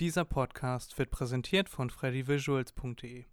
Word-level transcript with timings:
Dieser 0.00 0.24
Podcast 0.24 0.96
wird 0.96 1.10
präsentiert 1.10 1.68
von 1.68 1.90
freddyvisuals.de. 1.90 3.24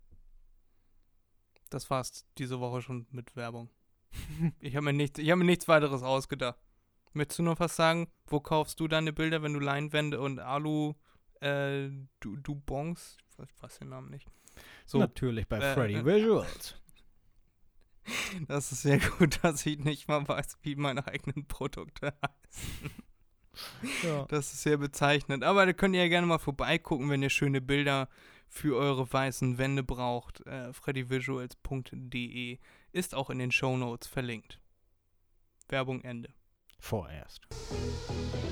Das 1.69 1.91
war's 1.91 2.25
diese 2.39 2.59
Woche 2.59 2.81
schon 2.81 3.05
mit 3.11 3.35
Werbung. 3.35 3.69
ich 4.59 4.75
habe 4.75 4.85
mir, 4.85 4.93
nichts, 4.93 5.19
hab 5.19 5.37
mir 5.37 5.43
nichts 5.43 5.67
weiteres 5.67 6.01
ausgedacht. 6.01 6.57
Möchtest 7.13 7.37
du 7.37 7.43
noch 7.43 7.59
was 7.59 7.75
sagen? 7.75 8.07
Wo 8.25 8.39
kaufst 8.39 8.79
du 8.79 8.87
deine 8.87 9.13
Bilder, 9.13 9.43
wenn 9.43 9.53
du 9.53 9.59
Leinwände 9.59 10.19
und 10.19 10.39
Alu 10.39 10.95
äh, 11.39 11.89
du, 12.19 12.35
du 12.37 12.55
Bongs? 12.55 13.17
Ich 13.43 13.61
weiß 13.61 13.77
den 13.77 13.89
Namen 13.89 14.09
nicht. 14.09 14.27
So, 14.87 14.97
Natürlich 14.97 15.47
bei 15.47 15.59
äh, 15.59 15.73
Freddy 15.75 15.95
äh, 15.95 16.05
Visuals. 16.05 16.81
Das 18.47 18.71
ist 18.71 18.83
sehr 18.83 18.99
gut, 18.99 19.39
dass 19.43 19.65
ich 19.65 19.79
nicht 19.79 20.07
mal 20.07 20.27
weiß, 20.27 20.57
wie 20.61 20.75
meine 20.75 21.07
eigenen 21.07 21.47
Produkte 21.47 22.13
heißen. 22.23 22.91
Ja. 24.03 24.25
Das 24.29 24.53
ist 24.53 24.63
sehr 24.63 24.77
bezeichnend. 24.77 25.43
Aber 25.43 25.65
da 25.65 25.73
könnt 25.73 25.95
ihr 25.95 26.01
ja 26.01 26.09
gerne 26.09 26.27
mal 26.27 26.39
vorbeigucken, 26.39 27.09
wenn 27.09 27.21
ihr 27.21 27.29
schöne 27.29 27.61
Bilder 27.61 28.09
für 28.47 28.77
eure 28.77 29.11
weißen 29.11 29.57
Wände 29.57 29.83
braucht. 29.83 30.45
Äh, 30.45 30.73
freddyvisuals.de 30.73 32.59
ist 32.91 33.15
auch 33.15 33.29
in 33.29 33.39
den 33.39 33.51
Show 33.51 33.77
Notes 33.77 34.07
verlinkt. 34.07 34.59
Werbung 35.67 36.01
Ende. 36.01 36.29
Vorerst. 36.79 37.41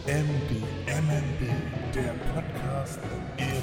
MB, 0.08 0.52
MMB, 0.88 1.42
der 1.94 2.14
Podcast 2.34 3.00
Erik 3.38 3.54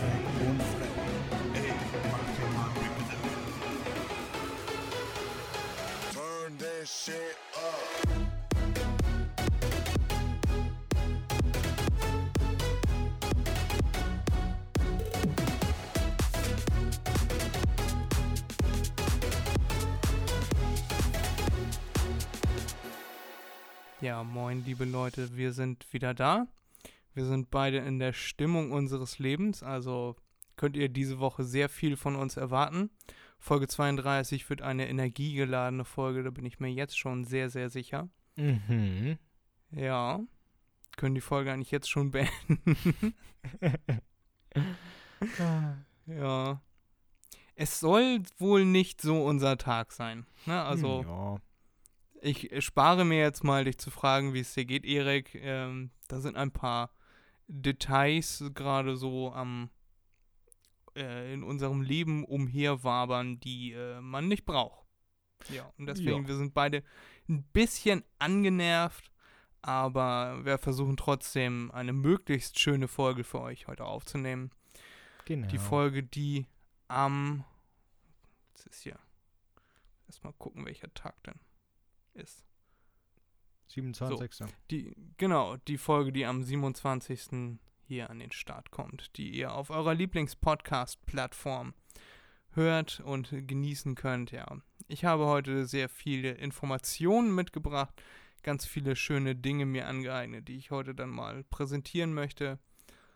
und 0.48 0.62
Freddy. 0.62 1.59
Ey, 1.59 1.72
mach 2.10 2.28
dir 2.36 2.50
mal 2.56 2.70
bitte. 2.74 3.16
Turn 6.14 6.59
this 6.59 6.88
shit 7.04 7.49
Ja, 24.01 24.24
moin, 24.24 24.65
liebe 24.65 24.87
Leute, 24.87 25.37
wir 25.37 25.52
sind 25.52 25.93
wieder 25.93 26.15
da. 26.15 26.46
Wir 27.12 27.26
sind 27.26 27.51
beide 27.51 27.76
in 27.79 27.98
der 27.98 28.15
Stimmung 28.15 28.73
unseres 28.73 29.18
Lebens, 29.18 29.62
also 29.62 30.16
könnt 30.56 30.74
ihr 30.74 30.88
diese 30.88 31.18
Woche 31.18 31.45
sehr 31.45 31.68
viel 31.68 31.98
von 31.98 32.16
uns 32.16 32.38
erwarten. 32.38 32.88
Folge 33.38 33.68
32 33.68 34.48
wird 34.48 34.62
eine 34.62 34.88
energiegeladene 34.88 35.84
Folge, 35.84 36.23
da 36.23 36.30
bin 36.30 36.46
ich 36.46 36.60
mir 36.60 36.71
jetzt 36.71 36.98
schon 36.98 37.24
sehr, 37.24 37.51
sehr 37.51 37.68
sicher. 37.68 38.09
Mhm. 38.37 39.18
Ja. 39.71 40.21
Können 40.96 41.15
die 41.15 41.21
Folge 41.21 41.52
eigentlich 41.52 41.71
jetzt 41.71 41.90
schon 41.90 42.10
beenden? 42.10 43.15
ja. 46.06 46.62
Es 47.54 47.80
soll 47.80 48.23
wohl 48.38 48.65
nicht 48.65 49.02
so 49.02 49.23
unser 49.23 49.59
Tag 49.59 49.93
sein. 49.93 50.26
Ne? 50.46 50.62
Also. 50.62 51.02
Ja 51.02 51.49
ich 52.21 52.65
spare 52.65 53.04
mir 53.04 53.18
jetzt 53.18 53.45
mal, 53.45 53.65
dich 53.65 53.79
zu 53.79 53.90
fragen, 53.90 54.35
wie 54.35 54.40
es 54.40 54.54
dir 54.54 54.65
geht, 54.65 54.85
Erik. 54.85 55.35
Ähm, 55.35 55.90
da 56.09 56.21
sind 56.21 56.37
ein 56.37 56.52
paar 56.52 56.90
Details 57.49 58.45
gerade 58.54 58.96
so 58.96 59.32
am 59.32 59.71
äh, 60.96 61.32
in 61.32 61.43
unserem 61.43 61.82
Leben 61.82 62.24
umherwabern, 62.24 63.40
die 63.40 63.73
äh, 63.73 64.00
man 64.00 64.28
nicht 64.28 64.44
braucht. 64.44 64.87
Ja, 65.49 65.72
und 65.78 65.87
deswegen, 65.87 66.22
ja. 66.22 66.28
wir 66.28 66.37
sind 66.37 66.53
beide 66.53 66.82
ein 67.28 67.43
bisschen 67.44 68.04
angenervt, 68.19 69.10
aber 69.62 70.44
wir 70.44 70.59
versuchen 70.59 70.97
trotzdem 70.97 71.71
eine 71.72 71.93
möglichst 71.93 72.59
schöne 72.59 72.88
Folge 72.88 73.25
für 73.25 73.41
euch 73.41 73.66
heute 73.66 73.84
aufzunehmen. 73.84 74.50
Genau. 75.25 75.49
Die 75.49 75.59
Folge, 75.59 76.03
die 76.03 76.47
am, 76.88 77.44
jetzt 78.50 78.66
ist 78.66 78.82
hier, 78.82 78.99
erstmal 80.06 80.32
gucken, 80.34 80.66
welcher 80.66 80.93
Tag 80.93 81.22
denn 81.25 81.41
ist. 82.21 82.44
27. 83.69 84.34
So, 84.34 84.47
die, 84.71 84.94
genau, 85.17 85.56
die 85.56 85.78
Folge, 85.78 86.12
die 86.12 86.27
am 86.27 86.43
27. 86.43 87.59
hier 87.87 88.11
an 88.11 88.19
den 88.19 88.33
Start 88.33 88.71
kommt, 88.71 89.17
die 89.17 89.31
ihr 89.31 89.55
auf 89.55 89.71
eurer 89.71 89.94
Lieblingspodcast-Plattform 89.94 91.75
hört 92.53 93.00
und 93.00 93.31
genießen 93.31 93.94
könnt, 93.94 94.33
ja. 94.33 94.47
Ich 94.89 95.05
habe 95.05 95.27
heute 95.27 95.67
sehr 95.67 95.89
viele 95.89 96.33
Informationen 96.33 97.33
mitgebracht, 97.33 98.03
ganz 98.43 98.67
viele 98.67 98.97
schöne 98.97 99.37
Dinge 99.37 99.67
mir 99.67 99.87
angeeignet, 99.87 100.49
die 100.49 100.56
ich 100.56 100.73
heute 100.73 100.94
dann 100.94 101.11
mal 101.11 101.44
präsentieren 101.44 102.12
möchte. 102.12 102.59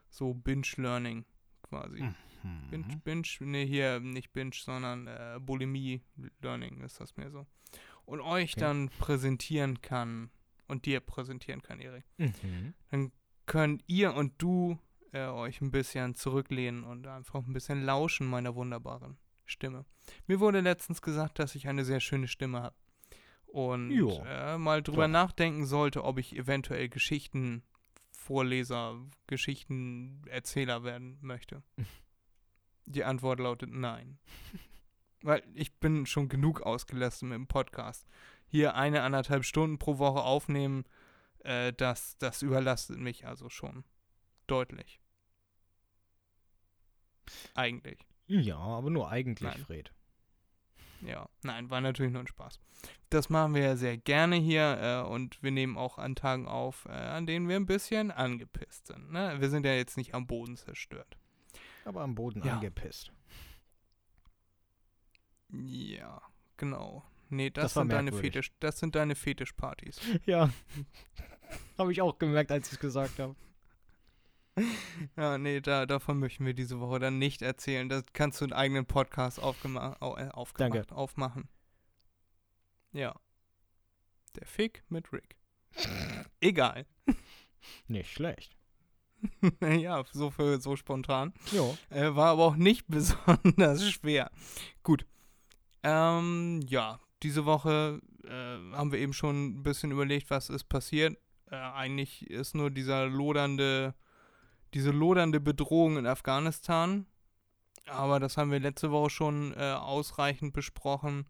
So 0.09 0.34
Binge-Learning 0.34 1.25
quasi. 1.62 2.03
Mhm. 2.45 2.71
Binge, 2.71 3.01
Binge, 3.03 3.27
ne, 3.41 3.65
hier 3.65 3.99
nicht 3.99 4.33
Binge, 4.33 4.55
sondern 4.55 5.09
äh, 5.09 5.41
Bulimie-Learning 5.41 6.83
ist 6.83 7.01
das 7.01 7.17
mehr 7.17 7.31
so 7.31 7.47
und 8.06 8.20
euch 8.20 8.53
okay. 8.53 8.60
dann 8.60 8.91
präsentieren 8.98 9.81
kann 9.81 10.31
und 10.69 10.87
dir 10.87 11.00
präsentieren 11.00 11.62
kann, 11.62 11.81
Erik, 11.81 12.04
mhm. 12.19 12.75
dann 12.91 13.10
könnt 13.47 13.82
ihr 13.87 14.15
und 14.15 14.34
du 14.38 14.78
äh, 15.12 15.26
euch 15.26 15.60
ein 15.60 15.70
bisschen 15.70 16.15
zurücklehnen 16.15 16.84
und 16.84 17.06
einfach 17.06 17.47
ein 17.47 17.53
bisschen 17.53 17.84
lauschen 17.84 18.26
meiner 18.26 18.54
wunderbaren 18.54 19.19
Stimme. 19.44 19.84
Mir 20.26 20.41
wurde 20.41 20.60
letztens 20.60 21.03
gesagt, 21.03 21.38
dass 21.38 21.54
ich 21.54 21.69
eine 21.69 21.84
sehr 21.84 22.00
schöne 22.00 22.28
Stimme 22.28 22.62
habe. 22.62 22.76
Und 23.47 23.92
äh, 24.26 24.56
mal 24.59 24.82
drüber 24.82 25.04
Doch. 25.04 25.12
nachdenken 25.12 25.66
sollte, 25.66 26.03
ob 26.03 26.19
ich 26.19 26.34
eventuell 26.34 26.88
Geschichtenvorleser, 26.88 29.00
Geschichtenerzähler 29.28 30.82
werden 30.82 31.19
möchte. 31.21 31.62
Die 32.86 33.04
Antwort 33.04 33.38
lautet 33.38 33.71
nein. 33.71 34.19
Weil 35.25 35.43
ich 35.55 35.75
bin 35.81 36.07
schon 36.07 36.29
genug 36.29 36.62
ausgelastet 36.62 37.29
mit 37.29 37.37
dem 37.37 37.47
Podcast. 37.47 38.07
Hier 38.47 38.75
eine, 38.75 39.03
anderthalb 39.03 39.45
Stunden 39.45 39.79
pro 39.79 39.99
Woche 39.99 40.23
aufnehmen, 40.23 40.85
äh, 41.41 41.73
das, 41.73 42.17
das 42.19 42.43
überlastet 42.43 42.99
mich 42.99 43.27
also 43.27 43.49
schon 43.49 43.84
deutlich. 44.47 45.01
Eigentlich. 47.55 47.99
Ja, 48.27 48.59
aber 48.59 48.91
nur 48.91 49.11
eigentlich, 49.11 49.51
nein. 49.51 49.65
Fred. 49.65 49.93
Ja, 51.01 51.29
nein, 51.43 51.69
war 51.71 51.81
natürlich 51.81 52.13
nur 52.13 52.23
ein 52.23 52.27
Spaß. 52.27 52.61
Das 53.11 53.29
machen 53.29 53.55
wir 53.55 53.63
ja 53.63 53.77
sehr 53.77 53.97
gerne 53.97 54.37
hier 54.37 54.79
äh, 54.81 55.09
und 55.09 55.43
wir 55.43 55.51
nehmen 55.51 55.77
auch 55.77 55.99
an 55.99 56.15
Tagen 56.15 56.49
auf, 56.49 56.87
äh, 56.87 56.93
an 56.93 57.27
denen 57.27 57.49
wir 57.49 57.57
ein 57.57 57.67
bisschen 57.67 58.11
angepisst 58.11 58.87
sind. 58.87 59.13
Ne? 59.13 59.37
Wir 59.39 59.51
sind 59.51 59.67
ja 59.67 59.75
jetzt 59.75 59.97
nicht 59.97 60.15
am 60.15 60.27
Boden 60.27 60.57
zerstört. 60.57 61.19
Aber 61.84 62.03
am 62.03 62.15
Boden 62.15 62.43
ja. 62.45 62.55
angepisst. 62.55 63.13
Ja, 65.50 66.21
genau. 66.56 67.05
Nee, 67.31 67.50
das, 67.50 67.65
das 67.65 67.75
sind 67.75 67.93
deine 67.93 68.12
Fetisch, 68.12 68.53
das 68.60 68.78
sind 68.78 68.94
deine 68.94 69.15
Fetischpartys. 69.15 70.00
Ja. 70.27 70.50
habe 71.78 71.93
ich 71.93 72.00
auch 72.00 72.19
gemerkt, 72.19 72.50
als 72.50 72.69
ich 72.69 72.75
es 72.75 72.78
gesagt 72.81 73.19
habe. 73.19 73.34
Ja, 75.16 75.37
nee, 75.37 75.60
da, 75.60 75.84
davon 75.84 76.21
möchten 76.21 76.47
wir 76.47 76.54
diese 76.54 76.78
Woche 76.78 77.00
dann 77.00 77.19
nicht 77.19 77.43
erzählen. 77.43 77.88
Das 77.88 78.04
kannst 78.12 78.41
du 78.41 78.44
einen 78.44 78.53
eigenen 78.53 78.87
Podcast 78.87 79.41
aufgemacht, 79.41 80.00
äh, 80.00 80.28
aufgemacht, 80.31 80.75
Danke. 80.75 80.94
aufmachen. 80.94 81.49
Ja. 82.93 83.19
Der 84.37 84.47
Fick 84.47 84.84
mit 84.88 85.12
Rick. 85.12 85.34
Egal. 86.41 86.87
Nicht 87.88 88.12
schlecht. 88.12 88.56
ja, 89.60 90.04
so 90.12 90.31
für 90.31 90.60
so 90.60 90.77
spontan. 90.77 91.33
Ja. 91.50 91.77
Äh, 91.91 92.15
war 92.15 92.31
aber 92.31 92.44
auch 92.44 92.56
nicht 92.56 92.87
besonders 92.87 93.91
schwer. 93.91 94.31
Gut. 94.84 95.04
Ähm, 95.84 96.62
ja, 96.67 96.99
diese 97.22 97.45
Woche 97.45 98.00
äh, 98.25 98.77
haben 98.77 98.91
wir 98.91 98.99
eben 98.99 99.12
schon 99.12 99.59
ein 99.59 99.62
bisschen 99.62 99.91
überlegt, 99.91 100.31
was 100.31 100.49
ist 100.49 100.65
passiert. 100.65 101.17
Äh, 101.50 101.56
eigentlich 101.56 102.28
ist 102.31 102.55
nur 102.55 102.71
dieser 102.71 103.06
lodernde, 103.06 103.95
diese 104.72 104.91
lodernde 104.91 105.41
Bedrohung 105.41 105.99
in 105.99 106.06
Afghanistan. 106.06 107.06
Aber 107.86 108.19
das 108.19 108.39
haben 108.39 108.51
wir 108.51 108.60
letzte 108.60 108.91
Woche 108.91 109.10
schon 109.10 109.53
äh, 109.57 109.72
ausreichend 109.72 110.54
besprochen. 110.54 111.27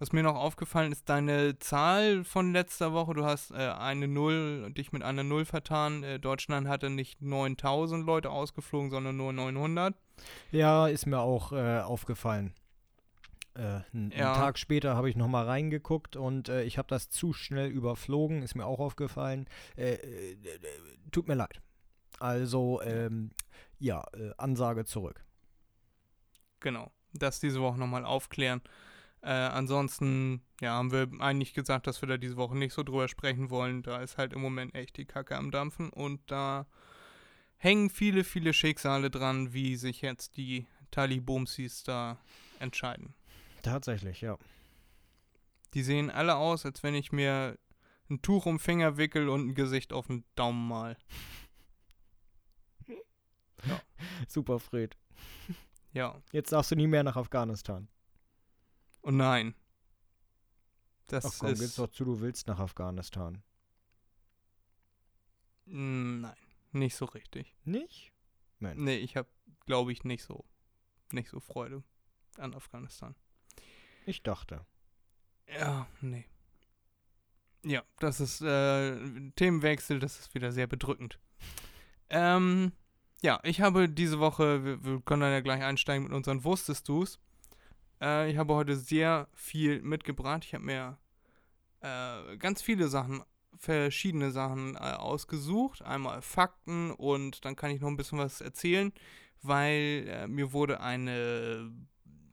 Was 0.00 0.10
mir 0.10 0.24
noch 0.24 0.34
aufgefallen 0.34 0.90
ist, 0.90 1.08
deine 1.08 1.60
Zahl 1.60 2.24
von 2.24 2.52
letzter 2.52 2.92
Woche. 2.92 3.14
Du 3.14 3.24
hast 3.24 3.52
äh, 3.52 3.54
eine 3.54 4.08
Null 4.08 4.64
und 4.66 4.78
dich 4.78 4.90
mit 4.90 5.04
einer 5.04 5.22
Null 5.22 5.44
vertan. 5.44 6.02
Äh, 6.02 6.18
Deutschland 6.18 6.66
hatte 6.66 6.90
nicht 6.90 7.22
9000 7.22 8.04
Leute 8.04 8.30
ausgeflogen, 8.30 8.90
sondern 8.90 9.16
nur 9.16 9.32
900. 9.32 9.94
Ja, 10.50 10.88
ist 10.88 11.06
mir 11.06 11.20
auch 11.20 11.52
äh, 11.52 11.78
aufgefallen. 11.78 12.52
Äh, 13.54 13.80
einen, 13.92 14.12
ja. 14.16 14.34
Tag 14.34 14.58
später 14.58 14.96
habe 14.96 15.10
ich 15.10 15.16
nochmal 15.16 15.44
reingeguckt 15.44 16.16
und 16.16 16.48
äh, 16.48 16.62
ich 16.64 16.78
habe 16.78 16.88
das 16.88 17.10
zu 17.10 17.32
schnell 17.32 17.68
überflogen, 17.68 18.42
ist 18.42 18.54
mir 18.54 18.66
auch 18.66 18.80
aufgefallen. 18.80 19.46
Äh, 19.76 19.94
äh 19.94 20.36
tut 21.10 21.28
mir 21.28 21.34
leid. 21.34 21.60
Also, 22.18 22.80
ähm, 22.82 23.32
ja, 23.78 24.04
äh, 24.14 24.30
Ansage 24.38 24.84
zurück. 24.84 25.24
Genau, 26.60 26.90
das 27.12 27.40
diese 27.40 27.60
Woche 27.60 27.78
nochmal 27.78 28.04
aufklären. 28.04 28.62
Äh, 29.22 29.30
ansonsten, 29.30 30.42
ja, 30.60 30.72
haben 30.72 30.90
wir 30.90 31.08
eigentlich 31.20 31.54
gesagt, 31.54 31.86
dass 31.86 32.02
wir 32.02 32.08
da 32.08 32.16
diese 32.16 32.36
Woche 32.36 32.56
nicht 32.56 32.72
so 32.72 32.82
drüber 32.82 33.08
sprechen 33.08 33.50
wollen. 33.50 33.82
Da 33.82 34.00
ist 34.00 34.18
halt 34.18 34.32
im 34.32 34.40
Moment 34.40 34.74
echt 34.74 34.96
die 34.96 35.04
Kacke 35.04 35.36
am 35.36 35.50
Dampfen 35.50 35.90
und 35.90 36.20
da 36.30 36.66
hängen 37.56 37.90
viele, 37.90 38.24
viele 38.24 38.52
Schicksale 38.52 39.10
dran, 39.10 39.52
wie 39.52 39.76
sich 39.76 40.00
jetzt 40.00 40.36
die 40.36 40.66
Talibumsis 40.90 41.84
da 41.84 42.18
entscheiden. 42.58 43.14
Tatsächlich, 43.62 44.20
ja. 44.20 44.38
Die 45.74 45.82
sehen 45.82 46.10
alle 46.10 46.36
aus, 46.36 46.66
als 46.66 46.82
wenn 46.82 46.94
ich 46.94 47.12
mir 47.12 47.58
ein 48.10 48.20
Tuch 48.20 48.46
um 48.46 48.56
den 48.56 48.60
Finger 48.60 48.96
wickel 48.98 49.28
und 49.28 49.48
ein 49.48 49.54
Gesicht 49.54 49.92
auf 49.92 50.08
den 50.08 50.24
Daumen 50.34 50.68
mal. 50.68 50.96
Super, 54.28 54.58
Fred. 54.58 54.98
Ja. 55.92 56.20
Jetzt 56.32 56.52
darfst 56.52 56.70
du 56.70 56.76
nie 56.76 56.86
mehr 56.86 57.04
nach 57.04 57.16
Afghanistan. 57.16 57.88
Und 59.00 59.16
nein. 59.16 59.54
Das 61.06 61.24
Ach 61.24 61.38
komm, 61.38 61.48
gib's 61.48 61.60
ist. 61.60 61.78
doch 61.78 61.88
zu, 61.88 62.04
du 62.04 62.20
willst 62.20 62.46
nach 62.46 62.58
Afghanistan. 62.58 63.42
Mm, 65.66 66.20
Nein, 66.20 66.36
nicht 66.72 66.96
so 66.96 67.04
richtig. 67.04 67.54
Nicht? 67.64 68.12
Mensch. 68.58 68.80
Nee, 68.80 68.96
ich 68.96 69.16
habe, 69.16 69.28
glaube 69.66 69.92
ich, 69.92 70.04
nicht 70.04 70.22
so, 70.22 70.44
nicht 71.12 71.28
so 71.28 71.40
Freude 71.40 71.82
an 72.38 72.54
Afghanistan. 72.54 73.14
Ich 74.06 74.22
dachte. 74.22 74.64
Ja, 75.46 75.86
nee. 76.00 76.24
Ja, 77.64 77.82
das 78.00 78.20
ist 78.20 78.40
äh, 78.40 78.96
Themenwechsel, 79.36 80.00
das 80.00 80.18
ist 80.18 80.34
wieder 80.34 80.50
sehr 80.50 80.66
bedrückend. 80.66 81.18
Ähm, 82.10 82.72
ja, 83.22 83.38
ich 83.44 83.60
habe 83.60 83.88
diese 83.88 84.18
Woche, 84.18 84.64
wir, 84.64 84.84
wir 84.84 85.00
können 85.00 85.22
dann 85.22 85.30
ja 85.30 85.40
gleich 85.40 85.62
einsteigen 85.62 86.04
mit 86.04 86.12
unseren 86.12 86.42
Wusstest 86.42 86.88
du's. 86.88 87.20
Äh, 88.00 88.30
ich 88.30 88.36
habe 88.36 88.54
heute 88.54 88.76
sehr 88.76 89.28
viel 89.32 89.80
mitgebracht. 89.80 90.44
Ich 90.44 90.54
habe 90.54 90.64
mir 90.64 90.98
äh, 91.80 92.36
ganz 92.38 92.62
viele 92.62 92.88
Sachen, 92.88 93.22
verschiedene 93.56 94.32
Sachen 94.32 94.74
äh, 94.74 94.78
ausgesucht. 94.78 95.82
Einmal 95.82 96.20
Fakten 96.20 96.90
und 96.90 97.44
dann 97.44 97.54
kann 97.54 97.70
ich 97.70 97.80
noch 97.80 97.88
ein 97.88 97.96
bisschen 97.96 98.18
was 98.18 98.40
erzählen, 98.40 98.92
weil 99.42 100.04
äh, 100.08 100.26
mir 100.26 100.52
wurde 100.52 100.80
eine, 100.80 101.70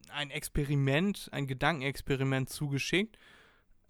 ein 0.10 0.30
Experiment, 0.32 1.30
ein 1.32 1.48
Gedankenexperiment 1.48 2.50
zugeschickt. 2.50 3.18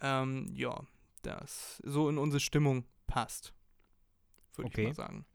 Ähm, 0.00 0.50
ja, 0.54 0.82
das 1.22 1.80
so 1.84 2.08
in 2.08 2.18
unsere 2.18 2.40
Stimmung 2.40 2.84
passt. 3.06 3.52
Würde 4.56 4.68
Okay. 4.68 4.82
ich 4.82 4.88
mal 4.88 4.94
sagen. 4.94 5.26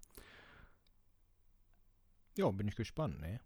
Ja, 2.38 2.50
bin 2.52 2.68
ich 2.68 2.76
gespannt, 2.76 3.20
ne? 3.22 3.40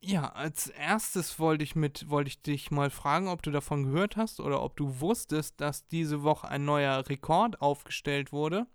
Ja, 0.00 0.28
als 0.28 0.68
erstes 0.68 1.38
wollte 1.38 1.64
ich 1.64 1.74
mit, 1.74 2.08
wollte 2.08 2.28
ich 2.28 2.40
dich 2.42 2.70
mal 2.70 2.90
fragen, 2.90 3.28
ob 3.28 3.42
du 3.42 3.50
davon 3.50 3.84
gehört 3.84 4.16
hast 4.16 4.40
oder 4.40 4.62
ob 4.62 4.76
du 4.76 5.00
wusstest, 5.00 5.60
dass 5.60 5.86
diese 5.88 6.22
Woche 6.22 6.48
ein 6.48 6.64
neuer 6.64 7.08
Rekord 7.08 7.60
aufgestellt 7.60 8.32
wurde. 8.32 8.66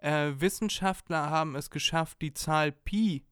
Äh, 0.00 0.32
Wissenschaftler 0.38 1.30
haben 1.30 1.56
es 1.56 1.70
geschafft, 1.70 2.20
die 2.22 2.34
Zahl 2.34 2.72
Pi 2.72 3.24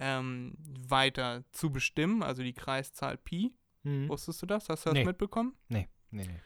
ähm, 0.00 0.54
weiter 0.88 1.44
zu 1.52 1.70
bestimmen, 1.70 2.22
also 2.24 2.42
die 2.42 2.54
Kreiszahl 2.54 3.16
Pi. 3.18 3.52
Hm. 3.84 4.08
Wusstest 4.08 4.42
du 4.42 4.46
das? 4.46 4.68
Hast 4.68 4.84
du 4.86 4.90
das 4.90 4.94
Nee. 4.94 5.04
mitbekommen? 5.04 5.54
Nee, 5.68 5.88
nee, 6.10 6.26
nee. 6.26 6.40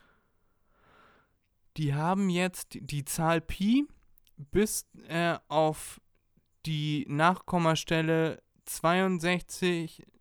Die 1.77 1.95
haben 1.95 2.29
jetzt 2.31 2.77
die 2.81 3.05
Zahl 3.05 3.41
Pi 3.41 3.87
bis 4.37 4.87
äh, 5.09 5.39
auf 5.49 6.01
die 6.67 7.05
Nachkommastelle 7.09 8.43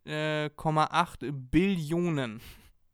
62,8 0.06 1.32
Billionen. 1.32 2.42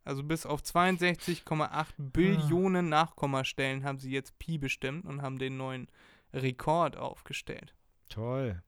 Also 0.04 0.22
bis 0.22 0.46
auf 0.46 0.62
62,8 0.62 1.86
Billionen 1.98 2.88
Nachkommastellen 2.88 3.84
haben 3.84 3.98
sie 3.98 4.10
jetzt 4.10 4.38
Pi 4.38 4.58
bestimmt 4.58 5.04
und 5.04 5.22
haben 5.22 5.38
den 5.38 5.56
neuen 5.56 5.88
Rekord 6.32 6.96
aufgestellt. 6.96 7.74
Toll. 8.08 8.62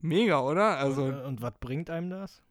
Mega, 0.00 0.40
oder? 0.40 0.78
Also, 0.78 1.04
und, 1.04 1.18
und 1.20 1.42
was 1.42 1.54
bringt 1.60 1.90
einem 1.90 2.10
das? 2.10 2.42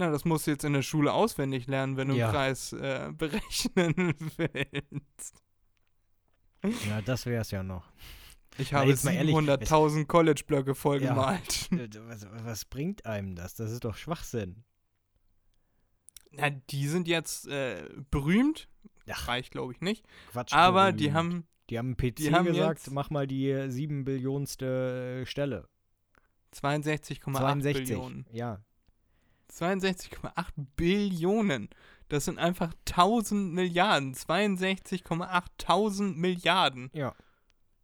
na, 0.00 0.10
das 0.10 0.24
musst 0.24 0.46
du 0.46 0.52
jetzt 0.52 0.64
in 0.64 0.74
der 0.74 0.82
Schule 0.82 1.12
auswendig 1.12 1.66
lernen, 1.66 1.96
wenn 1.96 2.08
du 2.08 2.14
Ja. 2.14 2.26
einen 2.26 2.34
Kreis 2.34 2.72
äh, 2.72 3.10
berechnen 3.16 4.14
willst. 4.36 5.42
Ja, 6.88 7.00
das 7.02 7.26
wär's 7.26 7.50
ja 7.50 7.62
noch. 7.62 7.90
Ich 8.58 8.74
habe 8.74 8.90
jetzt 8.90 9.04
mal 9.04 9.14
ehrlich, 9.14 9.34
700.000 9.34 10.06
College-Blöcke 10.06 10.70
Ja. 10.70 10.74
vollgemalt. 10.74 11.72
Äh, 11.72 11.88
was, 12.06 12.26
was 12.44 12.64
bringt 12.64 13.06
einem 13.06 13.34
das? 13.34 13.54
Das 13.54 13.70
ist 13.72 13.84
doch 13.84 13.96
Schwachsinn. 13.96 14.62
Na, 16.32 16.50
die 16.50 16.86
sind 16.88 17.08
jetzt 17.08 17.46
äh, 17.48 17.88
berühmt. 18.10 18.68
Ach. 19.10 19.28
Reicht, 19.28 19.50
glaube 19.52 19.72
ich, 19.72 19.80
nicht. 19.80 20.04
Quatsch. 20.32 20.52
Aber 20.52 20.92
die 20.92 21.04
berühmt. 21.08 21.16
haben 21.16 21.46
Die 21.70 21.78
haben 21.78 21.96
PC 21.96 22.16
die 22.16 22.34
haben 22.34 22.44
gesagt, 22.46 22.80
jetzt- 22.80 22.90
mach 22.92 23.10
mal 23.10 23.26
die 23.26 23.48
äh, 23.50 23.70
sieben 23.70 24.04
Billionste 24.04 25.22
äh, 25.22 25.26
Stelle. 25.26 25.68
62,8 26.54 27.32
62. 27.32 27.88
Billionen. 27.88 28.26
Ja. 28.32 28.60
62,8 29.50 30.52
Billionen. 30.76 31.68
Das 32.08 32.24
sind 32.24 32.38
einfach 32.38 32.72
1000 32.86 33.52
Milliarden. 33.52 34.14
62,8 34.14 35.44
1000 35.58 36.16
Milliarden. 36.16 36.90
Ja. 36.92 37.14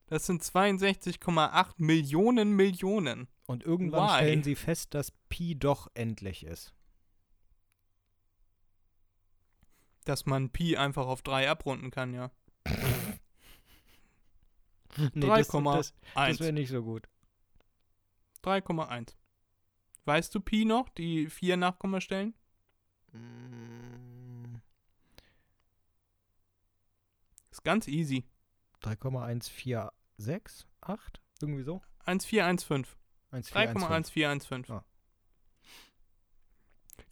Das 0.06 0.26
sind 0.26 0.43
62,8 0.43 1.72
Millionen 1.78 2.56
Millionen. 2.56 3.28
Und 3.46 3.64
irgendwann 3.64 4.08
Why? 4.08 4.16
stellen 4.16 4.43
sie 4.43 4.55
fest, 4.55 4.94
dass 4.94 5.12
Pi 5.28 5.55
doch 5.55 5.88
endlich 5.94 6.44
ist. 6.44 6.72
Dass 10.05 10.26
man 10.26 10.50
Pi 10.50 10.76
einfach 10.76 11.06
auf 11.06 11.22
3 11.22 11.50
abrunden 11.50 11.90
kann, 11.90 12.14
ja. 12.14 12.31
Nee, 15.12 15.26
das, 15.26 15.50
3,1. 15.50 15.75
das, 15.75 15.94
das 16.14 16.38
wäre 16.38 16.52
nicht 16.52 16.70
so 16.70 16.81
gut. 16.81 17.08
3,1. 18.44 19.14
Weißt 20.05 20.35
du 20.35 20.41
Pi 20.41 20.64
noch, 20.64 20.88
die 20.91 21.29
vier 21.31 21.56
Nachkommastellen? 21.56 22.35
Mm, 23.12 24.56
Ist 27.50 27.62
ganz 27.62 27.87
easy. 27.87 28.25
3,146? 28.81 30.67
8? 30.81 31.20
Irgendwie 31.41 31.62
so? 31.62 31.81
1415. 32.05 32.99
1,415. 33.31 34.67
3,1415. 34.67 34.73
Ah. 34.73 34.85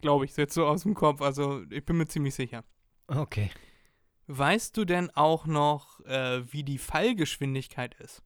Glaube 0.01 0.25
ich, 0.25 0.35
jetzt 0.35 0.53
so 0.53 0.67
aus 0.67 0.83
dem 0.83 0.93
Kopf. 0.95 1.21
Also, 1.21 1.63
ich 1.69 1.85
bin 1.85 1.97
mir 1.97 2.07
ziemlich 2.07 2.35
sicher. 2.35 2.63
Okay. 3.07 3.49
Weißt 4.27 4.75
du 4.77 4.85
denn 4.85 5.09
auch 5.11 5.45
noch, 5.45 6.01
äh, 6.01 6.51
wie 6.51 6.63
die 6.63 6.77
Fallgeschwindigkeit 6.77 7.93
ist? 7.95 8.21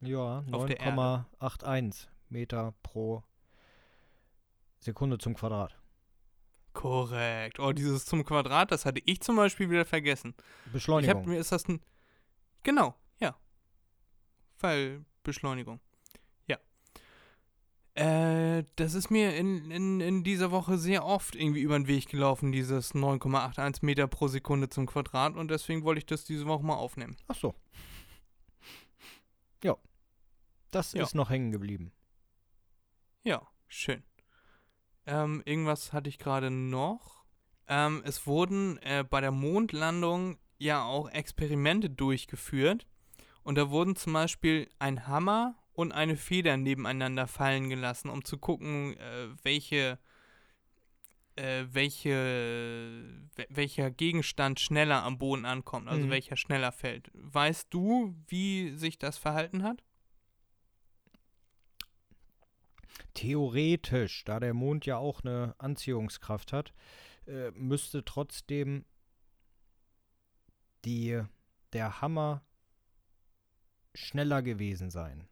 Ja, 0.00 0.44
Auf 0.52 0.66
der 0.66 0.80
Erde. 0.80 1.26
9,81 1.40 2.08
Meter 2.32 2.74
pro 2.82 3.22
Sekunde 4.80 5.18
zum 5.18 5.34
Quadrat. 5.34 5.78
Korrekt. 6.72 7.60
Oh, 7.60 7.72
dieses 7.72 8.06
zum 8.06 8.24
Quadrat, 8.24 8.72
das 8.72 8.86
hatte 8.86 9.02
ich 9.04 9.20
zum 9.20 9.36
Beispiel 9.36 9.70
wieder 9.70 9.84
vergessen. 9.84 10.34
Ich 10.66 10.72
Beschleunigung. 10.72 11.14
hab 11.20 11.26
mir 11.26 11.38
ist 11.38 11.52
das 11.52 11.68
ein. 11.68 11.80
Genau, 12.62 12.94
ja. 13.20 13.36
Fallbeschleunigung. 14.56 15.80
Ja. 16.46 16.58
Äh, 17.94 18.64
das 18.76 18.94
ist 18.94 19.10
mir 19.10 19.36
in, 19.36 19.70
in, 19.70 20.00
in 20.00 20.24
dieser 20.24 20.50
Woche 20.50 20.78
sehr 20.78 21.04
oft 21.04 21.34
irgendwie 21.36 21.60
über 21.60 21.78
den 21.78 21.88
Weg 21.88 22.08
gelaufen, 22.08 22.52
dieses 22.52 22.94
9,81 22.94 23.84
Meter 23.84 24.06
pro 24.08 24.28
Sekunde 24.28 24.68
zum 24.70 24.86
Quadrat 24.86 25.36
und 25.36 25.50
deswegen 25.50 25.84
wollte 25.84 25.98
ich 25.98 26.06
das 26.06 26.24
diese 26.24 26.46
Woche 26.46 26.64
mal 26.64 26.76
aufnehmen. 26.76 27.16
Ach 27.28 27.34
so. 27.36 27.54
Ja. 29.62 29.76
Das 30.70 30.92
Ja. 30.94 31.02
ist 31.02 31.14
noch 31.14 31.28
hängen 31.28 31.52
geblieben. 31.52 31.92
Ja, 33.24 33.46
schön. 33.68 34.02
Ähm, 35.06 35.42
irgendwas 35.44 35.92
hatte 35.92 36.08
ich 36.08 36.18
gerade 36.18 36.50
noch. 36.50 37.24
Ähm, 37.68 38.02
es 38.04 38.26
wurden 38.26 38.78
äh, 38.78 39.04
bei 39.08 39.20
der 39.20 39.30
Mondlandung 39.30 40.38
ja 40.58 40.84
auch 40.84 41.08
Experimente 41.08 41.90
durchgeführt. 41.90 42.86
Und 43.44 43.56
da 43.56 43.70
wurden 43.70 43.96
zum 43.96 44.12
Beispiel 44.12 44.68
ein 44.78 45.06
Hammer 45.06 45.56
und 45.72 45.92
eine 45.92 46.16
Feder 46.16 46.56
nebeneinander 46.56 47.26
fallen 47.26 47.68
gelassen, 47.68 48.08
um 48.08 48.24
zu 48.24 48.38
gucken, 48.38 48.96
äh, 48.98 49.28
welche, 49.42 49.98
äh, 51.36 51.64
welche, 51.70 52.10
wel- 53.36 53.46
welcher 53.48 53.90
Gegenstand 53.90 54.60
schneller 54.60 55.02
am 55.02 55.18
Boden 55.18 55.44
ankommt, 55.44 55.88
also 55.88 56.06
Mhm. 56.06 56.10
welcher 56.10 56.36
schneller 56.36 56.72
fällt. 56.72 57.10
Weißt 57.14 57.68
du, 57.70 58.14
wie 58.28 58.76
sich 58.76 58.98
das 58.98 59.18
verhalten 59.18 59.62
hat? 59.62 59.82
Theoretisch, 63.14 64.24
da 64.24 64.40
der 64.40 64.54
Mond 64.54 64.86
ja 64.86 64.96
auch 64.96 65.22
eine 65.22 65.54
Anziehungskraft 65.58 66.52
hat, 66.52 66.72
äh, 67.26 67.50
müsste 67.52 68.04
trotzdem 68.04 68.84
die, 70.84 71.22
der 71.72 72.00
Hammer 72.00 72.42
schneller 73.94 74.42
gewesen 74.42 74.90
sein. 74.90 75.28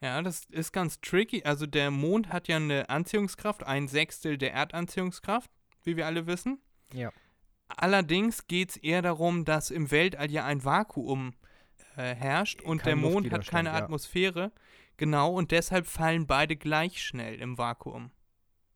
Ja, 0.00 0.20
das 0.20 0.44
ist 0.50 0.72
ganz 0.72 1.00
tricky. 1.00 1.44
Also 1.44 1.66
der 1.66 1.90
Mond 1.90 2.30
hat 2.30 2.48
ja 2.48 2.56
eine 2.56 2.90
Anziehungskraft, 2.90 3.64
ein 3.64 3.88
Sechstel 3.88 4.36
der 4.36 4.52
Erdanziehungskraft, 4.52 5.50
wie 5.82 5.96
wir 5.96 6.06
alle 6.06 6.26
wissen. 6.26 6.60
Ja. 6.92 7.10
Allerdings 7.68 8.46
geht 8.46 8.70
es 8.70 8.76
eher 8.76 9.00
darum, 9.00 9.44
dass 9.44 9.70
im 9.70 9.90
Weltall 9.90 10.30
ja 10.30 10.44
ein 10.44 10.62
Vakuum 10.62 11.34
äh, 11.96 12.14
herrscht 12.14 12.60
und 12.60 12.82
Kein 12.82 13.00
der 13.00 13.10
Mond 13.10 13.32
hat 13.32 13.46
keine 13.46 13.70
ja. 13.70 13.76
Atmosphäre. 13.76 14.52
Genau, 14.96 15.32
und 15.32 15.50
deshalb 15.50 15.86
fallen 15.86 16.26
beide 16.26 16.56
gleich 16.56 17.02
schnell 17.02 17.40
im 17.40 17.58
Vakuum. 17.58 18.10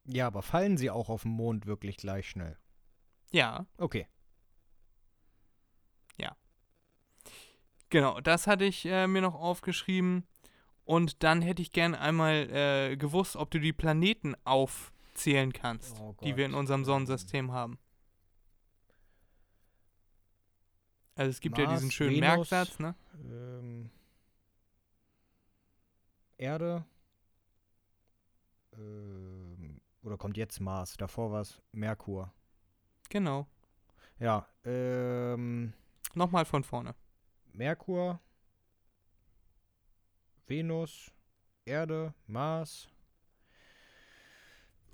Ja, 0.05 0.27
aber 0.27 0.43
fallen 0.43 0.77
sie 0.77 0.91
auch 0.91 1.09
auf 1.09 1.23
dem 1.23 1.33
Mond 1.33 1.67
wirklich 1.67 1.97
gleich 1.97 2.29
schnell? 2.29 2.57
Ja. 3.31 3.67
Okay. 3.77 4.07
Genau, 7.91 8.21
das 8.21 8.47
hatte 8.47 8.65
ich 8.65 8.85
äh, 8.85 9.07
mir 9.07 9.23
noch 9.23 9.35
aufgeschrieben. 9.35 10.27
Und 10.85 11.23
dann 11.23 11.43
hätte 11.43 11.63
ich 11.63 11.73
gern 11.73 11.95
einmal 11.95 12.51
äh, 12.51 12.97
gewusst, 12.97 13.37
ob 13.37 13.51
du 13.51 13.61
die 13.61 13.73
Planeten 13.73 14.35
aufzählen 14.45 15.53
kannst, 15.53 15.97
Oh 16.01 16.15
die 16.23 16.37
wir 16.37 16.47
in 16.47 16.55
unserem 16.55 16.85
Sonnensystem 16.85 17.53
haben. 17.53 17.79
Also 21.15 21.31
es 21.31 21.41
gibt 21.41 21.59
ja 21.59 21.67
diesen 21.67 21.89
Mars, 21.89 21.95
schönen 21.95 22.17
Venus. 22.17 22.51
Merksatz, 22.51 22.79
ne? 22.79 22.95
Ähm, 23.25 23.91
Erde. 26.39 26.85
Ähm, 28.73 29.81
oder 30.03 30.17
kommt 30.17 30.37
jetzt 30.37 30.61
Mars? 30.61 30.97
Davor 30.97 31.33
war 31.33 31.43
es 31.43 31.61
Merkur. 31.73 32.33
Genau. 33.11 33.47
Ja, 34.19 34.49
ähm, 34.65 35.73
Nochmal 36.15 36.45
von 36.45 36.65
vorne. 36.65 36.95
Merkur, 37.53 38.21
Venus, 40.47 41.13
Erde, 41.65 42.13
Mars, 42.27 42.89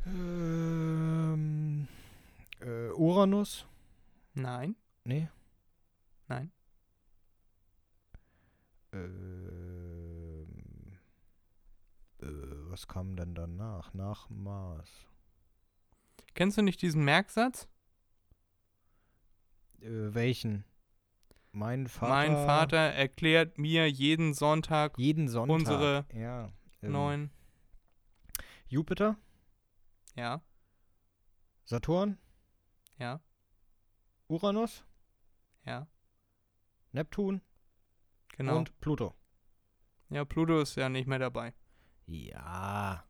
ähm, 0.07 1.89
äh, 2.61 2.91
Uranus. 2.91 3.67
Nein. 4.35 4.77
Nee. 5.05 5.29
Nein. 6.29 6.53
Ähm, 8.93 10.49
äh, 12.21 12.64
was 12.75 12.89
kam 12.89 13.15
denn 13.15 13.37
danach? 13.37 13.95
Nach 13.95 14.29
Mars. 14.31 14.91
Kennst 16.35 16.59
du 16.59 16.63
nicht 16.63 16.83
diesen 16.83 17.05
Merksatz? 17.05 17.69
Äh, 19.81 20.13
welchen? 20.13 20.65
Mein 21.53 21.87
Vater. 21.87 22.13
Mein 22.13 22.33
Vater 22.33 22.77
erklärt 22.79 23.59
mir 23.59 23.89
jeden 23.89 24.35
Sonntag 24.35 24.99
Jeden 24.99 25.29
Sonntag. 25.29 25.55
unsere 25.55 26.05
ja, 26.13 26.51
ähm, 26.83 26.91
neun. 26.93 27.31
Jupiter, 28.67 29.17
Ja, 30.17 30.43
Saturn, 31.65 32.19
ja, 32.99 33.21
Uranus, 34.27 34.85
ja. 35.65 35.87
Neptun 36.91 37.41
Genau. 38.37 38.57
und 38.59 38.81
Pluto. 38.81 39.15
ja, 40.09 40.25
Pluto 40.25 40.61
ist 40.61 40.75
ja 40.75 40.89
nicht 40.89 41.07
mehr 41.07 41.21
dabei. 41.21 41.55
Ja. 42.07 43.05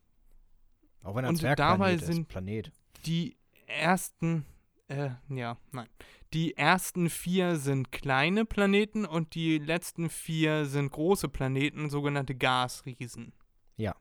Auch 1.03 1.15
wenn 1.17 1.25
er 1.25 1.31
ein 1.31 1.37
Zwergplanet 1.37 1.81
dabei 1.81 1.95
ist. 1.95 2.07
sind- 2.07 2.29
Planet. 2.29 2.73
Die 3.07 3.37
ersten, 3.67 4.47
äh, 4.89 5.11
ja, 5.29 5.59
nein. 5.73 5.89
Die 6.33 6.57
ersten 6.57 7.11
vier 7.11 7.57
sind 7.57 7.93
kleine 7.93 8.45
Planeten 8.45 9.05
und 9.05 9.35
die 9.35 9.59
letzten 9.59 10.09
vier 10.11 10.65
sind 10.67 10.91
große 10.91 11.29
Planeten, 11.29 11.91
sogenannte 11.91 12.35
Gasriesen. 12.35 13.33
Ja. 13.77 13.95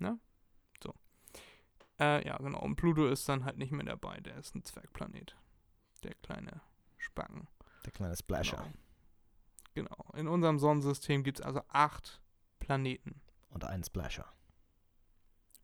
Ne? 0.00 0.18
So. 0.82 0.94
Äh, 2.00 2.26
ja, 2.26 2.36
genau. 2.38 2.60
Und 2.60 2.76
Pluto 2.76 3.06
ist 3.06 3.28
dann 3.28 3.44
halt 3.44 3.58
nicht 3.58 3.72
mehr 3.72 3.84
dabei. 3.84 4.18
Der 4.20 4.36
ist 4.36 4.54
ein 4.54 4.64
Zwergplanet. 4.64 5.36
Der 6.02 6.14
kleine 6.22 6.60
Spacken. 6.96 7.48
Der 7.84 7.92
kleine 7.92 8.16
Splasher. 8.16 8.64
Genau. 9.74 9.90
genau. 9.96 10.18
In 10.18 10.28
unserem 10.28 10.58
Sonnensystem 10.58 11.22
gibt 11.22 11.40
es 11.40 11.44
also 11.44 11.60
acht 11.68 12.20
Planeten. 12.58 13.20
Und 13.50 13.64
ein 13.64 13.82
Splasher. 13.82 14.26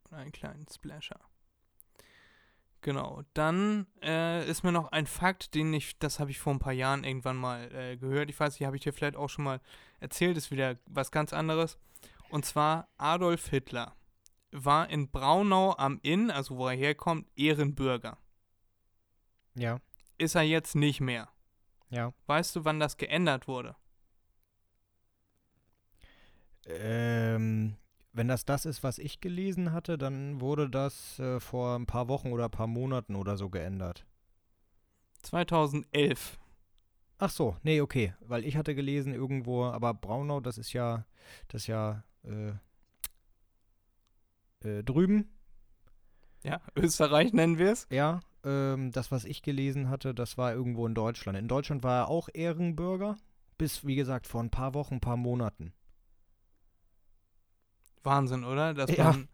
Und 0.04 0.16
einen 0.16 0.32
kleinen 0.32 0.66
Splasher. 0.68 1.20
Genau. 2.84 3.22
Dann 3.32 3.86
äh, 4.02 4.46
ist 4.48 4.62
mir 4.62 4.72
noch 4.72 4.92
ein 4.92 5.06
Fakt, 5.06 5.54
den 5.54 5.72
ich, 5.72 5.98
das 5.98 6.20
habe 6.20 6.30
ich 6.30 6.38
vor 6.38 6.52
ein 6.52 6.58
paar 6.58 6.72
Jahren 6.72 7.02
irgendwann 7.02 7.36
mal 7.36 7.72
äh, 7.74 7.96
gehört. 7.96 8.28
Ich 8.28 8.38
weiß 8.38 8.58
nicht, 8.58 8.66
habe 8.66 8.76
ich 8.76 8.82
dir 8.82 8.92
vielleicht 8.92 9.16
auch 9.16 9.30
schon 9.30 9.44
mal 9.44 9.60
erzählt, 10.00 10.36
ist 10.36 10.50
wieder 10.50 10.76
was 10.86 11.10
ganz 11.10 11.32
anderes. 11.32 11.78
Und 12.28 12.44
zwar 12.44 12.88
Adolf 12.98 13.48
Hitler 13.48 13.96
war 14.52 14.90
in 14.90 15.10
Braunau 15.10 15.74
am 15.76 15.98
Inn, 16.02 16.30
also 16.30 16.58
wo 16.58 16.68
er 16.68 16.76
herkommt, 16.76 17.26
Ehrenbürger. 17.36 18.18
Ja. 19.54 19.80
Ist 20.18 20.34
er 20.34 20.42
jetzt 20.42 20.74
nicht 20.74 21.00
mehr. 21.00 21.30
Ja. 21.88 22.12
Weißt 22.26 22.54
du, 22.54 22.64
wann 22.64 22.80
das 22.80 22.98
geändert 22.98 23.48
wurde? 23.48 23.76
Ähm, 26.68 27.76
wenn 28.12 28.28
das 28.28 28.44
das 28.44 28.64
ist, 28.64 28.82
was 28.82 28.98
ich 28.98 29.20
gelesen 29.20 29.72
hatte, 29.72 29.98
dann 29.98 30.40
wurde 30.40 30.70
das 30.70 31.18
äh, 31.18 31.40
vor 31.40 31.76
ein 31.76 31.86
paar 31.86 32.08
Wochen 32.08 32.32
oder 32.32 32.44
ein 32.44 32.50
paar 32.50 32.66
Monaten 32.66 33.16
oder 33.16 33.36
so 33.36 33.50
geändert. 33.50 34.06
2011. 35.22 36.38
Ach 37.18 37.30
so, 37.30 37.56
nee, 37.62 37.80
okay. 37.80 38.14
Weil 38.20 38.44
ich 38.44 38.56
hatte 38.56 38.74
gelesen 38.74 39.14
irgendwo, 39.14 39.64
aber 39.64 39.94
Braunau, 39.94 40.40
das 40.40 40.58
ist 40.58 40.72
ja, 40.72 41.06
das 41.48 41.62
ist 41.62 41.66
ja 41.68 42.04
äh, 42.24 42.52
äh, 44.68 44.82
drüben. 44.82 45.30
Ja, 46.42 46.60
Österreich 46.76 47.32
nennen 47.32 47.58
wir 47.58 47.72
es. 47.72 47.86
Ja, 47.90 48.20
ähm, 48.44 48.92
das, 48.92 49.10
was 49.10 49.24
ich 49.24 49.42
gelesen 49.42 49.88
hatte, 49.88 50.14
das 50.14 50.36
war 50.36 50.52
irgendwo 50.52 50.86
in 50.86 50.94
Deutschland. 50.94 51.38
In 51.38 51.48
Deutschland 51.48 51.82
war 51.82 52.02
er 52.02 52.08
auch 52.08 52.28
Ehrenbürger, 52.32 53.16
bis, 53.56 53.86
wie 53.86 53.96
gesagt, 53.96 54.26
vor 54.26 54.42
ein 54.42 54.50
paar 54.50 54.74
Wochen, 54.74 54.94
ein 54.94 55.00
paar 55.00 55.16
Monaten. 55.16 55.72
Wahnsinn, 58.04 58.44
oder? 58.44 58.74
Dass 58.74 58.90
Ja, 58.96 59.12
man, 59.12 59.28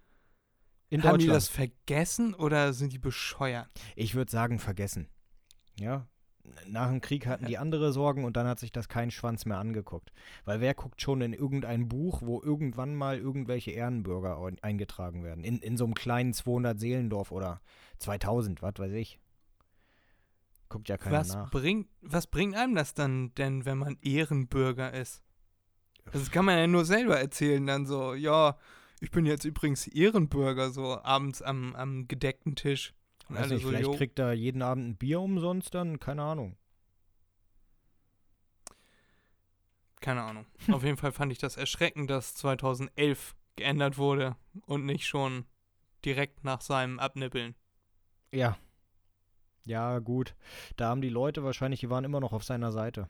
In 0.88 1.02
haben 1.04 1.18
die 1.18 1.26
das 1.26 1.48
vergessen 1.48 2.34
oder 2.34 2.72
sind 2.72 2.92
die 2.92 2.98
bescheuert? 2.98 3.68
Ich 3.96 4.14
würde 4.14 4.30
sagen, 4.30 4.58
vergessen. 4.58 5.08
Ja. 5.78 6.06
Nach 6.66 6.88
dem 6.88 7.00
Krieg 7.00 7.26
hatten 7.26 7.46
die 7.46 7.58
andere 7.58 7.92
Sorgen 7.92 8.24
und 8.24 8.36
dann 8.36 8.46
hat 8.46 8.58
sich 8.58 8.72
das 8.72 8.88
kein 8.88 9.10
Schwanz 9.10 9.44
mehr 9.44 9.58
angeguckt. 9.58 10.10
Weil 10.44 10.60
wer 10.60 10.74
guckt 10.74 11.00
schon 11.00 11.20
in 11.20 11.32
irgendein 11.32 11.86
Buch, 11.88 12.22
wo 12.22 12.42
irgendwann 12.42 12.94
mal 12.96 13.18
irgendwelche 13.18 13.70
Ehrenbürger 13.72 14.38
ein- 14.38 14.58
eingetragen 14.62 15.22
werden? 15.22 15.44
In, 15.44 15.58
in 15.58 15.76
so 15.76 15.84
einem 15.84 15.94
kleinen 15.94 16.32
200-Seelendorf 16.32 17.30
oder 17.30 17.60
2000, 17.98 18.62
was 18.62 18.74
weiß 18.78 18.92
ich. 18.92 19.20
Guckt 20.70 20.88
ja 20.88 20.96
keiner 20.96 21.18
Was 21.18 21.34
nach. 21.34 21.50
bringt, 21.50 21.88
was 22.00 22.26
bringt 22.26 22.56
einem 22.56 22.74
das 22.74 22.94
dann 22.94 23.34
denn, 23.34 23.64
wenn 23.64 23.78
man 23.78 23.98
Ehrenbürger 24.02 24.92
ist? 24.92 25.22
Das 26.12 26.30
kann 26.30 26.45
man 26.45 26.59
ja 26.59 26.66
nur 26.66 26.85
selber 26.85 27.19
erzählen, 27.19 27.66
dann 27.66 27.87
so, 27.87 28.14
ja, 28.14 28.57
ich 29.00 29.11
bin 29.11 29.26
jetzt 29.26 29.45
übrigens 29.45 29.87
Ehrenbürger, 29.87 30.71
so 30.71 31.00
abends 31.02 31.42
am, 31.42 31.75
am 31.75 32.09
gedeckten 32.09 32.57
Tisch. 32.57 32.95
Und 33.28 33.37
alle 33.37 33.54
nicht, 33.54 33.62
so, 33.62 33.69
vielleicht 33.69 33.87
jo, 33.87 33.95
kriegt 33.95 34.19
er 34.19 34.33
jeden 34.33 34.62
Abend 34.62 34.88
ein 34.88 34.97
Bier 34.97 35.21
umsonst 35.21 35.75
dann, 35.75 36.00
keine 36.00 36.23
Ahnung. 36.23 36.57
keine 40.00 40.23
Ahnung. 40.23 40.47
Auf 40.73 40.83
jeden 40.83 40.97
Fall 40.97 41.12
fand 41.12 41.33
ich 41.33 41.38
das 41.38 41.57
erschreckend, 41.57 42.11
dass 42.11 42.35
2011 42.35 43.35
geändert 43.57 43.99
wurde 43.99 44.37
und 44.66 44.85
nicht 44.87 45.07
schon 45.07 45.45
direkt 46.04 46.45
nach 46.45 46.61
seinem 46.61 46.99
Abnippeln. 46.99 47.54
Ja. 48.33 48.57
Ja, 49.64 49.99
gut. 49.99 50.35
Da 50.76 50.88
haben 50.88 51.02
die 51.02 51.11
Leute 51.11 51.45
wahrscheinlich, 51.45 51.80
die 51.80 51.90
waren 51.90 52.04
immer 52.04 52.21
noch 52.21 52.33
auf 52.33 52.45
seiner 52.45 52.73
Seite. 52.73 53.09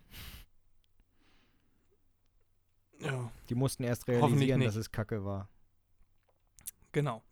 Ja, 3.00 3.30
Die 3.48 3.54
mussten 3.54 3.84
erst 3.84 4.06
realisieren, 4.08 4.60
dass 4.60 4.76
es 4.76 4.92
Kacke 4.92 5.24
war. 5.24 5.48
Genau. 6.92 7.22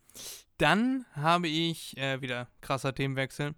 Dann 0.56 1.04
habe 1.12 1.48
ich, 1.48 1.96
äh, 1.96 2.20
wieder 2.20 2.48
krasser 2.60 2.94
Themenwechsel, 2.94 3.54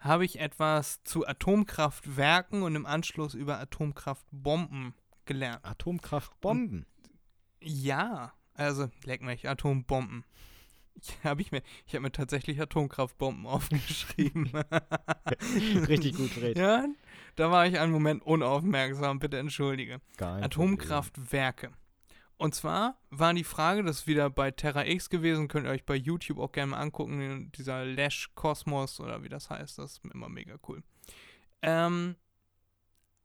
habe 0.00 0.24
ich 0.24 0.40
etwas 0.40 1.02
zu 1.04 1.26
Atomkraftwerken 1.26 2.62
und 2.62 2.74
im 2.74 2.86
Anschluss 2.86 3.34
über 3.34 3.58
Atomkraftbomben 3.58 4.94
gelernt. 5.26 5.64
Atomkraftbomben. 5.64 6.86
Ja, 7.62 8.32
also 8.54 8.90
leck 9.04 9.22
mich, 9.22 9.48
Atombomben. 9.48 10.24
Ich 11.02 11.24
habe 11.24 11.42
ich 11.42 11.52
mir, 11.52 11.62
ich 11.86 11.94
habe 11.94 12.02
mir 12.02 12.12
tatsächlich 12.12 12.60
Atomkraftbomben 12.60 13.46
aufgeschrieben. 13.46 14.50
Richtig 15.88 16.16
gut, 16.16 16.30
Fred. 16.30 16.56
ja, 16.56 16.86
da 17.36 17.50
war 17.50 17.66
ich 17.66 17.78
einen 17.78 17.92
Moment 17.92 18.22
unaufmerksam, 18.22 19.18
bitte 19.18 19.38
entschuldige. 19.38 20.00
Kein 20.16 20.42
Atomkraftwerke. 20.42 21.70
Und 22.36 22.54
zwar 22.54 22.98
war 23.10 23.34
die 23.34 23.44
Frage, 23.44 23.82
das 23.82 23.98
ist 24.00 24.06
wieder 24.06 24.30
bei 24.30 24.50
Terra 24.50 24.86
X 24.86 25.10
gewesen, 25.10 25.46
könnt 25.48 25.66
ihr 25.66 25.72
euch 25.72 25.84
bei 25.84 25.94
YouTube 25.94 26.38
auch 26.38 26.52
gerne 26.52 26.70
mal 26.70 26.80
angucken, 26.80 27.52
dieser 27.52 27.84
Lash 27.84 28.30
Kosmos 28.34 28.98
oder 28.98 29.22
wie 29.22 29.28
das 29.28 29.50
heißt, 29.50 29.78
das 29.78 29.92
ist 29.92 30.04
immer 30.06 30.30
mega 30.30 30.56
cool. 30.66 30.82
Ähm, 31.60 32.16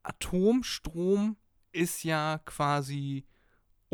Atomstrom 0.03 1.38
ist 1.72 2.03
ja 2.03 2.39
quasi 2.46 3.25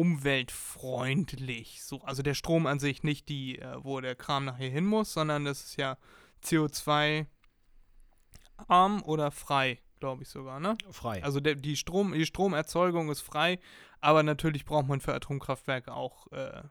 umweltfreundlich. 0.01 1.83
So, 1.83 2.01
also 2.01 2.23
der 2.23 2.33
Strom 2.33 2.65
an 2.65 2.79
sich, 2.79 3.03
nicht 3.03 3.29
die, 3.29 3.59
äh, 3.59 3.75
wo 3.83 4.01
der 4.01 4.15
Kram 4.15 4.45
nachher 4.45 4.69
hin 4.69 4.85
muss, 4.85 5.13
sondern 5.13 5.45
das 5.45 5.63
ist 5.63 5.77
ja 5.77 5.97
CO2 6.43 7.27
arm 8.67 9.03
oder 9.03 9.29
frei 9.31 9.79
glaube 9.99 10.23
ich 10.23 10.29
sogar, 10.29 10.59
ne? 10.59 10.75
Frei. 10.89 11.23
Also 11.23 11.39
der, 11.39 11.53
die, 11.53 11.77
Strom, 11.77 12.11
die 12.13 12.25
Stromerzeugung 12.25 13.11
ist 13.11 13.21
frei, 13.21 13.59
aber 13.99 14.23
natürlich 14.23 14.65
braucht 14.65 14.87
man 14.87 14.99
für 14.99 15.13
Atomkraftwerke 15.13 15.93
auch 15.93 16.25
äh, 16.31 16.63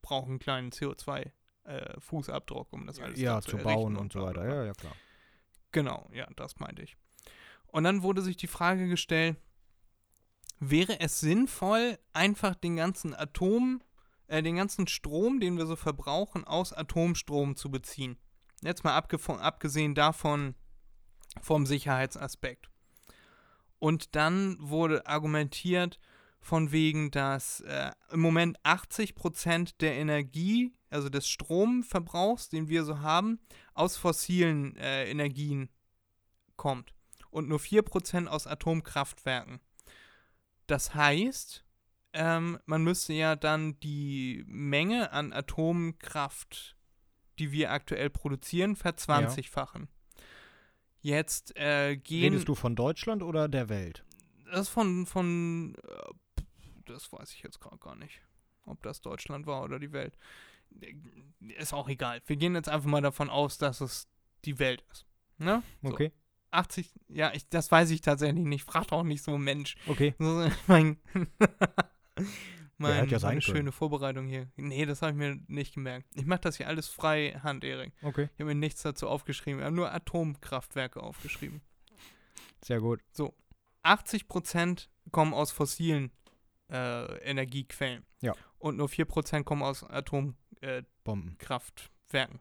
braucht 0.00 0.28
einen 0.28 0.38
kleinen 0.38 0.70
CO2-Fußabdruck, 0.70 2.66
äh, 2.72 2.76
um 2.76 2.86
das 2.86 3.00
alles 3.00 3.20
ja, 3.20 3.40
zu 3.40 3.56
bauen 3.58 3.96
und, 3.96 4.02
und 4.02 4.12
so 4.12 4.22
weiter. 4.22 4.46
Ja, 4.46 4.64
ja, 4.64 4.72
klar. 4.72 4.94
Genau, 5.72 6.08
ja, 6.12 6.28
das 6.36 6.60
meinte 6.60 6.82
ich. 6.82 6.96
Und 7.66 7.82
dann 7.82 8.02
wurde 8.02 8.22
sich 8.22 8.36
die 8.36 8.46
Frage 8.46 8.86
gestellt, 8.86 9.36
wäre 10.70 11.00
es 11.00 11.20
sinnvoll, 11.20 11.98
einfach 12.12 12.54
den 12.54 12.76
ganzen 12.76 13.14
Atom, 13.14 13.82
äh, 14.26 14.42
den 14.42 14.56
ganzen 14.56 14.86
Strom, 14.86 15.40
den 15.40 15.56
wir 15.56 15.66
so 15.66 15.76
verbrauchen, 15.76 16.44
aus 16.44 16.72
Atomstrom 16.72 17.56
zu 17.56 17.70
beziehen? 17.70 18.16
Jetzt 18.62 18.84
mal 18.84 18.96
abgesehen 18.96 19.94
davon 19.94 20.54
vom 21.42 21.66
Sicherheitsaspekt. 21.66 22.70
Und 23.78 24.14
dann 24.16 24.56
wurde 24.60 25.06
argumentiert 25.06 25.98
von 26.40 26.72
wegen, 26.72 27.10
dass 27.10 27.60
äh, 27.60 27.90
im 28.10 28.20
Moment 28.20 28.58
80% 28.64 29.74
der 29.80 29.94
Energie, 29.94 30.74
also 30.90 31.08
des 31.08 31.26
Stromverbrauchs, 31.28 32.48
den 32.48 32.68
wir 32.68 32.84
so 32.84 33.00
haben, 33.00 33.40
aus 33.72 33.96
fossilen 33.96 34.76
äh, 34.76 35.10
Energien 35.10 35.70
kommt 36.56 36.94
und 37.30 37.48
nur 37.48 37.58
4% 37.58 38.26
aus 38.26 38.46
Atomkraftwerken. 38.46 39.60
Das 40.66 40.94
heißt, 40.94 41.64
ähm, 42.12 42.58
man 42.66 42.82
müsste 42.82 43.12
ja 43.12 43.36
dann 43.36 43.78
die 43.80 44.44
Menge 44.46 45.12
an 45.12 45.32
Atomkraft, 45.32 46.76
die 47.38 47.52
wir 47.52 47.72
aktuell 47.72 48.10
produzieren, 48.10 48.76
verzwanzigfachen. 48.76 49.88
Ja. 51.02 51.16
Jetzt 51.16 51.56
äh, 51.56 51.96
gehen. 51.96 52.32
Redest 52.32 52.48
du 52.48 52.54
von 52.54 52.76
Deutschland 52.76 53.22
oder 53.22 53.48
der 53.48 53.68
Welt? 53.68 54.04
Das 54.50 54.68
von, 54.68 55.06
von 55.06 55.74
äh, 55.86 56.42
das 56.86 57.12
weiß 57.12 57.32
ich 57.32 57.42
jetzt 57.42 57.60
gerade 57.60 57.78
gar 57.78 57.96
nicht, 57.96 58.22
ob 58.64 58.82
das 58.82 59.00
Deutschland 59.00 59.46
war 59.46 59.62
oder 59.62 59.78
die 59.78 59.92
Welt. 59.92 60.16
Ist 61.40 61.74
auch 61.74 61.88
egal. 61.88 62.22
Wir 62.26 62.36
gehen 62.36 62.54
jetzt 62.54 62.68
einfach 62.68 62.88
mal 62.88 63.02
davon 63.02 63.28
aus, 63.28 63.58
dass 63.58 63.80
es 63.80 64.08
die 64.44 64.58
Welt 64.58 64.84
ist. 64.90 65.06
Ne? 65.38 65.62
So. 65.82 65.90
Okay. 66.54 66.60
80, 66.60 66.94
ja, 67.08 67.32
ich, 67.34 67.48
das 67.48 67.70
weiß 67.70 67.90
ich 67.90 68.00
tatsächlich 68.00 68.44
nicht. 68.44 68.64
Fragt 68.64 68.92
auch 68.92 69.02
nicht 69.02 69.22
so 69.22 69.34
ein 69.34 69.42
Mensch. 69.42 69.76
Okay. 69.86 70.14
Mein, 70.66 70.98
mein, 72.78 73.08
ja 73.08 73.18
meine 73.20 73.40
schöne 73.40 73.72
Vorbereitung 73.72 74.26
hier. 74.26 74.48
Nee, 74.56 74.86
das 74.86 75.02
habe 75.02 75.12
ich 75.12 75.18
mir 75.18 75.38
nicht 75.48 75.74
gemerkt. 75.74 76.06
Ich 76.14 76.26
mache 76.26 76.40
das 76.40 76.56
hier 76.56 76.68
alles 76.68 76.88
frei 76.88 77.38
Hand, 77.42 77.64
Erik. 77.64 77.92
Okay. 78.02 78.28
Ich 78.34 78.40
habe 78.40 78.46
mir 78.46 78.54
nichts 78.54 78.82
dazu 78.82 79.08
aufgeschrieben. 79.08 79.60
Ich 79.60 79.64
habe 79.64 79.74
nur 79.74 79.92
Atomkraftwerke 79.92 81.02
aufgeschrieben. 81.02 81.60
Sehr 82.64 82.80
gut. 82.80 83.00
So, 83.12 83.34
80 83.82 84.28
Prozent 84.28 84.90
kommen 85.10 85.34
aus 85.34 85.52
fossilen 85.52 86.10
äh, 86.70 87.18
Energiequellen. 87.18 88.04
Ja. 88.20 88.34
Und 88.58 88.76
nur 88.76 88.88
4 88.88 89.04
Prozent 89.04 89.46
kommen 89.46 89.62
aus 89.62 89.84
Atomkraftwerken. 89.84 92.36
Äh, 92.36 92.38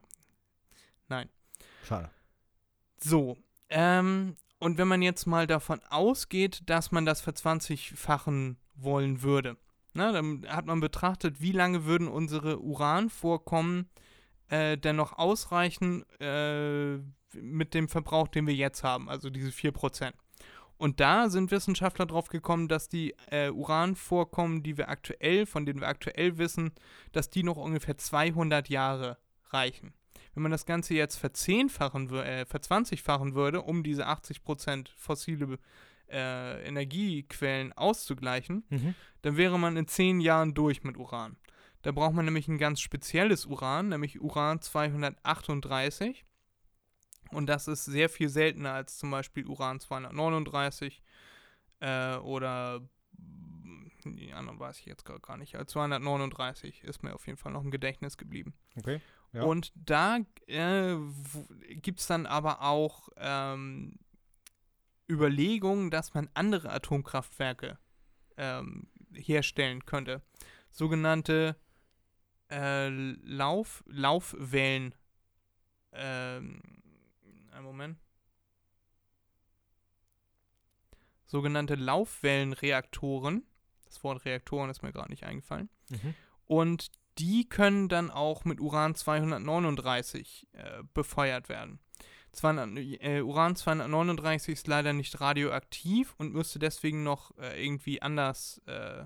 Nein. 1.09 1.29
Schade. 1.83 2.09
So, 2.97 3.37
ähm, 3.73 4.37
und 4.59 4.77
wenn 4.77 4.87
man 4.87 5.01
jetzt 5.01 5.25
mal 5.25 5.47
davon 5.47 5.81
ausgeht, 5.89 6.61
dass 6.67 6.91
man 6.91 7.05
das 7.05 7.21
verzwanzigfachen 7.21 8.57
wollen 8.75 9.23
würde, 9.23 9.57
na, 9.95 10.11
dann 10.11 10.45
hat 10.47 10.67
man 10.67 10.79
betrachtet, 10.79 11.41
wie 11.41 11.51
lange 11.51 11.85
würden 11.85 12.07
unsere 12.07 12.59
Uranvorkommen 12.59 13.89
äh, 14.49 14.77
denn 14.77 14.95
noch 14.95 15.17
ausreichen 15.17 16.05
äh, 16.19 16.97
mit 17.35 17.73
dem 17.73 17.89
Verbrauch, 17.89 18.27
den 18.27 18.45
wir 18.45 18.55
jetzt 18.55 18.83
haben, 18.83 19.09
also 19.09 19.31
diese 19.31 19.49
4%. 19.49 20.13
Und 20.77 20.99
da 20.99 21.29
sind 21.29 21.49
Wissenschaftler 21.49 22.05
drauf 22.05 22.27
gekommen, 22.27 22.67
dass 22.67 22.89
die 22.89 23.15
äh, 23.31 23.49
Uranvorkommen, 23.49 24.61
die 24.61 24.77
wir 24.77 24.89
aktuell, 24.89 25.45
von 25.45 25.65
denen 25.65 25.81
wir 25.81 25.87
aktuell 25.87 26.37
wissen, 26.37 26.73
dass 27.11 27.29
die 27.29 27.43
noch 27.43 27.57
ungefähr 27.57 27.97
200 27.97 28.69
Jahre 28.69 29.17
reichen. 29.49 29.93
Wenn 30.33 30.43
man 30.43 30.51
das 30.51 30.65
Ganze 30.65 30.93
jetzt 30.93 31.17
verzehnfachen, 31.17 32.13
äh, 32.13 32.45
verzwanzigfachen 32.45 33.35
würde, 33.35 33.61
um 33.61 33.83
diese 33.83 34.07
80% 34.07 34.89
fossile 34.95 35.59
äh, 36.09 36.67
Energiequellen 36.67 37.73
auszugleichen, 37.73 38.63
mhm. 38.69 38.95
dann 39.21 39.37
wäre 39.37 39.59
man 39.59 39.77
in 39.77 39.87
10 39.87 40.21
Jahren 40.21 40.53
durch 40.53 40.83
mit 40.83 40.97
Uran. 40.97 41.37
Da 41.83 41.91
braucht 41.91 42.13
man 42.13 42.25
nämlich 42.25 42.47
ein 42.47 42.57
ganz 42.57 42.79
spezielles 42.79 43.45
Uran, 43.45 43.89
nämlich 43.89 44.21
Uran 44.21 44.61
238. 44.61 46.25
Und 47.31 47.47
das 47.47 47.67
ist 47.67 47.85
sehr 47.85 48.09
viel 48.09 48.29
seltener 48.29 48.73
als 48.73 48.97
zum 48.97 49.11
Beispiel 49.11 49.45
Uran 49.45 49.79
239 49.79 51.03
äh, 51.81 52.15
oder 52.17 52.81
die 54.05 54.33
anderen 54.33 54.59
weiß 54.59 54.79
ich 54.79 54.85
jetzt 54.85 55.05
gar 55.05 55.37
nicht. 55.37 55.57
239 55.57 56.83
ist 56.83 57.03
mir 57.03 57.13
auf 57.13 57.25
jeden 57.25 57.37
Fall 57.37 57.51
noch 57.51 57.63
im 57.63 57.71
Gedächtnis 57.71 58.17
geblieben. 58.17 58.53
Okay. 58.77 59.01
Ja. 59.33 59.43
Und 59.43 59.73
da 59.75 60.19
äh, 60.47 60.95
gibt 61.75 61.99
es 61.99 62.07
dann 62.07 62.25
aber 62.25 62.61
auch 62.61 63.09
ähm, 63.17 63.97
Überlegungen, 65.09 65.91
dass 65.91 66.13
man 66.13 66.29
andere 66.33 66.69
Atomkraftwerke 66.71 67.77
ähm, 68.37 68.87
herstellen 69.13 69.85
könnte. 69.85 70.21
Sogenannte 70.71 71.55
äh, 72.51 72.89
Lauf, 72.89 73.83
Laufwellen. 73.87 74.95
Ähm, 75.91 76.61
einen 77.51 77.65
Moment. 77.65 77.99
Sogenannte 81.25 81.75
Laufwellenreaktoren. 81.75 83.43
Das 83.85 84.03
Wort 84.03 84.25
Reaktoren 84.25 84.69
ist 84.69 84.83
mir 84.83 84.91
gerade 84.91 85.09
nicht 85.09 85.23
eingefallen. 85.23 85.69
Mhm. 85.89 86.15
Und 86.45 86.91
die 87.17 87.47
können 87.47 87.89
dann 87.89 88.11
auch 88.11 88.45
mit 88.45 88.59
Uran 88.59 88.95
239 88.95 90.47
äh, 90.53 90.83
befeuert 90.93 91.49
werden. 91.49 91.79
200, 92.31 92.77
äh, 93.01 93.21
Uran 93.21 93.55
239 93.55 94.53
ist 94.53 94.67
leider 94.67 94.93
nicht 94.93 95.21
radioaktiv 95.21 96.15
und 96.17 96.33
müsste 96.33 96.59
deswegen 96.59 97.03
noch 97.03 97.37
äh, 97.37 97.63
irgendwie 97.63 98.01
anders 98.01 98.61
äh, 98.65 99.05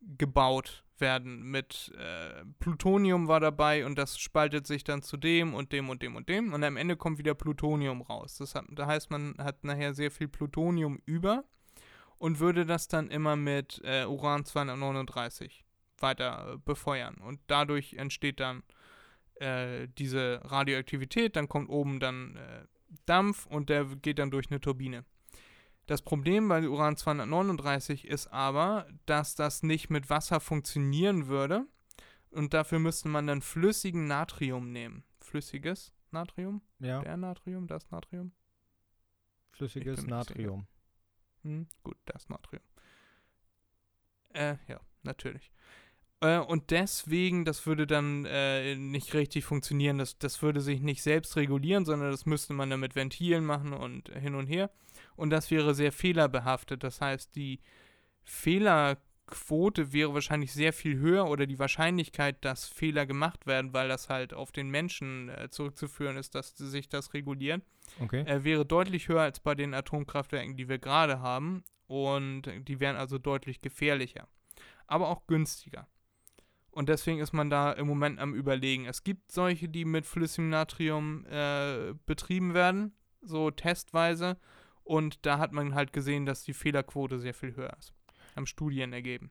gebaut 0.00 0.84
werden. 0.98 1.42
Mit 1.42 1.92
äh, 1.98 2.44
Plutonium 2.60 3.26
war 3.26 3.40
dabei 3.40 3.84
und 3.84 3.98
das 3.98 4.18
spaltet 4.18 4.66
sich 4.66 4.84
dann 4.84 5.02
zu 5.02 5.16
dem 5.16 5.54
und 5.54 5.72
dem 5.72 5.88
und 5.88 6.02
dem 6.02 6.14
und 6.14 6.28
dem 6.28 6.52
und 6.52 6.62
am 6.62 6.76
Ende 6.76 6.96
kommt 6.96 7.18
wieder 7.18 7.34
Plutonium 7.34 8.02
raus. 8.02 8.36
Das, 8.38 8.54
hat, 8.54 8.66
das 8.70 8.86
heißt, 8.86 9.10
man 9.10 9.34
hat 9.38 9.64
nachher 9.64 9.94
sehr 9.94 10.12
viel 10.12 10.28
Plutonium 10.28 11.00
über 11.06 11.44
und 12.18 12.38
würde 12.38 12.64
das 12.64 12.86
dann 12.86 13.10
immer 13.10 13.34
mit 13.34 13.80
äh, 13.82 14.04
Uran 14.04 14.44
239 14.44 15.64
weiter 16.00 16.54
äh, 16.54 16.58
befeuern. 16.58 17.16
Und 17.16 17.40
dadurch 17.46 17.94
entsteht 17.94 18.40
dann 18.40 18.62
äh, 19.36 19.88
diese 19.98 20.40
Radioaktivität, 20.44 21.36
dann 21.36 21.48
kommt 21.48 21.68
oben 21.68 22.00
dann 22.00 22.36
äh, 22.36 22.64
Dampf 23.06 23.46
und 23.46 23.68
der 23.68 23.84
geht 23.84 24.18
dann 24.18 24.30
durch 24.30 24.50
eine 24.50 24.60
Turbine. 24.60 25.04
Das 25.86 26.02
Problem 26.02 26.48
bei 26.48 26.68
Uran 26.68 26.96
239 26.96 28.06
ist 28.06 28.28
aber, 28.28 28.86
dass 29.06 29.34
das 29.34 29.62
nicht 29.62 29.90
mit 29.90 30.08
Wasser 30.10 30.40
funktionieren 30.40 31.26
würde 31.26 31.66
und 32.30 32.54
dafür 32.54 32.78
müsste 32.78 33.08
man 33.08 33.26
dann 33.26 33.42
flüssigen 33.42 34.06
Natrium 34.06 34.70
nehmen. 34.72 35.04
Flüssiges 35.20 35.92
Natrium? 36.10 36.62
Ja. 36.78 37.00
Der 37.00 37.16
Natrium, 37.16 37.66
das 37.66 37.90
Natrium? 37.90 38.32
Flüssiges 39.50 40.06
Natrium. 40.06 40.66
Hm, 41.42 41.66
gut, 41.82 41.96
das 42.04 42.28
Natrium. 42.28 42.62
Äh, 44.32 44.56
ja, 44.68 44.80
natürlich. 45.02 45.50
Äh, 46.20 46.38
und 46.38 46.70
deswegen, 46.70 47.44
das 47.44 47.66
würde 47.66 47.86
dann 47.86 48.24
äh, 48.26 48.76
nicht 48.76 49.14
richtig 49.14 49.44
funktionieren. 49.44 49.98
Das, 49.98 50.18
das 50.18 50.42
würde 50.42 50.60
sich 50.60 50.80
nicht 50.80 51.02
selbst 51.02 51.36
regulieren, 51.36 51.84
sondern 51.84 52.10
das 52.10 52.26
müsste 52.26 52.52
man 52.52 52.70
dann 52.70 52.80
mit 52.80 52.94
Ventilen 52.94 53.44
machen 53.44 53.72
und 53.72 54.08
hin 54.10 54.34
und 54.34 54.46
her. 54.46 54.70
Und 55.16 55.30
das 55.30 55.50
wäre 55.50 55.74
sehr 55.74 55.92
fehlerbehaftet. 55.92 56.84
Das 56.84 57.00
heißt, 57.00 57.34
die 57.34 57.60
Fehlerquote 58.22 59.92
wäre 59.92 60.12
wahrscheinlich 60.12 60.52
sehr 60.52 60.72
viel 60.72 60.98
höher 60.98 61.26
oder 61.26 61.46
die 61.46 61.58
Wahrscheinlichkeit, 61.58 62.44
dass 62.44 62.68
Fehler 62.68 63.06
gemacht 63.06 63.46
werden, 63.46 63.72
weil 63.72 63.88
das 63.88 64.08
halt 64.08 64.34
auf 64.34 64.52
den 64.52 64.68
Menschen 64.68 65.30
äh, 65.30 65.48
zurückzuführen 65.50 66.16
ist, 66.16 66.34
dass 66.34 66.56
sich 66.56 66.88
das 66.88 67.14
reguliert, 67.14 67.62
okay. 68.00 68.22
äh, 68.22 68.44
wäre 68.44 68.66
deutlich 68.66 69.08
höher 69.08 69.22
als 69.22 69.40
bei 69.40 69.54
den 69.54 69.72
Atomkraftwerken, 69.74 70.56
die 70.56 70.68
wir 70.68 70.78
gerade 70.78 71.20
haben. 71.20 71.64
Und 71.86 72.42
die 72.68 72.78
wären 72.78 72.94
also 72.94 73.18
deutlich 73.18 73.62
gefährlicher. 73.62 74.28
Aber 74.86 75.08
auch 75.08 75.26
günstiger. 75.26 75.88
Und 76.80 76.88
deswegen 76.88 77.20
ist 77.20 77.34
man 77.34 77.50
da 77.50 77.72
im 77.72 77.86
Moment 77.86 78.18
am 78.20 78.32
Überlegen. 78.32 78.86
Es 78.86 79.04
gibt 79.04 79.30
solche, 79.32 79.68
die 79.68 79.84
mit 79.84 80.06
flüssigem 80.06 80.48
Natrium 80.48 81.26
äh, 81.26 81.92
betrieben 82.06 82.54
werden, 82.54 82.94
so 83.20 83.50
testweise. 83.50 84.38
Und 84.82 85.26
da 85.26 85.38
hat 85.38 85.52
man 85.52 85.74
halt 85.74 85.92
gesehen, 85.92 86.24
dass 86.24 86.42
die 86.42 86.54
Fehlerquote 86.54 87.18
sehr 87.18 87.34
viel 87.34 87.54
höher 87.54 87.76
ist. 87.78 87.92
Haben 88.34 88.46
Studien 88.46 88.94
ergeben. 88.94 89.30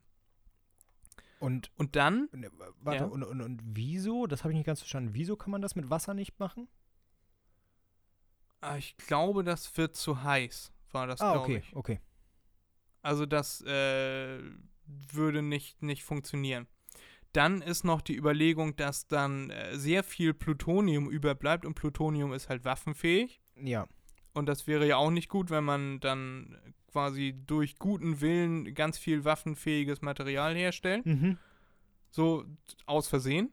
Und, 1.39 1.71
und 1.75 1.95
dann. 1.95 2.29
Ne, 2.33 2.51
warte, 2.81 3.05
ja. 3.05 3.09
und, 3.09 3.23
und, 3.23 3.41
und 3.41 3.61
wieso? 3.63 4.27
Das 4.27 4.43
habe 4.43 4.51
ich 4.53 4.57
nicht 4.57 4.67
ganz 4.67 4.81
verstanden. 4.81 5.15
Wieso 5.15 5.35
kann 5.35 5.49
man 5.49 5.63
das 5.63 5.75
mit 5.75 5.89
Wasser 5.89 6.13
nicht 6.13 6.37
machen? 6.37 6.67
Ah, 8.61 8.77
Ich 8.77 8.95
glaube, 8.95 9.43
das 9.43 9.75
wird 9.75 9.95
zu 9.95 10.21
heiß, 10.21 10.71
war 10.91 11.07
das, 11.07 11.19
Ah, 11.19 11.39
okay, 11.39 11.63
ich. 11.65 11.75
okay. 11.75 11.99
Also 13.01 13.25
das 13.25 13.61
äh, 13.61 14.39
würde 14.85 15.41
nicht, 15.41 15.81
nicht 15.81 16.03
funktionieren. 16.03 16.67
Dann 17.33 17.61
ist 17.61 17.83
noch 17.83 18.01
die 18.01 18.15
Überlegung, 18.15 18.75
dass 18.75 19.07
dann 19.07 19.51
äh, 19.51 19.77
sehr 19.77 20.03
viel 20.03 20.33
Plutonium 20.33 21.09
überbleibt 21.09 21.65
und 21.65 21.75
Plutonium 21.75 22.33
ist 22.33 22.49
halt 22.49 22.65
waffenfähig. 22.65 23.39
Ja. 23.55 23.87
Und 24.33 24.47
das 24.47 24.67
wäre 24.67 24.87
ja 24.87 24.97
auch 24.97 25.11
nicht 25.11 25.29
gut, 25.29 25.49
wenn 25.49 25.63
man 25.63 25.99
dann 25.99 26.57
quasi 26.91 27.35
durch 27.45 27.77
guten 27.77 28.21
Willen 28.21 28.73
ganz 28.73 28.97
viel 28.97 29.25
waffenfähiges 29.25 30.01
Material 30.01 30.55
herstellt. 30.55 31.05
Mhm. 31.05 31.37
So 32.09 32.45
aus 32.85 33.07
Versehen. 33.07 33.51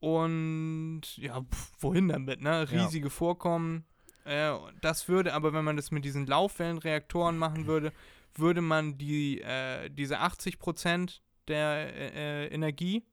Und 0.00 1.02
ja, 1.16 1.40
pf, 1.40 1.72
wohin 1.80 2.08
damit, 2.08 2.40
ne? 2.40 2.50
Ja. 2.50 2.82
Riesige 2.84 3.08
Vorkommen. 3.08 3.84
Äh, 4.24 4.52
das 4.80 5.08
würde 5.08 5.32
aber, 5.32 5.52
wenn 5.52 5.64
man 5.64 5.76
das 5.76 5.90
mit 5.90 6.04
diesen 6.04 6.26
Laufwellenreaktoren 6.26 7.38
machen 7.38 7.66
würde, 7.66 7.92
würde 8.34 8.60
man 8.60 8.98
die, 8.98 9.40
äh, 9.40 9.88
diese 9.90 10.20
80% 10.20 11.20
der 11.48 11.92
äh, 12.14 12.46
Energie, 12.48 13.04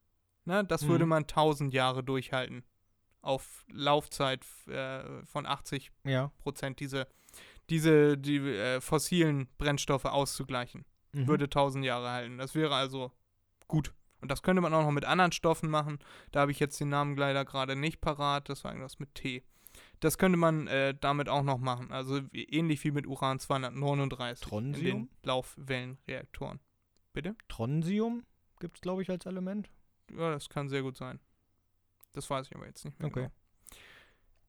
ne, 0.46 0.64
das 0.64 0.88
würde 0.88 1.06
Mhm. 1.06 1.10
man 1.10 1.24
1000 1.28 1.74
Jahre 1.74 2.04
durchhalten. 2.04 2.64
Auf 3.22 3.66
Laufzeit 3.72 4.46
äh, 4.68 5.24
von 5.26 5.46
80 5.46 5.92
Ja. 6.06 6.32
Prozent 6.40 6.80
diese, 6.80 7.08
diese 7.70 8.18
die, 8.18 8.38
äh, 8.38 8.82
fossilen 8.82 9.48
Brennstoffe 9.58 10.06
auszugleichen. 10.06 10.86
Mhm. 11.14 11.28
Würde 11.28 11.46
1000 11.46 11.86
Jahre 11.86 12.10
halten. 12.10 12.38
Das 12.40 12.56
wäre 12.56 12.74
also 12.74 13.12
gut. 13.68 13.94
Und 14.22 14.32
das 14.32 14.42
könnte 14.44 14.62
man 14.62 14.74
auch 14.74 14.84
noch 14.84 14.92
mit 14.92 15.06
anderen 15.06 15.32
Stoffen 15.32 15.70
machen. 15.70 16.00
Da 16.32 16.42
habe 16.42 16.52
ich 16.52 16.60
jetzt 16.60 16.80
den 16.80 16.90
Namen 16.90 17.16
leider 17.16 17.44
gerade 17.46 17.76
nicht 17.76 18.02
parat. 18.02 18.50
Das 18.50 18.64
war 18.64 18.72
irgendwas 18.72 18.98
mit 19.00 19.14
T. 19.16 19.44
Das 20.00 20.18
könnte 20.18 20.38
man 20.38 20.68
äh, 20.68 20.96
damit 21.00 21.30
auch 21.30 21.44
noch 21.44 21.58
machen. 21.60 21.92
Also 21.92 22.22
ähnlich 22.34 22.84
wie 22.84 22.92
mit 22.92 23.06
Uran 23.08 23.40
239 23.40 24.42
in 24.42 24.48
Strontium? 24.48 24.84
den 25.08 25.10
Laufwellenreaktoren. 25.24 26.60
Bitte? 27.14 27.36
Tronsium 27.48 28.24
gibt 28.60 28.78
es, 28.78 28.82
glaube 28.82 29.02
ich, 29.02 29.10
als 29.10 29.26
Element. 29.26 29.70
Ja, 30.12 30.32
das 30.32 30.50
kann 30.50 30.70
sehr 30.70 30.82
gut 30.82 30.98
sein. 30.98 31.20
Das 32.14 32.30
weiß 32.30 32.48
ich 32.48 32.56
aber 32.56 32.66
jetzt 32.66 32.86
nicht 32.86 33.00
mehr. 33.00 33.08
Okay. 33.08 33.22
Genau. 33.22 33.32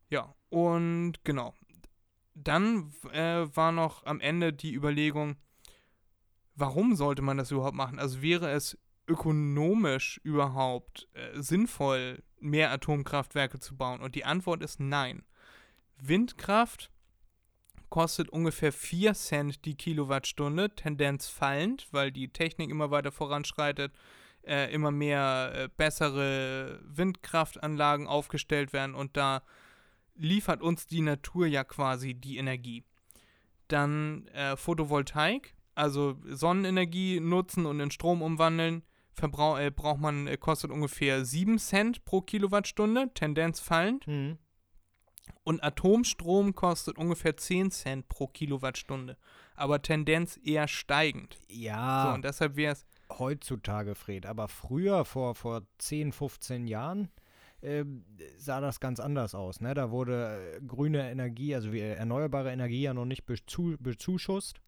Ja, 0.09 0.35
und 0.51 1.25
genau. 1.25 1.55
Dann 2.35 2.93
äh, 3.13 3.47
war 3.55 3.73
noch 3.73 4.05
am 4.05 4.21
Ende 4.21 4.53
die 4.53 4.75
Überlegung, 4.75 5.37
warum 6.55 6.95
sollte 6.97 7.23
man 7.23 7.37
das 7.37 7.51
überhaupt 7.51 7.77
machen? 7.77 7.99
Also 7.99 8.23
wäre 8.23 8.51
es 8.51 8.79
ökonomisch 9.07 10.21
überhaupt 10.23 11.09
äh, 11.15 11.41
sinnvoll, 11.41 12.23
mehr 12.41 12.71
Atomkraftwerke 12.73 13.59
zu 13.59 13.77
bauen? 13.77 14.01
Und 14.01 14.15
die 14.15 14.25
Antwort 14.25 14.63
ist 14.63 14.81
nein. 14.81 15.25
Windkraft 15.99 16.91
kostet 17.93 18.31
ungefähr 18.31 18.73
4 18.73 19.13
Cent 19.13 19.67
die 19.67 19.75
Kilowattstunde, 19.75 20.75
Tendenz 20.75 21.29
fallend, 21.29 21.89
weil 21.91 22.11
die 22.11 22.29
Technik 22.29 22.71
immer 22.71 22.91
weiter 22.91 23.13
voranschreitet, 23.13 23.93
äh, 24.47 24.73
immer 24.73 24.91
mehr 24.91 25.53
äh, 25.55 25.69
bessere 25.77 26.81
Windkraftanlagen 26.85 28.07
aufgestellt 28.07 28.73
werden 28.73 28.95
und 28.95 29.19
da 29.19 29.43
liefert 30.15 30.63
uns 30.63 30.87
die 30.87 31.03
Natur 31.03 31.47
ja 31.47 31.65
quasi 31.65 32.15
die 32.15 32.39
Energie. 32.39 32.83
Dann 33.69 34.27
äh, 34.29 34.57
Photovoltaik, 34.57 35.55
also 35.75 36.17
Sonnenenergie 36.25 37.21
nutzen 37.21 37.67
und 37.67 37.79
in 37.79 37.91
Strom 37.91 38.23
umwandeln, 38.23 38.85
verbrauch, 39.13 39.59
äh, 39.59 39.71
man, 39.99 40.29
äh, 40.29 40.39
kostet 40.39 40.71
ungefähr 40.71 41.27
7 41.27 41.59
Cent 41.59 42.07
pro 42.07 42.23
Kilowattstunde, 42.23 43.11
Tendenz 43.13 43.61
fallend. 43.61 44.07
Mhm. 44.07 44.39
Und 45.45 45.63
Atomstrom 45.65 46.55
kostet 46.55 46.99
ungefähr 46.99 47.37
10 47.37 47.71
Cent 47.71 48.09
pro 48.09 48.29
Kilowattstunde. 48.29 49.17
Aber 49.57 49.83
Tendenz 49.83 50.39
eher 50.45 50.69
steigend. 50.69 51.39
Ja, 51.49 52.07
So, 52.09 52.15
und 52.15 52.25
deshalb 52.25 52.57
wäre 52.57 52.73
es. 52.75 52.87
heutzutage, 53.19 53.95
Fred. 53.95 54.27
Aber 54.27 54.49
früher, 54.49 55.05
vor, 55.05 55.35
vor 55.35 55.63
10, 55.79 56.13
15 56.13 56.67
Jahren, 56.69 57.09
ähm, 57.61 58.05
sah 58.39 58.61
das 58.61 58.81
ganz 58.81 58.99
anders 59.01 59.35
aus. 59.35 59.61
Ne? 59.61 59.75
Da 59.75 59.91
wurde 59.91 60.57
äh, 60.57 60.61
grüne 60.65 61.11
Energie, 61.11 61.55
also 61.55 61.73
wie, 61.73 61.81
äh, 61.81 61.95
erneuerbare 61.95 62.51
Energie 62.53 62.83
ja 62.83 62.95
noch 62.95 63.05
nicht 63.05 63.25
bezu 63.25 63.77
bezuschusst, 63.79 64.61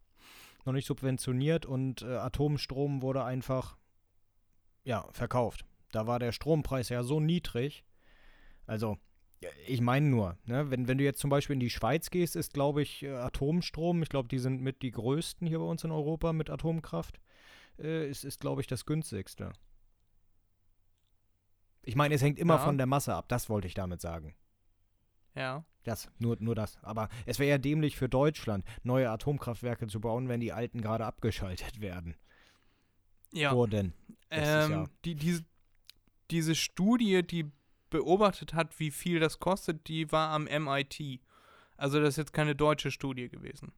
noch 0.64 0.72
nicht 0.72 0.86
subventioniert 0.86 1.66
und 1.66 2.02
äh, 2.02 2.16
Atomstrom 2.16 3.02
wurde 3.02 3.24
einfach 3.24 3.76
ja, 4.84 5.06
verkauft. 5.12 5.64
Da 5.92 6.06
war 6.06 6.18
der 6.18 6.32
Strompreis 6.32 6.88
ja 6.88 7.02
so 7.02 7.20
niedrig. 7.20 7.84
Also, 8.66 8.98
ich 9.66 9.80
meine 9.80 10.06
nur, 10.06 10.36
ne? 10.46 10.70
wenn, 10.70 10.88
wenn 10.88 10.98
du 10.98 11.04
jetzt 11.04 11.20
zum 11.20 11.30
Beispiel 11.30 11.54
in 11.54 11.60
die 11.60 11.70
Schweiz 11.70 12.10
gehst, 12.10 12.36
ist, 12.36 12.54
glaube 12.54 12.82
ich, 12.82 13.02
äh, 13.02 13.10
Atomstrom, 13.10 14.02
ich 14.02 14.08
glaube, 14.08 14.28
die 14.28 14.38
sind 14.38 14.60
mit 14.60 14.82
die 14.82 14.90
größten 14.90 15.46
hier 15.46 15.58
bei 15.58 15.64
uns 15.64 15.84
in 15.84 15.90
Europa 15.90 16.32
mit 16.32 16.50
Atomkraft 16.50 17.20
äh, 17.78 18.08
ist, 18.08 18.24
ist 18.24 18.40
glaube 18.40 18.60
ich, 18.60 18.66
das 18.66 18.86
günstigste. 18.86 19.52
Ich 21.82 21.96
meine, 21.96 22.14
es 22.14 22.22
hängt 22.22 22.38
immer 22.38 22.54
Ja. 22.54 22.60
von 22.60 22.78
der 22.78 22.86
Masse 22.86 23.14
ab, 23.14 23.28
das 23.28 23.48
wollte 23.48 23.66
ich 23.66 23.74
damit 23.74 24.00
sagen. 24.00 24.34
Ja. 25.34 25.64
Das, 25.82 26.08
nur, 26.18 26.36
nur 26.40 26.54
das. 26.54 26.78
Aber 26.82 27.08
es 27.26 27.38
wäre 27.38 27.50
ja 27.50 27.58
dämlich 27.58 27.96
für 27.96 28.08
Deutschland, 28.08 28.64
neue 28.84 29.10
Atomkraftwerke 29.10 29.86
zu 29.86 30.00
bauen, 30.00 30.28
wenn 30.28 30.40
die 30.40 30.52
alten 30.52 30.80
gerade 30.80 31.04
abgeschaltet 31.04 31.80
werden. 31.80 32.16
Ja. 33.32 33.52
Wurden. 33.52 33.92
Ähm, 34.30 34.70
Jahr. 34.70 34.90
die, 35.04 35.14
diese, 35.14 35.44
diese 36.30 36.54
Studie, 36.54 37.22
die 37.22 37.50
beobachtet 37.94 38.52
hat, 38.54 38.78
wie 38.80 38.90
viel 38.90 39.20
das 39.20 39.38
kostet, 39.38 39.86
die 39.88 40.10
war 40.12 40.30
am 40.30 40.44
MIT. 40.44 41.20
Also 41.76 42.00
das 42.00 42.10
ist 42.10 42.16
jetzt 42.18 42.32
keine 42.32 42.54
deutsche 42.56 42.90
Studie 42.90 43.28
gewesen. 43.28 43.72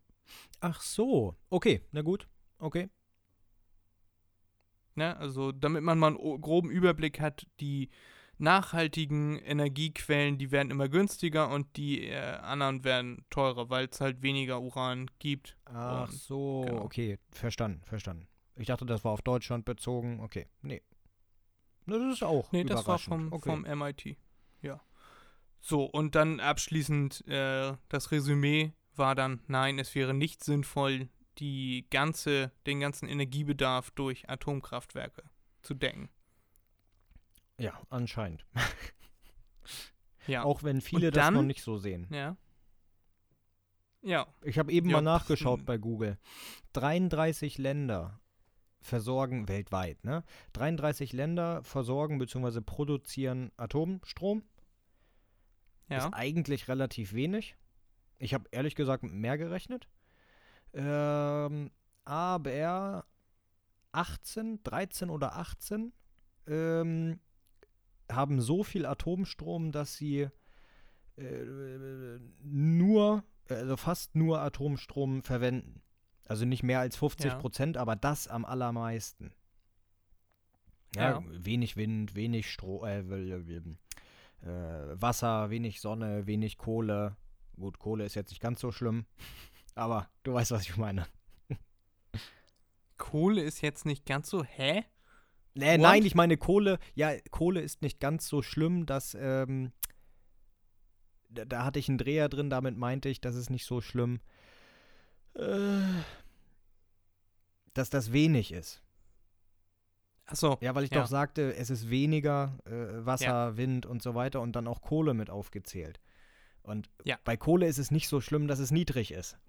Ach 0.61 0.81
so. 0.81 1.37
Okay, 1.51 1.83
na 1.93 2.01
gut. 2.03 2.27
Okay. 2.59 2.89
Ne? 4.95 5.17
Also 5.19 5.53
damit 5.53 5.83
man 5.83 5.99
mal 5.99 6.17
einen 6.17 6.41
groben 6.41 6.71
Überblick 6.71 7.21
hat, 7.21 7.47
die 7.61 7.91
nachhaltigen 8.39 9.39
Energiequellen, 9.39 10.39
die 10.39 10.51
werden 10.51 10.71
immer 10.71 10.89
günstiger 10.89 11.49
und 11.51 11.77
die 11.77 12.07
äh, 12.09 12.17
anderen 12.39 12.85
werden 12.85 13.25
teurer, 13.31 13.71
weil 13.71 13.89
es 13.91 14.01
halt 14.01 14.23
weniger 14.23 14.61
Uran 14.61 15.11
gibt. 15.19 15.57
Ach 15.67 16.09
Und- 16.09 16.15
so. 16.19 16.65
genau. 16.67 16.83
Okay, 16.83 17.19
verstanden, 17.31 17.83
verstanden. 17.85 18.29
Ich 18.57 18.67
dachte, 18.69 18.87
das 18.87 19.05
war 19.05 19.13
auf 19.13 19.23
Deutschland 19.23 19.65
bezogen. 19.67 20.21
Okay, 20.21 20.47
nee. 20.63 20.83
Das 21.87 22.03
ist 22.13 22.23
auch 22.23 22.51
Nee, 22.53 22.65
das 22.65 22.87
war 22.87 22.99
vom, 22.99 23.33
okay. 23.33 23.49
vom 23.51 23.63
MIT. 23.63 24.17
Ja. 24.63 24.81
So, 25.61 25.85
und 25.85 26.15
dann 26.15 26.41
abschließend 26.41 27.27
äh, 27.29 27.75
das 27.89 28.11
Resümee 28.11 28.73
war 28.95 29.15
dann, 29.15 29.43
nein, 29.47 29.79
es 29.79 29.95
wäre 29.95 30.15
nicht 30.15 30.43
sinnvoll, 30.43 31.09
die 31.39 31.87
ganze, 31.91 32.51
den 32.67 32.81
ganzen 32.81 33.09
Energiebedarf 33.09 33.91
durch 33.93 34.29
Atomkraftwerke 34.29 35.23
zu 35.63 35.75
decken. 35.75 36.09
Ja, 37.59 37.81
anscheinend. 37.91 38.45
Ja. 40.29 40.43
Auch 40.43 40.65
wenn 40.65 40.81
viele 40.81 41.09
Und 41.09 41.17
das 41.17 41.31
noch 41.31 41.39
dann- 41.39 41.47
nicht 41.47 41.63
so 41.63 41.79
sehen. 41.79 42.09
Ja. 42.11 42.37
Ja. 44.03 44.27
Ich 44.43 44.59
habe 44.59 44.73
eben 44.73 44.89
Ja, 44.91 44.97
mal 44.97 45.03
nachgeschaut 45.03 45.61
pf, 45.61 45.67
bei 45.67 45.79
Google. 45.79 46.19
33 46.73 47.59
Länder 47.59 48.19
versorgen 48.87 49.49
weltweit, 49.49 50.05
ne? 50.05 50.25
33 50.55 51.13
Länder 51.13 51.63
versorgen 51.63 52.19
bzw. 52.19 52.61
produzieren 52.61 53.53
Atomstrom. 53.57 54.43
Ja. 55.89 55.99
Ist 55.99 56.15
eigentlich 56.15 56.69
relativ 56.69 57.13
wenig. 57.13 57.57
Ich 58.19 58.35
habe 58.35 58.49
ehrlich 58.51 58.75
gesagt 58.75 59.03
mit 59.03 59.13
mehr 59.13 59.37
gerechnet. 59.39 59.89
Ähm, 60.73 61.71
aber 62.05 63.05
18, 63.93 64.63
13 64.63 65.11
oder 65.11 65.37
18 65.37 65.93
ähm, 66.47 67.21
haben 68.11 68.41
so 68.41 68.63
viel 68.63 68.87
Atomstrom, 68.87 69.73
dass 69.73 69.97
sie 69.97 70.29
äh, 71.17 72.19
nur, 72.43 73.25
also 73.49 73.77
fast 73.77 74.15
nur 74.15 74.41
Atomstrom 74.41 75.23
verwenden. 75.23 75.83
Also 76.29 76.45
nicht 76.45 76.63
mehr 76.63 76.81
als 76.81 76.97
50 76.97 77.33
Ja. 77.33 77.39
Prozent, 77.39 77.77
aber 77.77 77.97
das 77.97 78.29
am 78.29 78.45
allermeisten. 78.45 79.33
Ja, 80.95 81.11
Ja. 81.21 81.23
wenig 81.27 81.77
Wind, 81.77 82.15
wenig 82.15 82.51
Stro 82.51 82.85
äh, 82.85 83.01
äh, 83.01 83.63
äh, 84.43 85.01
Wasser, 85.01 85.51
wenig 85.51 85.81
Sonne, 85.81 86.27
wenig 86.27 86.59
Kohle. 86.59 87.17
Gut, 87.57 87.79
Kohle 87.79 88.05
ist 88.05 88.15
jetzt 88.15 88.31
nicht 88.31 88.41
ganz 88.41 88.61
so 88.61 88.71
schlimm, 88.73 89.07
aber 89.75 90.09
du 90.25 90.35
weißt, 90.35 90.51
was 90.51 90.63
ich 90.63 90.77
meine. 90.77 91.07
Kohle 92.99 93.43
ist 93.43 93.61
jetzt 93.61 93.87
nicht 93.87 94.07
ganz 94.07 94.29
so, 94.31 94.43
hä? 94.43 94.85
What? 95.55 95.81
nein, 95.81 96.05
ich 96.05 96.15
meine 96.15 96.37
Kohle. 96.37 96.79
Ja, 96.95 97.13
Kohle 97.31 97.61
ist 97.61 97.83
nicht 97.83 98.01
ganz 98.01 98.29
so 98.29 98.43
schlimm, 98.43 98.85
dass 98.87 99.17
ähm, 99.19 99.73
da, 101.31 101.45
da 101.45 101.65
hatte 101.65 101.79
ich 101.79 101.89
einen 101.89 101.99
Dreher 101.99 102.29
drin, 102.29 102.51
damit 102.51 102.77
meinte 102.77 103.09
ich, 103.09 103.21
das 103.21 103.37
ist 103.37 103.51
nicht 103.51 103.65
so 103.65 103.81
schlimm, 103.81 104.17
äh, 104.17 104.21
dass 107.75 107.91
das 107.91 108.13
wenig 108.13 108.53
ist. 108.53 108.83
Achso. 110.25 110.59
Ja, 110.61 110.75
weil 110.75 110.85
ich 110.85 110.91
Ja. 110.91 111.01
doch 111.03 111.07
sagte, 111.07 111.55
es 111.55 111.71
ist 111.71 111.89
weniger 111.89 112.59
äh, 112.65 113.05
Wasser, 113.07 113.57
Wind 113.57 113.87
und 113.87 114.03
so 114.03 114.15
weiter 114.15 114.41
und 114.41 114.57
dann 114.57 114.67
auch 114.67 114.81
Kohle 114.83 115.15
mit 115.15 115.31
aufgezählt. 115.31 116.01
Und 116.63 116.91
Ja. 117.05 117.17
bei 117.25 117.37
Kohle 117.37 117.67
ist 117.69 117.79
es 117.79 117.91
nicht 117.93 118.09
so 118.09 118.21
schlimm, 118.21 118.49
dass 118.49 118.59
es 118.59 118.71
niedrig 118.71 119.13
ist. 119.13 119.39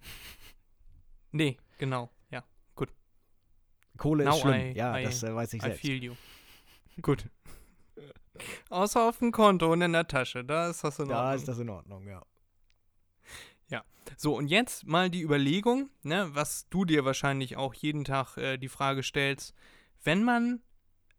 Nee, 1.30 1.58
genau, 1.76 2.08
ja. 2.30 2.42
Kohle 3.98 4.24
Now 4.24 4.30
ist 4.34 4.40
schlimm. 4.40 4.54
I- 4.54 4.72
ja, 4.76 4.96
I- 4.98 5.02
das 5.04 5.22
äh, 5.24 5.34
weiß 5.34 5.52
ich 5.52 5.58
I 5.60 5.66
selbst. 5.66 5.80
feel 5.82 6.02
you. 6.04 6.14
Gut. 7.02 7.28
Außer 8.70 9.06
auf 9.08 9.18
dem 9.18 9.30
Konto 9.32 9.70
und 9.72 9.82
in 9.82 9.92
der 9.92 10.06
Tasche, 10.08 10.42
da 10.44 10.70
ist 10.70 10.84
das 10.84 10.98
in 11.00 11.08
Da 11.08 11.16
Ordnung. 11.24 11.34
ist 11.36 11.48
das 11.48 11.58
in 11.58 11.68
Ordnung, 11.68 12.06
ja. 12.06 12.22
So, 14.16 14.36
und 14.36 14.48
jetzt 14.48 14.86
mal 14.86 15.10
die 15.10 15.22
Überlegung, 15.22 15.90
ne, 16.02 16.28
was 16.32 16.68
du 16.70 16.84
dir 16.84 17.04
wahrscheinlich 17.04 17.56
auch 17.56 17.74
jeden 17.74 18.04
Tag 18.04 18.36
äh, 18.36 18.56
die 18.58 18.68
Frage 18.68 19.02
stellst, 19.02 19.54
wenn 20.02 20.24
man 20.24 20.62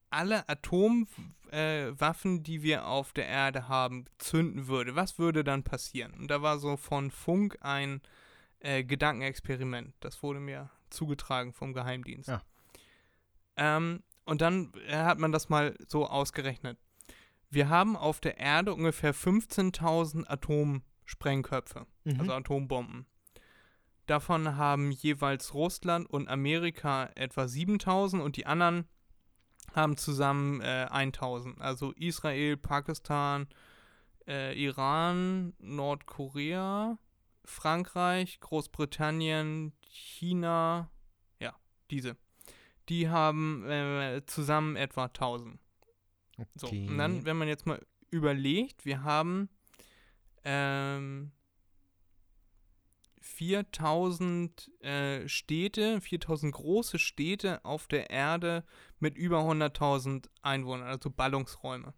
alle 0.10 0.48
Atomwaffen, 0.50 1.36
äh, 1.52 2.42
die 2.42 2.64
wir 2.64 2.88
auf 2.88 3.14
der 3.14 3.28
Erde 3.28 3.68
haben, 3.68 4.06
zünden 4.18 4.68
würde, 4.68 4.96
was 4.96 5.20
würde 5.20 5.44
dann 5.44 5.64
passieren? 5.64 6.14
Und 6.14 6.32
da 6.32 6.42
war 6.42 6.58
so 6.58 6.78
von 6.78 7.12
Funk 7.12 7.58
ein 7.62 8.02
äh, 8.60 8.84
Gedankenexperiment, 8.84 9.94
das 10.00 10.24
wurde 10.24 10.40
mir 10.40 10.70
zugetragen 10.90 11.54
vom 11.54 11.74
Geheimdienst. 11.74 12.30
Ja. 12.30 12.42
Ähm, 13.56 14.04
und 14.26 14.42
dann 14.42 14.72
äh, 14.88 14.96
hat 14.96 15.20
man 15.20 15.32
das 15.32 15.50
mal 15.50 15.76
so 15.88 16.08
ausgerechnet. 16.08 16.78
Wir 17.52 17.70
haben 17.70 17.96
auf 17.96 18.20
der 18.20 18.38
Erde 18.38 18.74
ungefähr 18.74 19.14
15.000 19.14 20.26
Atomsprengköpfe 21.10 21.86
Mhm. 22.04 22.20
also 22.20 22.34
Atombomben. 22.34 23.06
Davon 24.06 24.56
haben 24.58 24.92
jeweils 24.92 25.54
Russland 25.54 26.10
und 26.10 26.28
Amerika 26.30 27.10
etwa 27.16 27.48
7000 27.48 28.22
und 28.24 28.38
die 28.38 28.46
anderen 28.48 28.86
haben 29.76 29.98
zusammen 29.98 30.62
äh, 30.62 30.88
1000. 30.90 31.62
Also 31.62 31.92
Israel, 31.92 32.58
Pakistan, 32.58 33.48
äh, 34.28 34.54
Iran, 34.60 35.54
Nordkorea, 35.60 36.98
Frankreich, 37.46 38.40
Großbritannien, 38.40 39.74
China, 39.88 40.90
ja, 41.40 41.54
diese. 41.92 42.18
Die 42.90 43.10
haben 43.10 43.64
äh, 43.70 44.24
zusammen 44.26 44.76
etwa 44.76 45.06
1000. 45.06 45.60
So, 46.56 46.68
Okay. 46.68 46.88
und 46.88 46.98
dann, 46.98 47.26
wenn 47.26 47.38
man 47.38 47.48
jetzt 47.48 47.68
mal 47.68 47.80
überlegt, 48.10 48.86
wir 48.86 49.04
haben 49.04 49.50
ähm, 50.52 51.32
4000 53.22 54.84
äh, 54.84 55.28
Städte, 55.28 56.02
4000 56.02 56.54
große 56.54 56.98
Städte 56.98 57.64
auf 57.64 57.88
der 57.88 58.10
Erde 58.10 58.64
mit 59.00 59.16
über 59.16 59.42
100.000 59.42 60.26
Einwohnern, 60.42 60.88
also 60.88 61.12
Ballungsräume. 61.12 61.94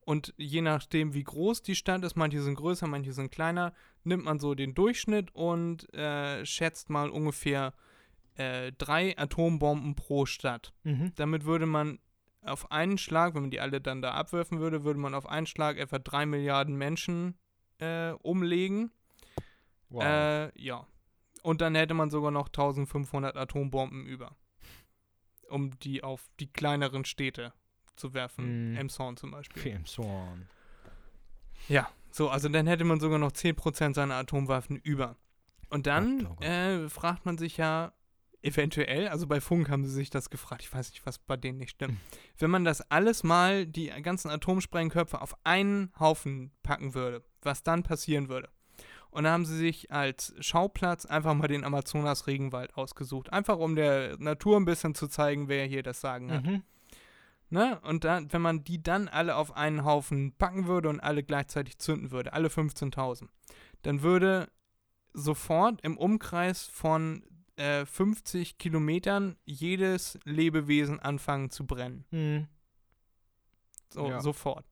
Und 0.00 0.32
je 0.38 0.62
nachdem, 0.62 1.12
wie 1.12 1.24
groß 1.24 1.62
die 1.62 1.74
Stadt 1.74 2.02
ist, 2.04 2.16
manche 2.16 2.40
sind 2.40 2.54
größer, 2.54 2.86
manche 2.86 3.12
sind 3.12 3.30
kleiner, 3.30 3.74
nimmt 4.02 4.24
man 4.24 4.38
so 4.38 4.54
den 4.54 4.74
Durchschnitt 4.74 5.34
und 5.34 5.92
äh, 5.92 6.44
schätzt 6.46 6.88
mal 6.88 7.10
ungefähr 7.10 7.74
äh, 8.36 8.72
drei 8.72 9.16
Atombomben 9.18 9.94
pro 9.94 10.24
Stadt. 10.24 10.72
Mhm. 10.84 11.12
Damit 11.16 11.44
würde 11.44 11.66
man 11.66 11.98
auf 12.42 12.70
einen 12.70 12.98
Schlag, 12.98 13.34
wenn 13.34 13.42
man 13.42 13.50
die 13.50 13.60
alle 13.60 13.80
dann 13.80 14.02
da 14.02 14.12
abwerfen 14.12 14.58
würde, 14.58 14.84
würde 14.84 15.00
man 15.00 15.14
auf 15.14 15.26
einen 15.26 15.46
Schlag 15.46 15.76
etwa 15.78 15.98
drei 15.98 16.24
Milliarden 16.24 16.76
Menschen 16.76 17.34
äh, 17.78 18.12
umlegen. 18.22 18.90
Wow. 19.88 20.04
Äh, 20.04 20.60
ja. 20.60 20.86
Und 21.42 21.60
dann 21.60 21.74
hätte 21.74 21.94
man 21.94 22.10
sogar 22.10 22.30
noch 22.30 22.46
1500 22.46 23.36
Atombomben 23.36 24.06
über. 24.06 24.34
Um 25.50 25.78
die 25.80 26.02
auf 26.02 26.28
die 26.40 26.46
kleineren 26.46 27.04
Städte 27.04 27.52
zu 27.96 28.14
werfen. 28.14 28.72
Mhm. 28.72 28.76
Emshorn 28.76 29.16
zum 29.16 29.30
Beispiel. 29.30 29.80
Swan. 29.86 30.48
Ja, 31.68 31.88
so, 32.10 32.30
also 32.30 32.48
dann 32.48 32.66
hätte 32.66 32.84
man 32.84 33.00
sogar 33.00 33.18
noch 33.18 33.32
10% 33.32 33.94
seiner 33.94 34.14
Atomwaffen 34.14 34.76
über. 34.76 35.16
Und 35.68 35.86
dann 35.86 36.26
oh 36.26 36.34
Gott. 36.36 36.44
äh, 36.44 36.88
fragt 36.88 37.26
man 37.26 37.38
sich 37.38 37.56
ja, 37.56 37.92
eventuell, 38.44 39.08
also 39.08 39.26
bei 39.26 39.40
Funk 39.40 39.70
haben 39.70 39.84
sie 39.84 39.92
sich 39.92 40.10
das 40.10 40.30
gefragt, 40.30 40.62
ich 40.62 40.72
weiß 40.72 40.90
nicht, 40.90 41.06
was 41.06 41.18
bei 41.18 41.36
denen 41.36 41.58
nicht 41.58 41.70
stimmt. 41.70 41.98
Wenn 42.38 42.50
man 42.50 42.64
das 42.64 42.90
alles 42.90 43.24
mal, 43.24 43.66
die 43.66 43.88
ganzen 44.02 44.30
Atomsprengköpfe 44.30 45.20
auf 45.20 45.34
einen 45.44 45.92
Haufen 45.98 46.52
packen 46.62 46.94
würde, 46.94 47.24
was 47.42 47.62
dann 47.62 47.82
passieren 47.82 48.28
würde. 48.28 48.50
Und 49.10 49.24
da 49.24 49.30
haben 49.30 49.46
sie 49.46 49.56
sich 49.56 49.92
als 49.92 50.34
Schauplatz 50.40 51.06
einfach 51.06 51.34
mal 51.34 51.46
den 51.46 51.64
Amazonas-Regenwald 51.64 52.76
ausgesucht. 52.76 53.32
Einfach 53.32 53.58
um 53.58 53.76
der 53.76 54.16
Natur 54.18 54.56
ein 54.56 54.64
bisschen 54.64 54.94
zu 54.94 55.06
zeigen, 55.06 55.48
wer 55.48 55.64
hier 55.66 55.84
das 55.84 56.00
Sagen 56.00 56.32
hat. 56.32 56.44
Mhm. 56.44 56.62
Ne? 57.48 57.78
Und 57.82 58.02
dann, 58.02 58.32
wenn 58.32 58.42
man 58.42 58.64
die 58.64 58.82
dann 58.82 59.06
alle 59.06 59.36
auf 59.36 59.56
einen 59.56 59.84
Haufen 59.84 60.34
packen 60.36 60.66
würde 60.66 60.88
und 60.88 60.98
alle 60.98 61.22
gleichzeitig 61.22 61.78
zünden 61.78 62.10
würde, 62.10 62.32
alle 62.32 62.48
15.000, 62.48 63.28
dann 63.82 64.02
würde 64.02 64.50
sofort 65.12 65.80
im 65.82 65.96
Umkreis 65.96 66.64
von 66.64 67.22
äh, 67.56 67.84
50 67.86 68.58
Kilometern 68.58 69.36
jedes 69.44 70.18
Lebewesen 70.24 71.00
anfangen 71.00 71.50
zu 71.50 71.66
brennen. 71.66 72.04
Mhm. 72.10 72.46
So, 73.90 74.08
Ja. 74.08 74.20
sofort. 74.20 74.64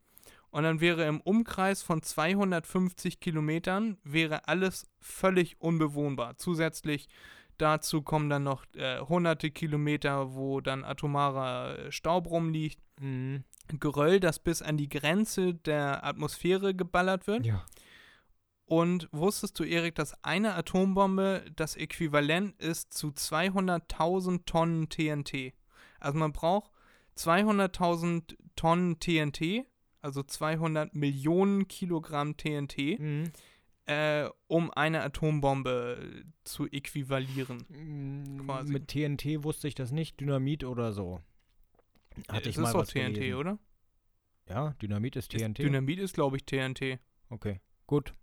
Und 0.50 0.64
dann 0.64 0.80
wäre 0.80 1.06
im 1.06 1.20
Umkreis 1.20 1.82
von 1.82 2.02
250 2.02 3.20
Kilometern 3.20 3.96
wäre 4.04 4.48
alles 4.48 4.86
völlig 5.00 5.60
unbewohnbar. 5.60 6.36
Zusätzlich 6.36 7.08
dazu 7.56 8.02
kommen 8.02 8.28
dann 8.28 8.42
noch 8.42 8.64
äh, 8.74 8.98
hunderte 9.00 9.50
Kilometer, 9.50 10.34
wo 10.34 10.60
dann 10.60 10.84
atomarer 10.84 11.78
äh, 11.78 11.92
Staub 11.92 12.26
rumliegt. 12.28 12.78
Mhm. 13.00 13.44
Geröll, 13.80 14.20
das 14.20 14.40
bis 14.40 14.60
an 14.60 14.76
die 14.76 14.88
Grenze 14.90 15.54
der 15.54 16.04
Atmosphäre 16.04 16.74
geballert 16.74 17.26
wird. 17.26 17.46
Ja. 17.46 17.64
Und 18.72 19.06
wusstest 19.12 19.58
du, 19.60 19.64
Erik, 19.64 19.96
dass 19.96 20.14
eine 20.24 20.54
Atombombe 20.54 21.44
das 21.56 21.76
Äquivalent 21.76 22.58
ist 22.58 22.94
zu 22.94 23.08
200.000 23.08 24.46
Tonnen 24.46 24.88
TNT? 24.88 25.52
Also 26.00 26.18
man 26.18 26.32
braucht 26.32 26.70
200.000 27.18 28.34
Tonnen 28.56 28.98
TNT, 28.98 29.66
also 30.00 30.22
200 30.22 30.94
Millionen 30.94 31.68
Kilogramm 31.68 32.38
TNT, 32.38 32.98
Mhm. 32.98 33.24
äh, 33.84 34.30
um 34.46 34.70
eine 34.70 35.02
Atombombe 35.02 36.24
zu 36.44 36.66
äquivalieren. 36.66 38.38
Quasi. 38.46 38.72
Mit 38.72 38.88
TNT 38.88 39.44
wusste 39.44 39.68
ich 39.68 39.74
das 39.74 39.92
nicht, 39.92 40.18
Dynamit 40.18 40.64
oder 40.64 40.94
so. 40.94 41.20
Hatte 42.26 42.48
ich 42.48 42.54
das 42.56 42.62
mal 42.62 42.68
ist 42.68 42.74
doch 42.74 42.80
was 42.80 42.88
TNT, 42.88 43.14
gelesen. 43.16 43.34
oder? 43.38 43.58
Ja, 44.48 44.70
Dynamit 44.80 45.16
ist 45.16 45.30
TNT. 45.30 45.58
Ist, 45.58 45.66
Dynamit 45.66 45.98
ist, 45.98 46.14
glaube 46.14 46.38
ich, 46.38 46.46
TNT. 46.46 46.98
okay, 47.28 47.60
gut. 47.86 48.14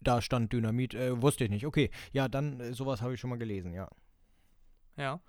Da 0.00 0.20
stand 0.22 0.52
Dynamit, 0.52 0.94
äh, 0.94 1.20
wusste 1.20 1.44
ich 1.44 1.50
nicht. 1.50 1.66
Okay, 1.66 1.90
ja, 2.12 2.28
dann 2.28 2.60
äh, 2.60 2.72
sowas 2.72 3.02
habe 3.02 3.14
ich 3.14 3.20
schon 3.20 3.30
mal 3.30 3.38
gelesen, 3.38 3.72
ja. 3.72 3.88
Ja, 4.96 5.20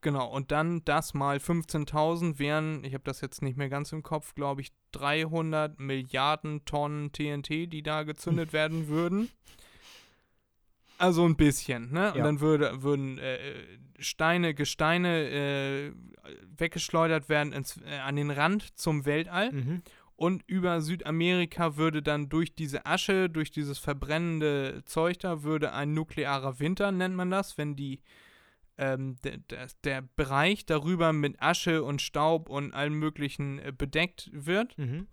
genau. 0.00 0.28
Und 0.30 0.50
dann 0.52 0.84
das 0.84 1.14
mal 1.14 1.38
15.000 1.38 2.38
wären, 2.38 2.84
ich 2.84 2.94
habe 2.94 3.04
das 3.04 3.20
jetzt 3.20 3.42
nicht 3.42 3.56
mehr 3.56 3.68
ganz 3.68 3.92
im 3.92 4.02
Kopf, 4.02 4.34
glaube 4.34 4.60
ich, 4.60 4.72
300 4.92 5.78
Milliarden 5.78 6.64
Tonnen 6.64 7.12
TNT, 7.12 7.48
die 7.72 7.82
da 7.82 8.02
gezündet 8.02 8.52
werden 8.52 8.88
würden. 8.88 9.28
Also 10.98 11.26
ein 11.26 11.36
bisschen, 11.36 11.92
ne? 11.92 12.12
Und 12.12 12.18
Ja. 12.18 12.24
dann 12.24 12.40
würde, 12.40 12.82
würden 12.82 13.18
äh, 13.18 13.38
Steine, 13.98 14.54
Gesteine 14.54 15.28
äh, 15.28 15.92
weggeschleudert 16.56 17.28
werden 17.28 17.52
ins, 17.52 17.78
äh, 17.82 17.98
an 17.98 18.16
den 18.16 18.30
Rand 18.30 18.78
zum 18.78 19.04
Weltall. 19.04 19.52
Mhm. 19.52 19.82
Und 20.16 20.42
über 20.46 20.80
Südamerika 20.80 21.76
würde 21.76 22.02
dann 22.02 22.28
durch 22.30 22.54
diese 22.54 22.86
Asche, 22.86 23.28
durch 23.28 23.50
dieses 23.50 23.78
verbrennende 23.78 24.82
Zeug 24.86 25.18
da, 25.18 25.42
würde 25.42 25.72
ein 25.72 25.92
nuklearer 25.92 26.58
Winter, 26.58 26.90
nennt 26.90 27.14
man 27.14 27.30
das, 27.30 27.58
wenn 27.58 27.76
die, 27.76 28.00
ähm, 28.78 29.16
der, 29.24 29.36
der, 29.38 29.66
der 29.84 30.02
Bereich 30.16 30.64
darüber 30.64 31.12
mit 31.12 31.40
Asche 31.42 31.82
und 31.82 32.00
Staub 32.00 32.48
und 32.48 32.72
allem 32.72 32.98
möglichen 32.98 33.58
äh, 33.58 33.72
bedeckt 33.76 34.30
wird, 34.32 34.76
Mhm. 34.78 35.06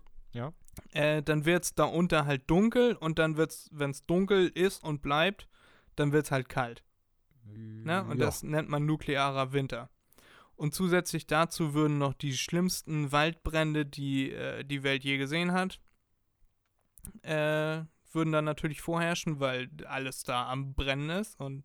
äh, 0.92 1.22
dann 1.22 1.44
wird 1.44 1.64
es 1.64 1.74
da 1.74 1.84
unter 1.84 2.24
halt 2.26 2.48
dunkel 2.50 2.94
und 2.94 3.18
dann 3.18 3.36
wird 3.36 3.50
es, 3.50 3.68
wenn 3.72 3.90
es 3.90 4.06
dunkel 4.06 4.48
ist 4.54 4.82
und 4.82 5.02
bleibt, 5.02 5.48
dann 5.96 6.12
wird 6.12 6.24
es 6.24 6.30
halt 6.30 6.48
kalt. 6.48 6.82
Ne? 7.84 8.02
Und 8.04 8.18
ja. 8.18 8.26
das 8.26 8.42
nennt 8.42 8.68
man 8.68 8.84
nuklearer 8.86 9.52
Winter. 9.52 9.90
Und 10.56 10.74
zusätzlich 10.74 11.26
dazu 11.26 11.74
würden 11.74 11.98
noch 11.98 12.14
die 12.14 12.36
schlimmsten 12.36 13.10
Waldbrände, 13.12 13.84
die 13.84 14.30
äh, 14.30 14.64
die 14.64 14.82
Welt 14.82 15.04
je 15.04 15.16
gesehen 15.18 15.52
hat, 15.52 15.80
äh, 17.22 17.82
würden 18.12 18.32
dann 18.32 18.44
natürlich 18.44 18.80
vorherrschen, 18.80 19.40
weil 19.40 19.68
alles 19.86 20.22
da 20.22 20.48
am 20.48 20.74
Brennen 20.74 21.10
ist. 21.10 21.38
Und 21.40 21.64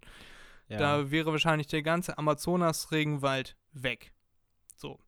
ja. 0.68 0.78
da 0.78 1.12
wäre 1.12 1.32
wahrscheinlich 1.32 1.68
der 1.68 1.84
ganze 1.84 2.18
Amazonas-Regenwald 2.18 3.56
weg. 3.72 4.12
So. 4.76 5.00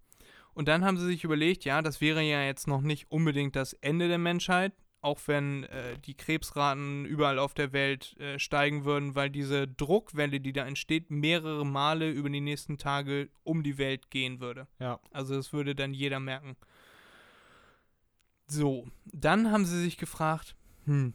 Und 0.54 0.68
dann 0.68 0.86
haben 0.86 0.98
sie 0.98 1.06
sich 1.06 1.24
überlegt, 1.24 1.66
ja, 1.66 1.82
das 1.82 2.02
wäre 2.02 2.22
ja 2.22 2.44
jetzt 2.44 2.68
noch 2.68 2.82
nicht 2.82 3.10
unbedingt 3.10 3.56
das 3.56 3.74
Ende 3.74 4.08
der 4.08 4.18
Menschheit, 4.18 4.74
auch 5.02 5.20
wenn 5.26 5.64
äh, 5.66 5.98
die 6.00 6.14
Krebsraten 6.14 7.06
überall 7.06 7.40
auf 7.40 7.54
der 7.54 7.74
Welt 7.74 8.16
äh, 8.20 8.38
steigen 8.40 8.86
würden, 8.86 9.16
weil 9.16 9.30
diese 9.30 9.68
Druckwelle, 9.68 10.40
die 10.40 10.54
da 10.54 10.66
entsteht, 10.66 11.10
mehrere 11.10 11.66
Male 11.66 12.10
über 12.10 12.30
die 12.30 12.42
nächsten 12.42 12.78
Tage 12.78 13.30
um 13.44 13.64
die 13.64 13.78
Welt 13.78 14.12
gehen 14.12 14.40
würde. 14.40 14.68
ja. 14.80 15.00
Also 15.12 15.36
das 15.36 15.54
würde 15.54 15.76
dann 15.76 15.94
jeder 15.94 16.20
merken. 16.20 16.56
So, 18.48 18.88
dann 19.06 19.52
haben 19.52 19.66
sie 19.66 19.82
sich 19.82 19.98
gefragt, 19.98 20.56
hm, 20.86 21.14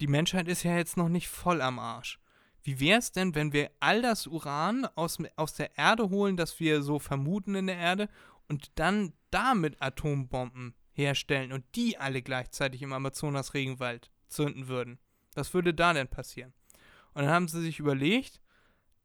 die 0.00 0.06
Menschheit 0.06 0.48
ist 0.48 0.62
ja 0.62 0.76
jetzt 0.76 0.96
noch 0.96 1.08
nicht 1.08 1.28
voll 1.28 1.60
am 1.60 1.78
Arsch. 1.78 2.18
Wie 2.62 2.80
wäre 2.80 2.98
es 2.98 3.12
denn, 3.12 3.34
wenn 3.34 3.52
wir 3.52 3.70
all 3.80 4.02
das 4.02 4.26
Uran 4.26 4.86
aus, 4.94 5.18
aus 5.36 5.54
der 5.54 5.76
Erde 5.78 6.10
holen, 6.10 6.36
das 6.36 6.58
wir 6.60 6.82
so 6.82 6.98
vermuten 6.98 7.54
in 7.54 7.66
der 7.68 7.76
Erde, 7.76 8.08
und 8.48 8.70
dann 8.76 9.12
damit 9.30 9.80
Atombomben 9.80 10.74
herstellen 10.96 11.52
und 11.52 11.64
die 11.74 11.98
alle 11.98 12.22
gleichzeitig 12.22 12.82
im 12.82 12.92
Amazonas-Regenwald 12.92 14.10
zünden 14.28 14.68
würden? 14.68 14.98
Was 15.34 15.54
würde 15.54 15.74
da 15.74 15.92
denn 15.92 16.08
passieren? 16.08 16.52
Und 17.14 17.22
dann 17.22 17.30
haben 17.30 17.48
sie 17.48 17.60
sich 17.60 17.78
überlegt, 17.78 18.40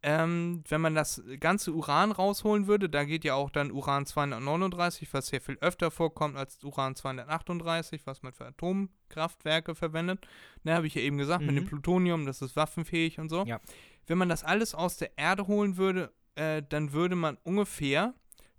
ähm, 0.03 0.63
wenn 0.67 0.81
man 0.81 0.95
das 0.95 1.21
ganze 1.39 1.73
Uran 1.73 2.11
rausholen 2.11 2.65
würde, 2.65 2.89
da 2.89 3.03
geht 3.03 3.23
ja 3.23 3.35
auch 3.35 3.51
dann 3.51 3.71
Uran 3.71 4.05
239, 4.05 5.13
was 5.13 5.27
sehr 5.27 5.41
viel 5.41 5.57
öfter 5.61 5.91
vorkommt 5.91 6.37
als 6.37 6.63
Uran 6.63 6.95
238, 6.95 8.07
was 8.07 8.23
man 8.23 8.33
für 8.33 8.47
Atomkraftwerke 8.47 9.75
verwendet. 9.75 10.27
Da 10.63 10.75
habe 10.75 10.87
ich 10.87 10.95
ja 10.95 11.01
eben 11.01 11.17
gesagt, 11.19 11.41
mhm. 11.41 11.47
mit 11.47 11.57
dem 11.57 11.63
mhm. 11.65 11.69
Plutonium, 11.69 12.25
das 12.25 12.41
ist 12.41 12.55
waffenfähig 12.55 13.19
und 13.19 13.29
so. 13.29 13.43
Ja. 13.45 13.59
Wenn 14.07 14.17
man 14.17 14.29
das 14.29 14.43
alles 14.43 14.73
aus 14.73 14.97
der 14.97 15.17
Erde 15.17 15.45
holen 15.45 15.77
würde, 15.77 16.11
äh, 16.35 16.63
dann 16.67 16.93
würde 16.93 17.15
man 17.15 17.37
ungefähr 17.43 18.15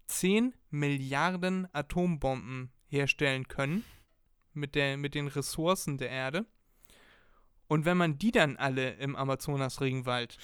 10 0.06 0.54
Milliarden 0.70 1.66
Atombomben 1.72 2.70
herstellen 2.92 3.48
können 3.48 3.84
mit, 4.52 4.74
der, 4.74 4.96
mit 4.96 5.14
den 5.14 5.26
Ressourcen 5.26 5.98
der 5.98 6.10
Erde. 6.10 6.46
Und 7.66 7.86
wenn 7.86 7.96
man 7.96 8.18
die 8.18 8.30
dann 8.30 8.56
alle 8.58 8.90
im 8.92 9.16
Amazonas-Regenwald 9.16 10.36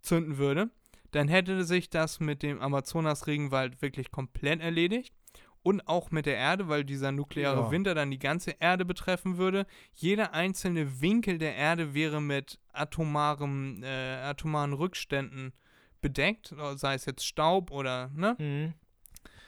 zünden 0.00 0.38
würde, 0.38 0.70
dann 1.10 1.28
hätte 1.28 1.64
sich 1.64 1.90
das 1.90 2.18
mit 2.18 2.42
dem 2.42 2.60
Amazonas-Regenwald 2.60 3.82
wirklich 3.82 4.10
komplett 4.10 4.60
erledigt. 4.60 5.14
Und 5.62 5.88
auch 5.88 6.12
mit 6.12 6.26
der 6.26 6.36
Erde, 6.36 6.68
weil 6.68 6.84
dieser 6.84 7.10
nukleare 7.10 7.62
ja. 7.62 7.70
Winter 7.72 7.94
dann 7.96 8.12
die 8.12 8.20
ganze 8.20 8.52
Erde 8.60 8.84
betreffen 8.84 9.36
würde. 9.36 9.66
Jeder 9.94 10.32
einzelne 10.32 11.00
Winkel 11.00 11.38
der 11.38 11.56
Erde 11.56 11.92
wäre 11.92 12.22
mit 12.22 12.60
atomarem, 12.72 13.82
äh, 13.82 14.22
atomaren 14.22 14.72
Rückständen 14.74 15.52
bedeckt, 16.00 16.54
sei 16.76 16.94
es 16.94 17.04
jetzt 17.04 17.26
Staub 17.26 17.72
oder, 17.72 18.12
ne? 18.14 18.36
Mhm. 18.38 18.74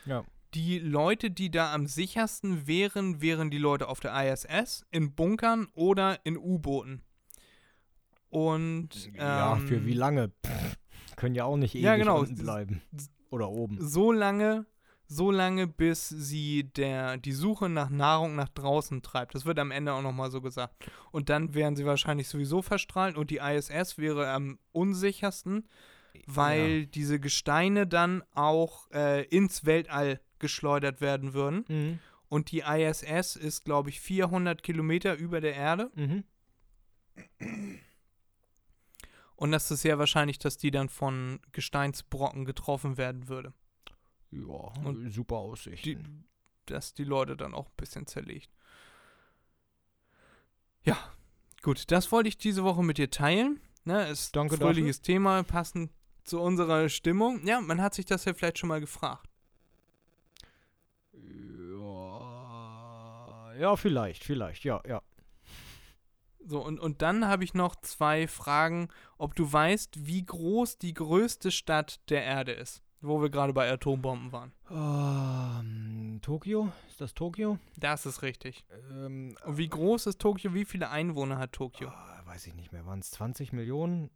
Ja. 0.06 0.24
Die 0.54 0.78
Leute, 0.78 1.30
die 1.30 1.50
da 1.50 1.74
am 1.74 1.86
sichersten 1.86 2.66
wären, 2.66 3.20
wären 3.20 3.50
die 3.50 3.58
Leute 3.58 3.88
auf 3.88 4.00
der 4.00 4.14
ISS, 4.32 4.86
in 4.90 5.14
Bunkern 5.14 5.68
oder 5.74 6.18
in 6.24 6.36
U-Booten. 6.38 7.02
Und 8.30 9.12
ja, 9.14 9.56
ähm, 9.56 9.66
für 9.66 9.84
wie 9.86 9.94
lange? 9.94 10.30
Pff, 10.46 10.76
können 11.16 11.34
ja 11.34 11.44
auch 11.44 11.56
nicht 11.56 11.74
ewig 11.74 11.84
ja, 11.84 11.96
genau. 11.96 12.22
bleiben 12.24 12.80
oder 13.30 13.50
oben. 13.50 13.76
So 13.80 14.12
lange, 14.12 14.66
so 15.06 15.30
lange, 15.30 15.66
bis 15.66 16.08
sie 16.08 16.64
der 16.64 17.18
die 17.18 17.32
Suche 17.32 17.68
nach 17.68 17.90
Nahrung 17.90 18.36
nach 18.36 18.48
draußen 18.48 19.02
treibt. 19.02 19.34
Das 19.34 19.44
wird 19.44 19.58
am 19.58 19.70
Ende 19.70 19.92
auch 19.92 20.02
nochmal 20.02 20.30
so 20.30 20.40
gesagt. 20.40 20.74
Und 21.10 21.28
dann 21.28 21.54
wären 21.54 21.76
sie 21.76 21.84
wahrscheinlich 21.84 22.28
sowieso 22.28 22.62
verstrahlt 22.62 23.16
und 23.16 23.30
die 23.30 23.38
ISS 23.38 23.98
wäre 23.98 24.30
am 24.30 24.58
unsichersten, 24.72 25.68
weil 26.26 26.80
ja. 26.80 26.86
diese 26.86 27.20
Gesteine 27.20 27.86
dann 27.86 28.22
auch 28.34 28.90
äh, 28.92 29.24
ins 29.24 29.66
Weltall 29.66 30.20
geschleudert 30.40 31.00
werden 31.00 31.34
würden. 31.34 31.64
Mhm. 31.68 31.98
Und 32.28 32.50
die 32.50 32.60
ISS 32.60 33.36
ist, 33.36 33.64
glaube 33.64 33.88
ich, 33.88 34.00
400 34.00 34.62
Kilometer 34.62 35.14
über 35.16 35.40
der 35.40 35.54
Erde. 35.54 35.90
Mhm. 35.94 36.24
Und 39.36 39.52
das 39.52 39.70
ist 39.70 39.82
sehr 39.82 39.98
wahrscheinlich, 39.98 40.38
dass 40.38 40.58
die 40.58 40.70
dann 40.70 40.88
von 40.88 41.40
Gesteinsbrocken 41.52 42.44
getroffen 42.44 42.96
werden 42.96 43.28
würde. 43.28 43.54
Ja, 44.30 44.72
Und 44.84 45.10
super 45.10 45.36
Aussicht. 45.36 45.84
Die, 45.84 45.98
dass 46.66 46.92
die 46.92 47.04
Leute 47.04 47.36
dann 47.36 47.54
auch 47.54 47.66
ein 47.66 47.76
bisschen 47.76 48.06
zerlegt. 48.06 48.50
Ja, 50.82 50.96
gut, 51.62 51.90
das 51.90 52.12
wollte 52.12 52.28
ich 52.28 52.36
diese 52.36 52.64
Woche 52.64 52.82
mit 52.82 52.98
dir 52.98 53.10
teilen. 53.10 53.60
Ne, 53.84 54.08
ist 54.08 54.36
Danke 54.36 54.56
ein 54.56 54.60
fröhliches 54.60 55.00
dafür. 55.00 55.14
Thema, 55.14 55.42
passend 55.44 55.90
zu 56.24 56.40
unserer 56.40 56.88
Stimmung. 56.88 57.46
Ja, 57.46 57.60
man 57.60 57.80
hat 57.80 57.94
sich 57.94 58.04
das 58.04 58.24
ja 58.26 58.34
vielleicht 58.34 58.58
schon 58.58 58.68
mal 58.68 58.80
gefragt. 58.80 59.27
Ja, 63.58 63.74
vielleicht, 63.74 64.22
vielleicht, 64.22 64.64
ja, 64.64 64.80
ja. 64.86 65.02
So, 66.44 66.64
und, 66.64 66.78
und 66.78 67.02
dann 67.02 67.26
habe 67.26 67.42
ich 67.42 67.54
noch 67.54 67.74
zwei 67.76 68.28
Fragen, 68.28 68.88
ob 69.18 69.34
du 69.34 69.52
weißt, 69.52 70.06
wie 70.06 70.24
groß 70.24 70.78
die 70.78 70.94
größte 70.94 71.50
Stadt 71.50 72.00
der 72.08 72.22
Erde 72.22 72.52
ist, 72.52 72.82
wo 73.00 73.20
wir 73.20 73.30
gerade 73.30 73.52
bei 73.52 73.70
Atombomben 73.70 74.32
waren. 74.32 74.52
Um, 74.70 76.20
Tokio? 76.22 76.72
Ist 76.88 77.00
das 77.00 77.14
Tokio? 77.14 77.58
Das 77.76 78.06
ist 78.06 78.22
richtig. 78.22 78.64
Ähm, 78.90 79.36
und 79.44 79.58
wie 79.58 79.68
groß 79.68 80.06
ist 80.06 80.20
Tokio? 80.20 80.54
Wie 80.54 80.64
viele 80.64 80.88
Einwohner 80.88 81.38
hat 81.38 81.52
Tokio? 81.52 81.88
Oh, 81.88 82.26
weiß 82.26 82.46
ich 82.46 82.54
nicht 82.54 82.72
mehr. 82.72 82.86
Waren 82.86 83.00
es 83.00 83.10
20 83.10 83.52
Millionen? 83.52 84.10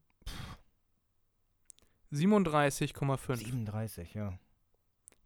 37,5. 2.12 3.36
37, 3.36 4.14
ja. 4.14 4.38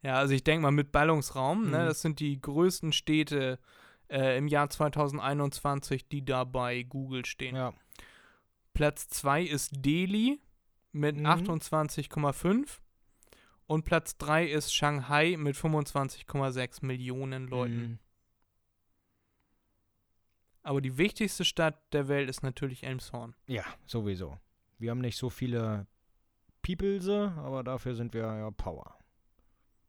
Ja, 0.03 0.15
also 0.15 0.33
ich 0.35 0.45
denke 0.45 0.63
mal 0.63 0.71
mit 0.71 0.91
Ballungsraum, 0.91 1.63
ne, 1.63 1.67
mhm. 1.67 1.73
ne, 1.73 1.85
das 1.85 2.01
sind 2.01 2.21
die 2.21 2.41
größten 2.41 2.93
Städte 2.93 3.59
äh, 3.61 3.86
im 4.09 4.49
Jahr 4.49 4.71
2021, 4.71 6.09
die 6.09 6.25
da 6.25 6.45
bei 6.45 6.83
Google 6.83 7.25
stehen. 7.25 7.57
Ja. 7.57 7.75
Platz 8.73 9.09
2 9.09 9.43
ist 9.43 9.73
Delhi 9.75 10.39
mit 10.93 11.17
mhm. 11.17 11.27
28,5 11.27 12.79
und 13.67 13.85
Platz 13.85 14.17
3 14.19 14.47
ist 14.47 14.75
Shanghai 14.75 15.37
mit 15.37 15.57
25,6 15.57 16.85
Millionen 16.85 17.49
Leuten. 17.49 17.81
Mhm. 17.81 17.99
Aber 20.63 20.81
die 20.81 20.99
wichtigste 20.99 21.45
Stadt 21.45 21.81
der 21.93 22.09
Welt 22.09 22.29
ist 22.29 22.43
natürlich 22.43 22.83
Elmshorn. 22.83 23.35
Ja, 23.47 23.65
sowieso. 23.87 24.39
Wir 24.79 24.91
haben 24.91 25.01
nicht 25.01 25.17
so 25.17 25.31
viele 25.31 25.87
Peoplese, 26.63 27.33
aber 27.37 27.63
dafür 27.63 27.95
sind 27.95 28.15
wir 28.15 28.23
ja 28.23 28.51
Power. 28.51 28.96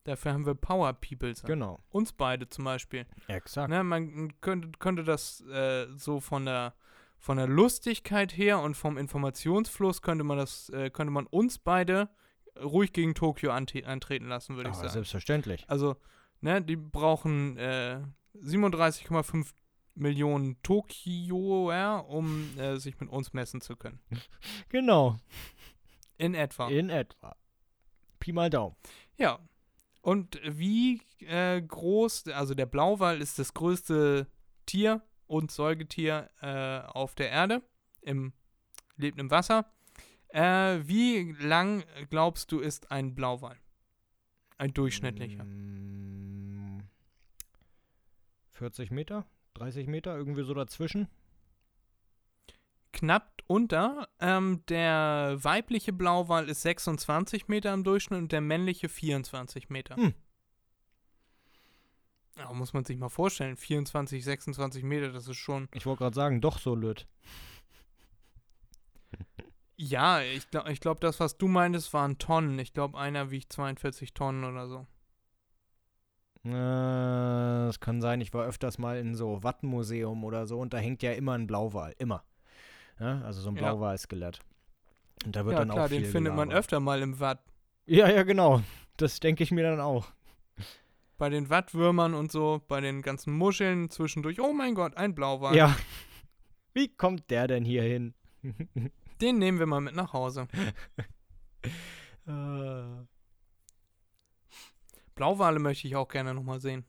Dafür 0.07 0.31
haben 0.31 0.45
wir 0.45 0.55
Power 0.55 0.93
People. 0.93 1.33
Genau. 1.43 1.79
Uns 1.89 2.13
beide 2.13 2.47
zum 2.47 2.63
Beispiel. 2.63 3.05
Exakt. 3.27 3.69
Ne, 3.69 3.83
man 3.83 4.39
könnte, 4.39 4.71
könnte 4.79 5.03
das 5.03 5.41
äh, 5.41 5.87
so 5.97 6.21
von 6.21 6.45
der 6.45 6.73
von 7.19 7.35
der 7.35 7.47
Lustigkeit 7.47 8.37
her 8.37 8.59
und 8.59 8.75
vom 8.75 8.97
Informationsfluss 8.97 10.01
könnte 10.01 10.23
man 10.23 10.37
das, 10.37 10.69
äh, 10.69 10.91
könnte 10.91 11.11
man 11.11 11.25
uns 11.25 11.57
beide 11.57 12.09
ruhig 12.57 12.93
gegen 12.93 13.15
Tokio 13.15 13.51
antreten 13.51 14.27
lassen, 14.27 14.55
würde 14.55 14.69
ich 14.69 14.75
sagen. 14.75 14.89
Selbstverständlich. 14.89 15.65
Also, 15.67 15.97
ne, 16.39 16.61
die 16.61 16.77
brauchen 16.77 17.57
äh, 17.57 17.99
37,5 18.35 19.51
Millionen 19.95 20.61
Tokioer, 20.61 22.05
um 22.07 22.57
äh, 22.57 22.77
sich 22.77 22.97
mit 23.01 23.09
uns 23.09 23.33
messen 23.33 23.59
zu 23.59 23.75
können. 23.75 23.99
Genau. 24.69 25.17
In 26.17 26.33
etwa. 26.33 26.69
In 26.69 26.89
etwa. 26.89 27.35
Pi 28.19 28.31
mal 28.31 28.49
Daumen. 28.49 28.75
Ja, 29.17 29.39
und 30.07 30.39
wie 30.45 31.01
äh, 31.19 31.61
groß, 31.61 32.29
also 32.29 32.53
der 32.53 32.65
Blauwal 32.65 33.19
ist 33.19 33.39
das 33.39 33.53
größte 33.53 34.25
Tier 34.65 35.01
und 35.25 35.51
Säugetier 35.51 36.29
äh, 36.41 36.79
auf 36.87 37.13
der 37.13 37.29
Erde, 37.29 37.61
im, 37.99 38.31
lebt 38.95 39.19
im 39.19 39.29
Wasser. 39.29 39.69
Äh, 40.29 40.79
wie 40.87 41.33
lang 41.33 41.83
glaubst 42.09 42.53
du 42.53 42.59
ist 42.59 42.89
ein 42.89 43.15
Blauwal? 43.15 43.57
Ein 44.57 44.73
durchschnittlicher. 44.73 45.45
40 48.53 48.91
Meter? 48.91 49.25
30 49.55 49.87
Meter? 49.87 50.15
Irgendwie 50.15 50.45
so 50.45 50.53
dazwischen? 50.53 51.09
Knapp 52.97 53.43
unter. 53.47 54.07
Ähm, 54.19 54.63
der 54.67 55.38
weibliche 55.41 55.93
Blauwal 55.93 56.49
ist 56.49 56.63
26 56.63 57.47
Meter 57.47 57.73
im 57.73 57.83
Durchschnitt 57.83 58.19
und 58.19 58.31
der 58.31 58.41
männliche 58.41 58.89
24 58.89 59.69
Meter. 59.69 59.95
Hm. 59.95 60.13
Ja, 62.38 62.53
muss 62.53 62.73
man 62.73 62.86
sich 62.86 62.97
mal 62.97 63.10
vorstellen. 63.10 63.55
24, 63.55 64.23
26 64.23 64.83
Meter, 64.83 65.12
das 65.12 65.27
ist 65.27 65.38
schon. 65.38 65.69
Ich 65.73 65.86
wollte 65.86 65.99
gerade 65.99 66.15
sagen, 66.15 66.41
doch 66.41 66.60
so 66.60 66.75
lütt. 66.75 67.07
Ja, 69.79 70.21
ich 70.21 70.49
glaube, 70.49 70.71
ich 70.71 70.79
glaub, 70.79 70.99
das, 71.01 71.19
was 71.19 71.38
du 71.38 71.47
meintest, 71.47 71.93
waren 71.93 72.17
Tonnen. 72.17 72.57
Ich 72.57 72.73
glaube, 72.73 72.98
einer 72.98 73.29
wiegt 73.29 73.54
42 73.54 74.13
Tonnen 74.15 74.43
oder 74.43 74.67
so. 74.67 74.87
Äh, 76.43 77.67
das 77.67 77.79
kann 77.79 78.02
sein. 78.02 78.21
Ich 78.21 78.33
war 78.33 78.45
öfters 78.45 78.79
mal 78.79 78.98
in 78.98 79.15
so 79.15 79.43
Wattmuseum 79.43 80.23
oder 80.23 80.48
so 80.48 80.60
und 80.60 80.73
da 80.73 80.77
hängt 80.77 81.04
ja 81.04 81.12
immer 81.12 81.33
ein 81.33 81.45
Blauwal. 81.45 81.93
Immer. 82.00 82.23
Ja, 83.00 83.21
also 83.21 83.41
so 83.41 83.50
ein 83.50 83.56
Blauwal-Skelett. 83.56 84.39
Und 85.25 85.35
da 85.35 85.45
wird 85.45 85.54
ja, 85.54 85.60
dann 85.60 85.69
klar, 85.69 85.85
auch 85.85 85.89
viel 85.89 86.02
den 86.02 86.12
findet 86.12 86.33
gelabert. 86.33 86.50
man 86.50 86.58
öfter 86.58 86.79
mal 86.79 87.02
im 87.02 87.19
Watt. 87.19 87.43
Ja, 87.85 88.10
ja, 88.10 88.23
genau. 88.23 88.62
Das 88.98 89.19
denke 89.19 89.43
ich 89.43 89.52
mir 89.52 89.63
dann 89.63 89.79
auch. 89.79 90.08
Bei 91.17 91.29
den 91.29 91.50
Wattwürmern 91.50 92.13
und 92.13 92.31
so, 92.31 92.62
bei 92.67 92.81
den 92.81 93.02
ganzen 93.02 93.33
Muscheln 93.33 93.89
zwischendurch. 93.89 94.39
Oh 94.39 94.54
mein 94.54 94.75
Gott, 94.75 94.98
ein 94.98 95.15
Blauwal. 95.15 95.56
Ja. 95.56 95.75
Wie 96.73 96.89
kommt 96.89 97.29
der 97.31 97.48
denn 97.48 97.65
hier 97.65 97.83
hin? 97.83 98.13
Den 99.21 99.39
nehmen 99.39 99.58
wir 99.58 99.65
mal 99.65 99.81
mit 99.81 99.95
nach 99.95 100.13
Hause. 100.13 100.48
uh. 102.27 103.06
Blauwale 105.15 105.58
möchte 105.58 105.87
ich 105.87 105.95
auch 105.95 106.08
gerne 106.08 106.35
nochmal 106.35 106.60
sehen. 106.60 106.85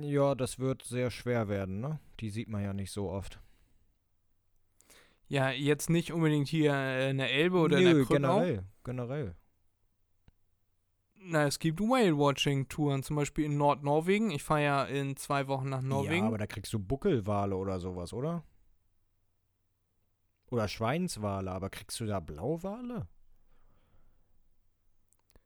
Ja, 0.00 0.34
das 0.34 0.58
wird 0.58 0.82
sehr 0.82 1.10
schwer 1.10 1.48
werden, 1.48 1.80
ne? 1.80 2.00
Die 2.20 2.30
sieht 2.30 2.48
man 2.48 2.62
ja 2.62 2.72
nicht 2.72 2.90
so 2.90 3.10
oft. 3.10 3.40
Ja, 5.28 5.50
jetzt 5.50 5.88
nicht 5.90 6.12
unbedingt 6.12 6.48
hier 6.48 7.08
in 7.10 7.18
der 7.18 7.32
Elbe 7.32 7.58
oder 7.58 7.78
in 7.78 7.84
der 7.84 7.94
Nö, 7.94 8.04
Krückau. 8.04 8.14
generell, 8.38 8.64
generell. 8.84 9.34
Na, 11.26 11.46
es 11.46 11.58
gibt 11.58 11.80
Whale-Watching-Touren, 11.80 13.02
zum 13.02 13.16
Beispiel 13.16 13.46
in 13.46 13.56
Nordnorwegen. 13.56 14.30
Ich 14.30 14.42
fahre 14.42 14.62
ja 14.62 14.84
in 14.84 15.16
zwei 15.16 15.48
Wochen 15.48 15.70
nach 15.70 15.80
Norwegen. 15.80 16.24
Ja, 16.24 16.26
aber 16.28 16.36
da 16.36 16.46
kriegst 16.46 16.72
du 16.74 16.78
Buckelwale 16.78 17.56
oder 17.56 17.80
sowas, 17.80 18.12
oder? 18.12 18.44
Oder 20.50 20.68
Schweinswale, 20.68 21.50
aber 21.50 21.70
kriegst 21.70 21.98
du 21.98 22.04
da 22.04 22.20
Blauwale? 22.20 23.08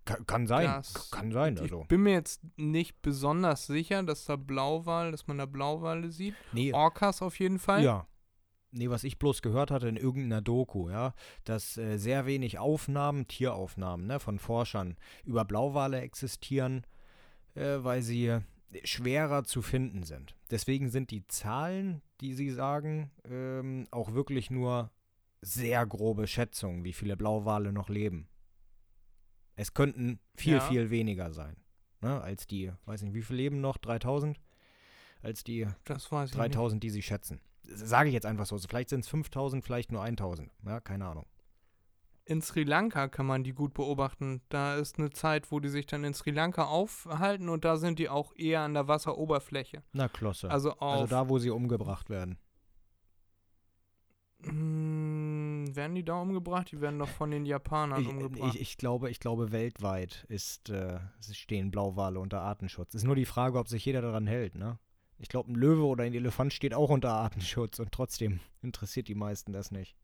Kann, 0.05 0.26
kann 0.26 0.47
sein, 0.49 0.64
Das- 0.66 1.11
kann 1.12 1.31
sein, 1.31 1.57
also. 1.59 1.83
Ich 1.83 1.89
bin 1.89 2.03
mir 2.03 2.14
jetzt 2.14 2.43
nicht 2.57 3.01
besonders 3.01 3.66
sicher, 3.68 4.03
dass 4.03 4.24
da 4.24 4.35
Blauwal, 4.35 5.12
dass 5.12 5.29
man 5.29 5.39
da 5.39 5.47
Blauwale 5.47 6.11
sieht. 6.11 6.35
Nee, 6.53 6.72
Orcas 6.72 7.22
auf 7.22 7.39
jeden 7.39 7.61
Fall. 7.61 7.85
Ja. 7.85 8.08
Nee, 8.71 8.91
was 8.91 9.05
ich 9.05 9.19
bloß 9.19 9.41
gehört 9.43 9.71
hatte 9.71 9.89
in 9.89 9.97
irgendeiner 9.97 10.43
Doku, 10.43 10.91
ja, 10.91 11.14
dass 11.45 11.77
äh, 11.79 11.97
sehr 11.97 12.27
wenig 12.27 12.59
Aufnahmen, 12.59 13.27
Tieraufnahmen, 13.27 14.07
ne, 14.07 14.21
von 14.21 14.39
Forschern 14.39 14.97
über 15.25 15.45
Blauwale 15.47 16.01
existieren, 16.03 16.87
äh, 17.55 17.79
weil 17.81 18.03
sie 18.03 18.39
schwerer 18.85 19.45
zu 19.45 19.62
finden 19.62 20.03
sind. 20.03 20.35
Deswegen 20.51 20.91
sind 20.91 21.11
die 21.11 21.27
Zahlen, 21.27 22.03
die 22.21 22.35
sie 22.35 22.51
sagen, 22.51 23.11
ähm, 23.25 23.87
auch 23.91 24.12
wirklich 24.12 24.51
nur 24.51 24.91
sehr 25.41 25.87
grobe 25.87 26.27
Schätzungen, 26.27 26.85
wie 26.85 26.93
viele 26.93 27.16
Blauwale 27.16 27.73
noch 27.73 27.89
leben. 27.89 28.29
Es 29.57 29.73
könnten 29.73 30.21
viel, 30.37 30.55
Ja. 30.57 30.61
viel 30.61 30.91
weniger 30.91 31.33
sein, 31.33 31.57
ne, 32.03 32.21
als 32.21 32.47
die, 32.47 32.71
weiß 32.85 33.01
nicht, 33.03 33.14
wie 33.14 33.23
viele 33.23 33.39
leben 33.39 33.61
noch? 33.62 33.79
3000? 33.79 34.39
Als 35.23 35.43
die 35.43 35.66
Das 35.85 36.12
weiß 36.12 36.31
ich 36.31 36.37
3000, 36.37 36.83
die 36.83 36.91
sie 36.91 37.03
schätzen. 37.03 37.41
Sage 37.69 38.09
ich 38.09 38.14
jetzt 38.14 38.27
einfach 38.27 38.47
so. 38.47 38.59
Vielleicht 38.59 38.89
sind 38.89 39.01
es 39.01 39.09
5000, 39.09 39.64
vielleicht 39.64 39.93
nur 39.93 40.03
1000. 40.03 40.51
Ja, 40.64 40.81
keine 40.81 41.07
Ahnung. 41.07 41.27
In 42.25 42.43
Sri 42.43 42.64
Lanka 42.64 43.09
kann 43.09 43.25
man 43.25 43.43
die 43.43 43.53
gut 43.55 43.73
beobachten. 43.73 44.43
Da 44.51 44.77
ist 44.77 44.99
eine 44.99 45.11
Zeit, 45.11 45.51
wo 45.51 45.61
die 45.61 45.71
sich 45.71 45.87
dann 45.87 46.05
in 46.05 46.12
Sri 46.12 46.31
Lanka 46.31 46.64
aufhalten 46.64 47.49
und 47.49 47.64
da 47.64 47.77
sind 47.79 47.99
die 47.99 48.09
auch 48.11 48.35
eher 48.37 48.61
an 48.61 48.75
der 48.75 48.87
Wasseroberfläche. 48.87 49.83
Na, 49.93 50.09
Klosse. 50.09 50.51
Also. 50.51 50.73
Also 50.79 51.07
da, 51.07 51.29
wo 51.29 51.39
sie 51.39 51.51
umgebracht 51.51 52.11
werden. 52.11 52.39
Hm, 54.43 55.75
werden 55.75 55.95
die 55.95 56.05
da 56.05 56.21
umgebracht? 56.21 56.71
Die 56.71 56.81
werden 56.81 56.99
doch 56.99 57.09
von 57.09 57.31
den 57.31 57.45
Japanern 57.45 58.03
Ich, 58.03 58.09
umgebracht. 58.09 58.55
ich, 58.55 58.61
ich, 58.61 58.77
glaube, 58.77 59.11
ich 59.11 59.21
glaube, 59.21 59.51
weltweit 59.51 60.27
ist, 60.29 60.71
äh, 60.71 61.01
stehen 61.33 61.71
Blauwale 61.71 62.21
unter 62.21 62.43
Artenschutz. 62.43 62.95
Ist 62.95 63.05
nur 63.05 63.16
die 63.16 63.25
Frage, 63.25 63.59
ob 63.59 63.69
sich 63.69 63.85
jeder 63.85 64.03
daran 64.03 64.27
hält, 64.27 64.55
ne? 64.55 64.79
Ich 65.19 65.29
glaube, 65.29 65.51
ein 65.53 65.57
Löwe 65.57 65.85
oder 65.85 66.05
ein 66.05 66.14
Elefant 66.14 66.53
steht 66.53 66.75
auch 66.75 66.91
unter 66.91 67.12
Artenschutz 67.12 67.79
und 67.79 67.93
trotzdem 67.93 68.41
interessiert 68.62 69.09
die 69.09 69.14
meisten 69.14 69.53
das 69.53 69.71
nicht. 69.71 69.97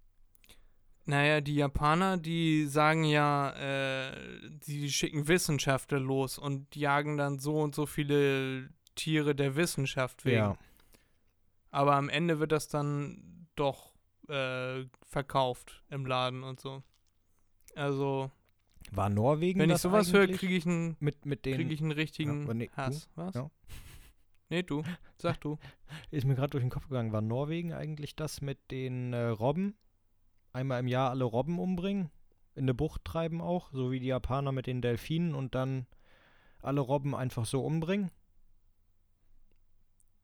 Naja, 1.07 1.41
die 1.41 1.57
Japaner, 1.57 2.17
die 2.17 2.65
sagen 2.65 3.05
ja, 3.05 3.51
äh, 3.51 4.17
die 4.67 4.91
schicken 4.91 5.29
Wissenschaftler 5.29 6.01
los 6.01 6.39
und 6.39 6.75
jagen 6.75 7.19
dann 7.19 7.39
so 7.39 7.61
und 7.61 7.75
so 7.75 7.85
viele 7.85 8.71
Tiere 8.95 9.35
der 9.35 9.55
Wissenschaft 9.55 10.25
wegen. 10.25 10.37
Ja. 10.37 10.57
Aber 11.71 11.95
am 11.97 12.09
Ende 12.09 12.39
wird 12.39 12.53
das 12.53 12.69
dann 12.69 13.49
doch 13.55 13.93
äh, 14.29 14.85
verkauft 15.07 15.83
im 15.91 16.07
Laden 16.07 16.43
und 16.43 16.61
so. 16.61 16.83
Also, 17.75 18.31
War 18.93 19.11
Norwegen 19.11 19.61
wenn 19.61 19.71
ich 19.71 19.79
sowas 19.79 20.13
höre, 20.13 20.29
kriege 20.29 20.55
ich 20.55 20.67
einen 20.67 20.97
mit, 21.01 21.27
mit 21.27 21.45
den 21.45 21.57
krieg 21.57 21.71
ich 21.71 21.81
einen 21.81 21.93
richtigen 21.93 22.47
Ja, 22.47 22.55
nee, 22.55 22.67
du? 22.69 22.77
Hass. 22.77 23.09
Was? 23.17 23.35
Ja. 23.35 23.51
Nee, 24.55 24.63
du. 24.63 24.85
Sag 25.19 25.41
du. 25.41 25.59
Ist 26.13 26.25
mir 26.27 26.37
gerade 26.37 26.51
durch 26.51 26.63
den 26.63 26.71
Kopf 26.71 26.87
gegangen, 26.87 27.11
war 27.11 27.21
Norwegen 27.21 27.73
eigentlich 27.73 28.15
das 28.15 28.41
mit 28.41 28.71
den 28.71 29.13
äh, 29.13 29.27
Robben? 29.27 29.75
Einmal 30.53 30.79
im 30.79 30.87
Jahr 30.87 31.11
alle 31.11 31.25
Robben 31.25 31.59
umbringen? 31.59 32.13
In 32.55 32.63
eine 32.63 32.75
Bucht 32.75 33.05
treiben 33.05 33.41
auch, 33.41 33.73
so 33.73 33.91
wie 33.91 33.99
die 33.99 34.07
Japaner 34.07 34.53
mit 34.53 34.69
den 34.69 34.81
Delfinen 34.81 35.35
und 35.35 35.57
dann 35.57 35.87
alle 36.63 36.83
Robben 36.83 37.17
einfach 37.17 37.47
so 37.47 37.65
umbringen? 37.65 38.13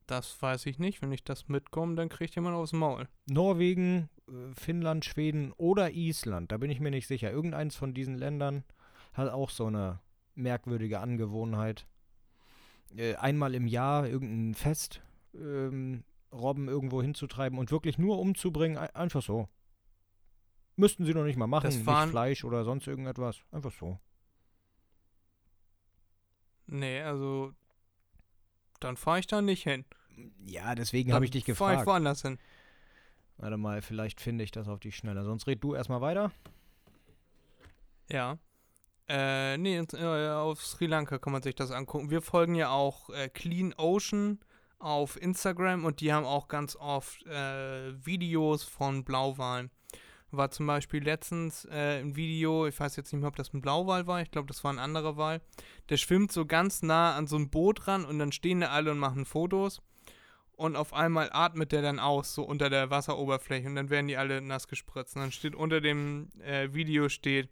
Das 0.07 0.41
weiß 0.41 0.67
ich 0.67 0.79
nicht. 0.79 1.03
Wenn 1.03 1.11
ich 1.11 1.25
das 1.25 1.49
mitkomme, 1.49 1.97
dann 1.97 2.09
kriegt 2.09 2.37
jemand 2.37 2.55
aufs 2.55 2.73
Maul. 2.73 3.09
Norwegen, 3.29 4.11
äh, 4.29 4.55
Finnland, 4.55 5.05
Schweden 5.05 5.51
oder 5.57 5.91
Island, 5.91 6.53
da 6.53 6.57
bin 6.57 6.71
ich 6.71 6.79
mir 6.79 6.93
nicht 6.93 7.09
sicher. 7.09 7.33
Irgendeins 7.33 7.75
von 7.75 7.95
diesen 7.95 8.15
Ländern 8.15 8.63
hat 9.13 9.29
auch 9.33 9.51
so 9.51 9.67
eine 9.67 9.99
merkwürdige 10.37 11.01
Angewohnheit. 11.01 11.89
Äh, 12.97 13.15
einmal 13.17 13.55
im 13.55 13.67
Jahr 13.67 14.07
irgendein 14.09 14.55
Fest, 14.55 15.01
ähm, 15.35 16.03
Robben 16.33 16.69
irgendwo 16.69 17.03
hinzutreiben 17.03 17.59
und 17.59 17.71
wirklich 17.71 17.99
nur 17.99 18.19
umzubringen, 18.19 18.79
ein- 18.79 18.95
einfach 18.95 19.23
so. 19.23 19.49
Müssten 20.77 21.05
sie 21.05 21.15
noch 21.15 21.25
nicht 21.25 21.37
mal 21.37 21.47
machen, 21.47 21.67
Das 21.67 21.77
nicht 21.77 22.11
Fleisch 22.11 22.45
oder 22.45 22.65
sonst 22.65 22.87
irgendetwas. 22.87 23.41
Einfach 23.53 23.73
so. 23.73 23.99
Nee, 26.67 27.01
also 27.03 27.53
dann 28.81 28.97
fahre 28.97 29.19
ich 29.21 29.27
da 29.27 29.43
nicht 29.43 29.65
hin. 29.65 29.85
Ja, 30.47 30.75
deswegen 30.75 31.13
habe 31.13 31.25
ich 31.25 31.31
dich 31.31 31.45
Fahre 31.45 31.53
ich 31.73 31.79
gefragt. 31.81 31.87
woanders 31.87 32.23
hin. 32.23 32.39
Warte 33.39 33.57
mal, 33.57 33.83
vielleicht 33.83 34.21
finde 34.21 34.45
ich 34.45 34.51
das 34.51 34.69
auf 34.69 34.81
die 34.81 34.93
Schnelle. 34.93 35.25
Sonst 35.25 35.47
red 35.47 35.63
du 35.65 35.75
erstmal 35.75 36.01
weiter. 36.01 36.31
Ja. 38.11 38.39
Äh, 39.13 39.59
nee, 39.59 39.77
äh, 39.77 40.29
auf 40.29 40.65
Sri 40.65 40.87
Lanka 40.87 41.19
kann 41.19 41.33
man 41.33 41.43
sich 41.43 41.57
das 41.57 41.73
angucken. 41.73 42.11
Wir 42.11 42.23
folgen 42.23 42.55
ja 42.55 42.71
auch 42.71 43.11
äh, 43.11 43.29
Clean 43.29 43.75
Ocean 43.77 44.39
auf 44.79 45.21
Instagram 45.21 45.85
und 45.85 46.01
die 46.01 46.13
haben 46.13 46.25
auch 46.25 46.47
ganz 46.47 46.77
oft 46.77 47.27
äh, 47.27 47.93
Videos 48.07 48.63
von 48.63 49.03
Blauwalen. 49.03 49.73
War 50.31 50.53
zum 50.53 50.69
Beispiel 50.69 51.03
letztens 51.03 51.65
äh, 51.65 51.99
ein 51.99 52.15
Video, 52.15 52.69
ich 52.69 52.79
weiß 52.79 52.95
jetzt 52.95 53.13
nicht 53.13 53.21
mehr, 53.21 53.27
ob 53.29 53.35
das 53.35 53.53
ein 53.53 53.61
Blauwal 53.61 54.07
war, 54.07 54.23
ich 54.23 54.31
glaube, 54.31 54.47
das 54.47 54.63
war 54.63 54.73
ein 54.73 54.79
anderer 54.79 55.17
Wal. 55.17 55.41
Der 55.89 55.97
schwimmt 55.97 56.31
so 56.31 56.47
ganz 56.47 56.83
nah 56.83 57.17
an 57.17 57.27
so 57.27 57.35
ein 57.35 57.51
Boot 57.51 57.89
ran 57.89 58.05
und 58.05 58.21
dann 58.21 58.31
stehen 58.31 58.61
da 58.61 58.69
alle 58.69 58.93
und 58.93 59.01
machen 59.01 59.25
Fotos. 59.25 59.83
Und 60.53 60.77
auf 60.77 60.93
einmal 60.93 61.31
atmet 61.33 61.73
der 61.73 61.83
dann 61.83 61.99
aus, 61.99 62.33
so 62.33 62.45
unter 62.45 62.71
der 62.71 62.91
Wasseroberfläche 62.91 63.67
und 63.67 63.75
dann 63.75 63.91
werden 63.91 64.07
die 64.07 64.17
alle 64.17 64.41
nass 64.41 64.69
gespritzt. 64.69 65.17
Und 65.17 65.23
dann 65.23 65.33
steht 65.33 65.57
unter 65.57 65.81
dem 65.81 66.29
äh, 66.45 66.73
Video 66.73 67.09
steht, 67.09 67.49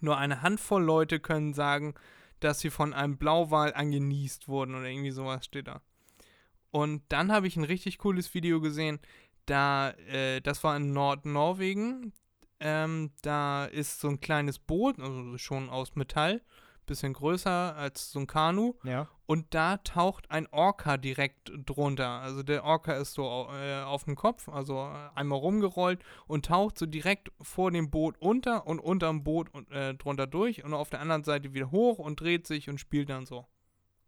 nur 0.00 0.16
eine 0.18 0.42
Handvoll 0.42 0.82
Leute 0.82 1.20
können 1.20 1.54
sagen, 1.54 1.94
dass 2.40 2.60
sie 2.60 2.70
von 2.70 2.94
einem 2.94 3.18
Blauwal 3.18 3.74
angenießt 3.74 4.48
wurden 4.48 4.74
oder 4.74 4.86
irgendwie 4.86 5.10
sowas 5.10 5.44
steht 5.44 5.68
da. 5.68 5.82
Und 6.70 7.02
dann 7.08 7.32
habe 7.32 7.46
ich 7.46 7.56
ein 7.56 7.64
richtig 7.64 7.98
cooles 7.98 8.32
Video 8.34 8.60
gesehen, 8.60 9.00
da, 9.46 9.90
äh, 9.90 10.40
das 10.40 10.62
war 10.62 10.76
in 10.76 10.92
Nordnorwegen. 10.92 12.12
Ähm, 12.60 13.10
da 13.22 13.64
ist 13.64 14.00
so 14.00 14.08
ein 14.08 14.20
kleines 14.20 14.58
Boot, 14.58 15.00
also 15.00 15.38
schon 15.38 15.70
aus 15.70 15.96
Metall, 15.96 16.42
bisschen 16.90 17.12
größer 17.12 17.76
als 17.76 18.10
so 18.10 18.18
ein 18.18 18.26
Kanu. 18.26 18.74
Ja. 18.82 19.08
Und 19.26 19.54
da 19.54 19.76
taucht 19.78 20.28
ein 20.30 20.48
Orca 20.48 20.96
direkt 20.96 21.52
drunter. 21.64 22.08
Also 22.08 22.42
der 22.42 22.64
Orca 22.64 22.94
ist 22.94 23.14
so 23.14 23.48
äh, 23.52 23.80
auf 23.82 24.04
dem 24.04 24.16
Kopf, 24.16 24.48
also 24.48 24.74
äh, 24.74 25.08
einmal 25.14 25.38
rumgerollt 25.38 26.02
und 26.26 26.46
taucht 26.46 26.76
so 26.76 26.86
direkt 26.86 27.30
vor 27.40 27.70
dem 27.70 27.90
Boot 27.90 28.16
unter 28.18 28.66
und 28.66 28.80
unterm 28.80 29.22
Boot 29.22 29.48
und, 29.54 29.70
äh, 29.70 29.94
drunter 29.94 30.26
durch 30.26 30.64
und 30.64 30.74
auf 30.74 30.90
der 30.90 31.00
anderen 31.00 31.22
Seite 31.22 31.54
wieder 31.54 31.70
hoch 31.70 32.00
und 32.00 32.20
dreht 32.20 32.46
sich 32.46 32.68
und 32.68 32.78
spielt 32.78 33.08
dann 33.08 33.24
so. 33.24 33.46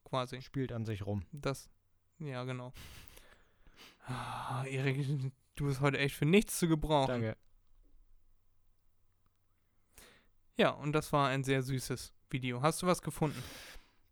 Quasi. 0.05 0.43
Spielt 0.43 0.73
an 0.73 0.85
sich 0.85 1.07
rum. 1.07 1.25
Das. 1.31 1.71
Ja, 2.19 2.43
genau. 2.43 2.73
Ah, 4.07 4.65
Erik, 4.65 5.33
du 5.55 5.67
bist 5.67 5.81
heute 5.81 5.99
echt 5.99 6.17
für 6.17 6.27
nichts 6.27 6.59
zu 6.59 6.67
gebrauchen. 6.67 7.09
Danke. 7.09 7.37
Ja, 10.57 10.71
und 10.71 10.93
das 10.93 11.13
war 11.13 11.29
ein 11.29 11.45
sehr 11.45 11.63
süßes 11.63 12.13
Video. 12.33 12.63
Hast 12.63 12.83
du 12.83 12.87
was 12.87 13.03
gefunden? 13.03 13.43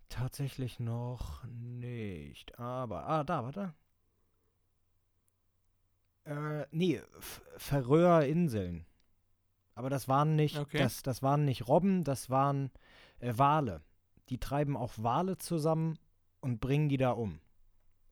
Tatsächlich 0.08 0.80
noch 0.80 1.44
nicht. 1.44 2.58
Aber, 2.58 3.06
ah, 3.06 3.24
da, 3.24 3.44
warte. 3.44 3.74
Äh, 6.24 6.66
nee, 6.70 7.00
Färöer 7.56 8.24
Inseln. 8.26 8.86
Aber 9.74 9.88
das 9.88 10.08
waren 10.08 10.36
nicht, 10.36 10.58
Okay. 10.58 10.78
das, 10.78 11.02
das 11.02 11.22
waren 11.22 11.44
nicht 11.44 11.68
Robben, 11.68 12.04
das 12.04 12.28
waren 12.28 12.70
äh, 13.20 13.32
Wale. 13.36 13.82
Die 14.28 14.38
treiben 14.38 14.76
auch 14.76 14.92
Wale 14.96 15.38
zusammen 15.38 15.98
und 16.40 16.60
bringen 16.60 16.88
die 16.88 16.98
da 16.98 17.12
um. 17.12 17.40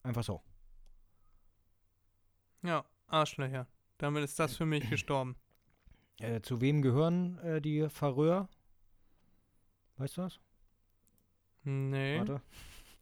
Einfach 0.03 0.23
so. 0.23 0.41
Ja, 2.63 2.85
Arschlöcher. 3.07 3.67
Damit 3.97 4.23
ist 4.23 4.39
das 4.39 4.55
für 4.55 4.65
mich 4.65 4.89
gestorben. 4.89 5.35
Äh, 6.19 6.41
zu 6.41 6.59
wem 6.61 6.81
gehören 6.81 7.37
äh, 7.39 7.61
die 7.61 7.87
Färöer? 7.89 8.49
Weißt 9.99 10.17
du 10.17 10.21
was? 10.23 10.39
Nee. 11.63 12.17
Warte. 12.19 12.41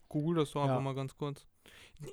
Google 0.09 0.37
das 0.37 0.51
doch 0.51 0.65
Ja. 0.65 0.71
einfach 0.71 0.81
mal 0.83 0.95
ganz 0.95 1.15
kurz. 1.15 1.47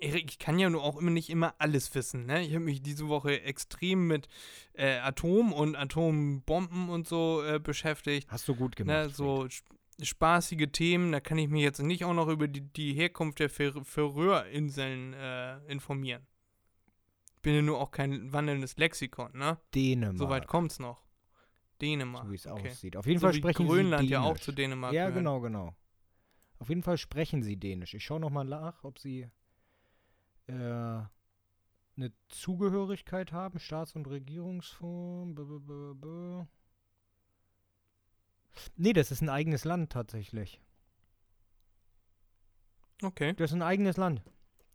Erik, 0.01 0.30
ich 0.30 0.39
kann 0.39 0.59
ja 0.59 0.70
nur 0.70 0.82
auch 0.82 0.97
immer 0.97 1.11
nicht 1.11 1.28
immer 1.30 1.55
alles 1.59 1.95
wissen, 1.95 2.24
ne? 2.26 2.43
Ich 2.43 2.51
habe 2.55 2.64
mich 2.64 2.80
diese 2.82 3.09
Woche 3.09 3.43
extrem 3.43 4.07
mit 4.07 4.28
äh, 4.72 4.99
Atom 4.99 5.53
und 5.53 5.76
Atombomben 5.76 6.89
und 6.89 7.07
so 7.07 7.43
äh, 7.45 7.59
beschäftigt. 7.59 8.30
Hast 8.30 8.49
du 8.49 8.55
gut 8.55 8.76
gemacht. 8.76 8.95
Ne, 8.95 9.09
so, 9.11 9.45
Sp- 9.53 9.68
spaßige 10.03 10.68
Themen. 10.72 11.12
Da 11.12 11.20
kann 11.20 11.37
ich 11.39 11.49
mich 11.49 11.62
jetzt 11.62 11.80
nicht 11.82 12.05
auch 12.05 12.14
noch 12.14 12.28
über 12.28 12.49
die, 12.49 12.62
die 12.62 12.95
Herkunft 12.95 13.41
der 13.41 13.51
Färöerinseln 13.51 15.12
äh, 15.12 15.59
informieren. 15.66 16.26
Bin 17.43 17.55
ja 17.55 17.62
nur 17.62 17.78
auch 17.78 17.91
kein 17.91 18.32
wandelndes 18.32 18.78
Lexikon, 18.78 19.32
ne? 19.37 19.59
Dänemark. 19.74 20.16
Soweit 20.18 20.47
kommt's 20.47 20.78
noch. 20.78 21.03
Dänemark. 21.81 22.25
So 22.25 22.31
wie 22.31 22.35
es 22.37 22.47
okay. 22.47 22.70
aussieht. 22.70 22.97
Auf 22.97 23.07
jeden 23.07 23.20
So 23.20 23.27
Fall 23.27 23.35
sprechen 23.35 23.66
Grönland 23.66 24.03
sie 24.03 24.09
Dänisch. 24.09 24.25
ja 24.25 24.31
auch 24.31 24.39
zu 24.39 24.53
Dänemark 24.53 24.93
Ja, 24.93 25.07
gehört. 25.07 25.16
genau, 25.16 25.41
genau. 25.41 25.75
Auf 26.59 26.68
jeden 26.68 26.83
Fall 26.83 26.99
sprechen 26.99 27.43
sie 27.43 27.57
Dänisch. 27.57 27.95
Ich 27.95 28.05
schaue 28.05 28.20
nochmal 28.20 28.45
nach, 28.45 28.85
ob 28.85 28.99
sie 28.99 29.29
äh, 30.47 30.53
eine 30.53 32.12
Zugehörigkeit 32.29 33.33
haben. 33.33 33.59
Staats- 33.59 33.95
und 33.97 34.07
Regierungsform. 34.09 35.35
B 35.35 35.43
-b 35.43 35.95
-b. 36.01 36.47
Nee, 38.77 38.93
das 38.93 39.11
ist 39.11 39.20
ein 39.20 39.29
eigenes 39.29 39.64
Land 39.64 39.91
tatsächlich. 39.93 40.61
Okay. 43.03 43.35
Das 43.35 43.51
ist 43.51 43.55
ein 43.57 43.62
eigenes 43.62 43.97
Land. 43.97 44.22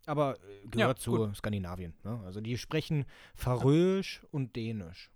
Aber 0.06 0.36
äh, 0.42 0.66
gehört 0.68 0.98
zu 0.98 1.12
gut. 1.12 1.36
Skandinavien. 1.36 1.94
Ne? 2.04 2.20
Also 2.24 2.40
die 2.40 2.58
sprechen 2.58 3.04
Färöisch 3.34 4.22
und 4.30 4.54
Dänisch. 4.56 5.10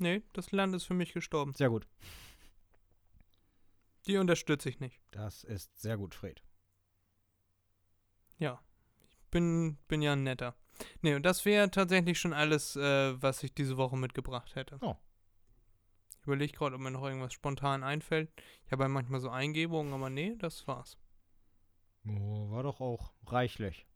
Nee, 0.00 0.22
das 0.32 0.50
Land 0.52 0.74
ist 0.74 0.84
für 0.84 0.94
mich 0.94 1.12
gestorben. 1.12 1.54
Sehr 1.54 1.70
gut. 1.70 1.86
Die 4.06 4.16
unterstütze 4.16 4.68
ich 4.68 4.80
nicht. 4.80 5.00
Das 5.12 5.44
ist 5.44 5.80
sehr 5.80 5.96
gut, 5.96 6.14
Fred. 6.14 6.42
Ja. 8.38 8.60
Ich 9.08 9.16
bin, 9.30 9.78
bin 9.88 10.02
ja 10.02 10.12
ein 10.12 10.24
netter. 10.24 10.54
Nee, 11.00 11.14
und 11.14 11.24
das 11.24 11.44
wäre 11.44 11.70
tatsächlich 11.70 12.18
schon 12.18 12.32
alles, 12.32 12.76
äh, 12.76 13.20
was 13.22 13.42
ich 13.42 13.54
diese 13.54 13.76
Woche 13.76 13.96
mitgebracht 13.96 14.54
hätte. 14.56 14.78
Oh. 14.80 14.96
Ich 16.20 16.26
überlege 16.26 16.52
gerade, 16.52 16.74
ob 16.74 16.80
mir 16.80 16.90
noch 16.90 17.04
irgendwas 17.04 17.32
spontan 17.32 17.82
einfällt. 17.82 18.30
Ich 18.66 18.72
habe 18.72 18.84
ja 18.84 18.88
manchmal 18.88 19.20
so 19.20 19.30
Eingebungen, 19.30 19.92
aber 19.92 20.10
nee, 20.10 20.34
das 20.38 20.66
war's. 20.66 20.98
Oh, 22.06 22.50
war 22.50 22.62
doch 22.62 22.80
auch 22.80 23.12
reichlich. 23.26 23.86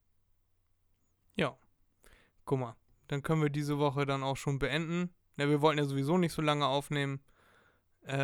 Ja. 1.36 1.58
Guck 2.44 2.60
mal, 2.60 2.76
dann 3.08 3.22
können 3.22 3.42
wir 3.42 3.50
diese 3.50 3.78
Woche 3.78 4.06
dann 4.06 4.22
auch 4.22 4.36
schon 4.36 4.58
beenden. 4.58 5.10
Ja, 5.36 5.48
wir 5.48 5.60
wollten 5.60 5.78
ja 5.78 5.84
sowieso 5.84 6.18
nicht 6.18 6.32
so 6.32 6.42
lange 6.42 6.66
aufnehmen. 6.66 7.20
Äh, 8.02 8.16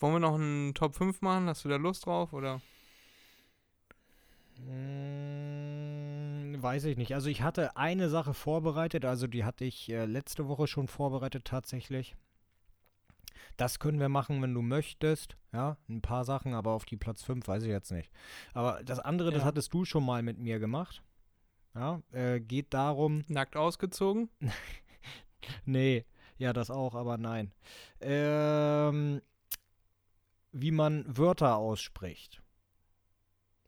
wollen 0.00 0.12
wir 0.14 0.20
noch 0.20 0.34
einen 0.34 0.74
Top 0.74 0.94
5 0.96 1.20
machen? 1.22 1.48
Hast 1.48 1.64
du 1.64 1.68
da 1.68 1.76
Lust 1.76 2.06
drauf? 2.06 2.32
Oder? 2.32 2.60
Mm, 5.68 6.62
weiß 6.62 6.84
ich 6.84 6.96
nicht. 6.96 7.14
Also 7.14 7.28
ich 7.28 7.42
hatte 7.42 7.76
eine 7.76 8.08
Sache 8.08 8.34
vorbereitet, 8.34 9.04
also 9.04 9.26
die 9.26 9.44
hatte 9.44 9.64
ich 9.64 9.88
äh, 9.90 10.04
letzte 10.06 10.48
Woche 10.48 10.66
schon 10.66 10.88
vorbereitet 10.88 11.44
tatsächlich. 11.44 12.14
Das 13.56 13.78
können 13.80 13.98
wir 13.98 14.08
machen, 14.08 14.40
wenn 14.42 14.54
du 14.54 14.62
möchtest. 14.62 15.36
Ja, 15.52 15.76
ein 15.88 16.00
paar 16.00 16.24
Sachen, 16.24 16.54
aber 16.54 16.72
auf 16.72 16.84
die 16.84 16.96
Platz 16.96 17.22
5 17.22 17.46
weiß 17.46 17.62
ich 17.64 17.68
jetzt 17.70 17.90
nicht. 17.90 18.10
Aber 18.54 18.82
das 18.84 19.00
andere, 19.00 19.30
das 19.30 19.40
Ja. 19.42 19.46
hattest 19.46 19.72
du 19.74 19.84
schon 19.84 20.04
mal 20.04 20.22
mit 20.22 20.38
mir 20.38 20.58
gemacht. 20.58 21.02
Ja, 21.78 22.02
äh, 22.10 22.40
geht 22.40 22.74
darum, 22.74 23.24
Nackt 23.28 23.56
ausgezogen? 23.56 24.28
Nee, 25.64 26.04
ja, 26.36 26.52
das 26.52 26.70
auch, 26.70 26.94
aber 26.94 27.18
nein. 27.18 27.52
Ähm, 28.00 29.22
wie 30.52 30.72
man 30.72 31.04
Wörter 31.16 31.56
ausspricht. 31.56 32.42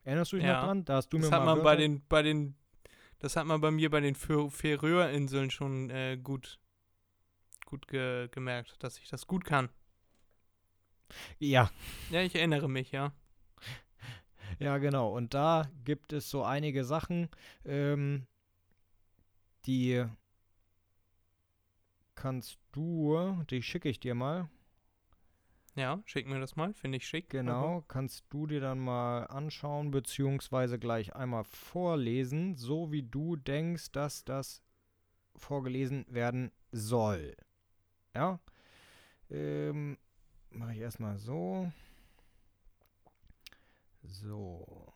Erinnerst 0.02 0.32
du 0.32 0.36
dich 0.36 0.44
Ja, 0.44 0.54
noch 0.54 0.60
dran? 0.60 0.84
Da 0.84 0.96
hast 0.96 1.12
du 1.12 1.18
Das 1.18 1.26
mir 1.26 1.30
hat 1.30 1.44
mal 1.44 1.54
man 1.54 1.62
bei 1.64 1.76
den, 1.76 2.02
bei 2.08 2.22
den, 2.22 2.56
das 3.20 3.36
hat 3.36 3.46
man 3.46 3.60
bei 3.60 3.70
mir 3.70 3.90
bei 3.90 4.00
den 4.00 4.16
Fär- 4.16 4.50
Färöerinseln 4.50 5.50
schon 5.50 5.90
äh, 5.90 6.18
gut, 6.20 6.58
gut 7.66 7.86
ge 7.86 8.28
gemerkt, 8.32 8.82
dass 8.82 8.98
ich 8.98 9.08
das 9.08 9.26
gut 9.26 9.44
kann. 9.44 9.68
Ja, 11.38 11.70
Ja, 12.10 12.20
ich 12.22 12.34
erinnere 12.34 12.68
mich, 12.68 12.92
ja. 12.92 13.12
Ja, 14.58 14.78
genau. 14.78 15.14
Und 15.16 15.34
da 15.34 15.70
gibt 15.84 16.12
es 16.12 16.30
so 16.30 16.42
einige 16.42 16.84
Sachen, 16.84 17.28
ähm, 17.64 18.26
die 19.66 20.04
kannst 22.14 22.58
du, 22.72 23.42
die 23.50 23.62
schicke 23.62 23.88
ich 23.88 24.00
dir 24.00 24.14
mal. 24.14 24.48
Ja, 25.76 26.02
schick 26.04 26.26
mir 26.26 26.40
das 26.40 26.56
mal, 26.56 26.74
finde 26.74 26.98
ich 26.98 27.06
schick. 27.06 27.30
Genau, 27.30 27.82
kannst 27.88 28.24
du 28.30 28.46
dir 28.46 28.60
dann 28.60 28.78
mal 28.80 29.24
anschauen, 29.24 29.90
beziehungsweise 29.90 30.78
gleich 30.78 31.14
einmal 31.14 31.44
vorlesen, 31.44 32.56
so 32.56 32.90
wie 32.90 33.02
du 33.02 33.36
denkst, 33.36 33.92
dass 33.92 34.24
das 34.24 34.62
vorgelesen 35.36 36.04
werden 36.08 36.50
soll. 36.72 37.36
Ja? 38.14 38.40
Ähm, 39.30 39.96
mache 40.50 40.72
ich 40.72 40.80
erstmal 40.80 41.18
so. 41.18 41.72
So. 44.02 44.92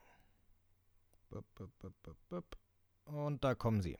Und 3.04 3.44
da 3.44 3.54
kommen 3.54 3.82
sie. 3.82 3.98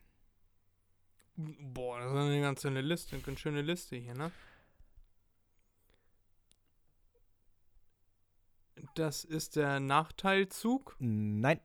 Boah, 1.36 1.98
das 1.98 2.12
ist 2.12 2.16
eine 2.16 2.40
ganz 2.40 2.62
schöne 2.62 2.80
Liste, 2.80 3.16
eine 3.16 3.24
ganz 3.24 3.40
schöne 3.40 3.62
Liste 3.62 3.96
hier, 3.96 4.14
ne? 4.14 4.30
Das 8.94 9.24
ist 9.24 9.56
der 9.56 9.80
Nachteilzug. 9.80 10.94
Nein. 11.00 11.60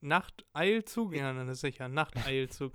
Nachteilzug? 0.00 1.14
Ja, 1.14 1.32
dann 1.32 1.48
ist 1.48 1.60
sicher. 1.60 1.88
Nachteilzug. 1.88 2.72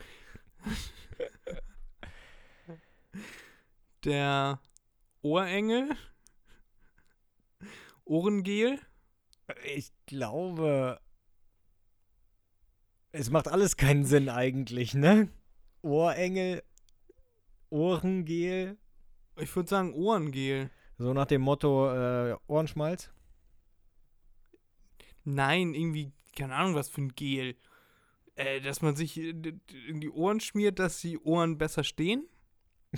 der 4.06 4.62
Ohrengel. 5.22 5.98
Ohrengel. 8.08 8.80
Ich 9.76 9.92
glaube, 10.06 11.00
es 13.12 13.30
macht 13.30 13.48
alles 13.48 13.78
keinen 13.78 14.06
Sinn 14.06 14.30
eigentlich, 14.30 14.94
ne? 14.94 15.30
Ohrengel, 15.82 16.64
Ohrengel, 17.70 18.78
Ich 19.38 19.56
würde 19.56 19.70
sagen 19.70 19.94
Ohrengel. 19.94 20.70
so 20.98 21.14
nach 21.14 21.26
dem 21.28 21.42
Motto 21.42 21.92
äh, 21.94 22.36
Ohrenschmalz. 22.48 23.10
Nein, 25.24 25.74
irgendwie, 25.74 26.12
keine 26.36 26.56
Ahnung, 26.56 26.76
was 26.76 26.90
für 26.90 27.02
ein 27.02 27.16
Gel. 27.16 27.56
Äh, 28.36 28.62
dass 28.62 28.82
man 28.82 28.96
sich 28.96 29.18
äh, 29.18 29.34
in 29.88 30.00
die 30.00 30.10
Ohren 30.10 30.40
schmiert, 30.40 30.80
dass 30.80 31.02
die 31.02 31.18
Ohren 31.20 31.58
besser 31.58 31.84
stehen? 31.84 32.28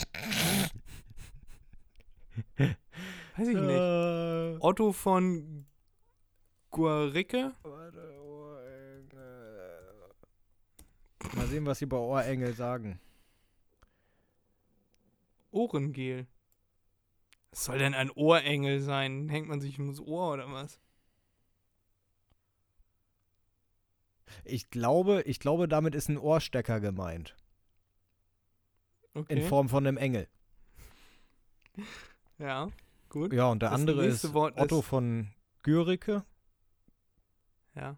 Weiß 3.39 3.47
ich 3.47 3.55
nicht. 3.55 3.69
Äh, 3.69 4.57
Otto 4.59 4.91
von 4.91 5.65
Guaricke? 6.71 7.53
warte, 7.63 8.19
Ohrengel. 8.21 9.93
Mal 11.35 11.47
sehen, 11.47 11.65
was 11.65 11.79
sie 11.79 11.85
bei 11.85 11.95
Ohrengel 11.95 12.53
sagen. 12.53 12.99
Ohrengel. 15.51 16.27
Was 17.51 17.63
soll 17.63 17.77
denn 17.77 17.93
ein 17.93 18.11
Ohrengel 18.11 18.81
sein? 18.81 19.29
Hängt 19.29 19.47
man 19.47 19.61
sich 19.61 19.79
ums 19.79 20.01
Ohr 20.01 20.33
oder 20.33 20.51
was? 20.51 20.81
Ich 24.43 24.69
glaube, 24.69 25.21
ich 25.21 25.39
glaube, 25.39 25.69
damit 25.69 25.95
ist 25.95 26.09
ein 26.09 26.17
Ohrstecker 26.17 26.81
gemeint. 26.81 27.37
Okay. 29.13 29.39
In 29.39 29.47
Form 29.47 29.69
von 29.69 29.87
einem 29.87 29.95
Engel. 29.95 30.27
ja, 32.37 32.69
gut. 33.09 33.33
Ja, 33.33 33.47
und 33.47 33.61
der 33.61 33.69
Das 33.71 33.79
andere 33.79 34.05
ist 34.05 34.33
Wort 34.33 34.57
Otto 34.59 34.79
ist- 34.79 34.85
von 34.85 35.29
Gürike. 35.63 36.23
Ja. 37.75 37.97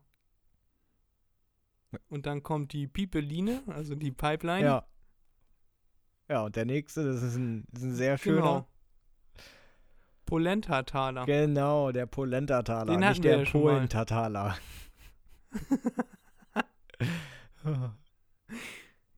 Und 2.09 2.25
dann 2.25 2.41
kommt 2.43 2.71
die 2.73 2.87
Pipeline, 2.87 3.61
also 3.67 3.95
die 3.95 4.11
Pipeline. 4.11 4.65
Ja. 4.65 4.85
Ja, 6.29 6.43
und 6.45 6.55
der 6.55 6.65
nächste, 6.65 7.03
das 7.03 7.21
ist 7.21 7.35
ein, 7.35 7.65
das 7.71 7.81
ist 7.83 7.89
ein 7.89 7.95
sehr 7.95 8.17
schöner. 8.17 8.37
Genau. 8.41 8.67
Polenta-Taler. 10.25 11.25
Genau, 11.25 11.91
der 11.91 12.05
Polenta-Taler, 12.05 12.95
nicht 12.97 13.23
der 13.23 13.43
ja. 13.43 13.51
Polentataler. 13.51 14.57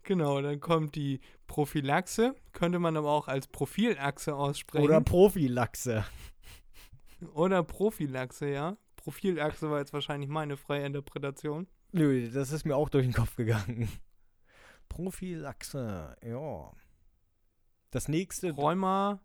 Genau, 0.05 0.41
dann 0.41 0.59
kommt 0.59 0.95
die 0.95 1.21
Prophylaxe. 1.53 2.33
Könnte 2.51 2.79
man 2.79 2.97
aber 2.97 3.11
auch 3.11 3.27
als 3.27 3.45
Profilachse 3.45 4.35
aussprechen. 4.35 4.85
Oder 4.85 5.01
Profilachse. 5.01 6.03
Oder 7.35 7.61
Prophylaxe, 7.61 8.49
ja. 8.49 8.75
Profilachse 8.95 9.69
war 9.69 9.77
jetzt 9.77 9.93
wahrscheinlich 9.93 10.31
meine 10.31 10.57
freie 10.57 10.83
Interpretation. 10.83 11.67
Nö, 11.91 12.27
das 12.31 12.51
ist 12.51 12.65
mir 12.65 12.75
auch 12.75 12.89
durch 12.89 13.05
den 13.05 13.13
Kopf 13.13 13.35
gegangen. 13.35 13.87
Prophylaxe, 14.89 16.17
ja. 16.23 16.71
Das 17.91 18.07
nächste. 18.07 18.49
Rheuma. 18.49 19.21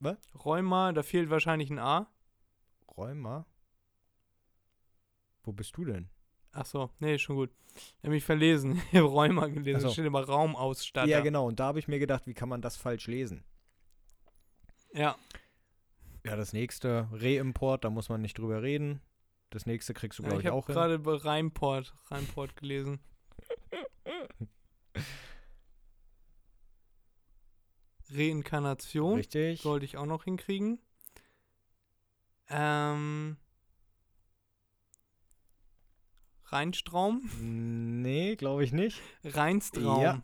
Was? 0.00 0.16
Rheuma, 0.42 0.92
da 0.92 1.02
fehlt 1.02 1.28
wahrscheinlich 1.28 1.68
ein 1.68 1.78
A. 1.78 2.10
Rheuma? 2.96 3.44
Wo 5.42 5.52
bist 5.52 5.76
du 5.76 5.84
denn? 5.84 6.08
Ach 6.52 6.66
so, 6.66 6.90
nee, 6.98 7.18
schon 7.18 7.36
gut. 7.36 7.50
Ich 7.74 8.02
habe 8.04 8.10
mich 8.10 8.24
verlesen. 8.24 8.80
Ich 8.92 8.98
habe 8.98 9.08
Rheuma 9.08 9.46
gelesen. 9.46 9.80
So. 9.80 9.86
Da 9.88 9.92
steht 9.92 10.06
immer 10.06 10.24
Raumausstatter. 10.24 11.08
Ja, 11.08 11.20
genau. 11.20 11.46
Und 11.46 11.60
da 11.60 11.66
habe 11.66 11.78
ich 11.78 11.88
mir 11.88 11.98
gedacht, 11.98 12.26
wie 12.26 12.34
kann 12.34 12.48
man 12.48 12.60
das 12.62 12.76
falsch 12.76 13.06
lesen? 13.06 13.44
Ja, 14.92 15.16
Ja, 16.24 16.34
das 16.36 16.52
nächste, 16.52 17.08
Reimport, 17.12 17.84
da 17.84 17.90
muss 17.90 18.08
man 18.08 18.20
nicht 18.22 18.38
drüber 18.38 18.62
reden. 18.62 19.00
Das 19.50 19.66
nächste 19.66 19.94
kriegst 19.94 20.18
du, 20.18 20.22
Ja, 20.24 20.30
glaube 20.30 20.40
ich 20.40 20.44
ich, 20.46 20.50
habe 20.50 20.58
auch 20.58 20.66
hin. 20.66 20.74
gerade 20.74 20.98
bei 20.98 21.14
Reimport, 21.14 21.94
Reimport 22.10 22.56
gelesen. 22.56 22.98
Reinkarnation 28.10 29.16
Richtig. 29.16 29.60
sollte 29.60 29.84
ich 29.84 29.96
auch 29.96 30.06
noch 30.06 30.24
hinkriegen. 30.24 30.78
Ähm, 32.48 33.36
Rheinstraum? 36.50 37.22
Nee, 38.02 38.36
glaube 38.36 38.64
ich 38.64 38.72
nicht. 38.72 39.00
Rheinstraum. 39.24 40.02
Ja. 40.02 40.22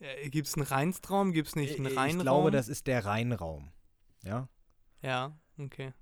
Äh, 0.00 0.28
Gibt 0.30 0.46
es 0.48 0.54
einen 0.54 0.66
Rheinstraum? 0.66 1.32
Gibt 1.32 1.48
es 1.48 1.56
nicht 1.56 1.76
einen 1.76 1.86
ich 1.86 1.96
Rheinraum? 1.96 2.22
glaube, 2.22 2.50
das 2.50 2.68
ist 2.68 2.86
der 2.86 3.04
Rheinraum. 3.04 3.72
Ja? 4.22 4.48
Ja, 5.02 5.38
okay. 5.58 5.92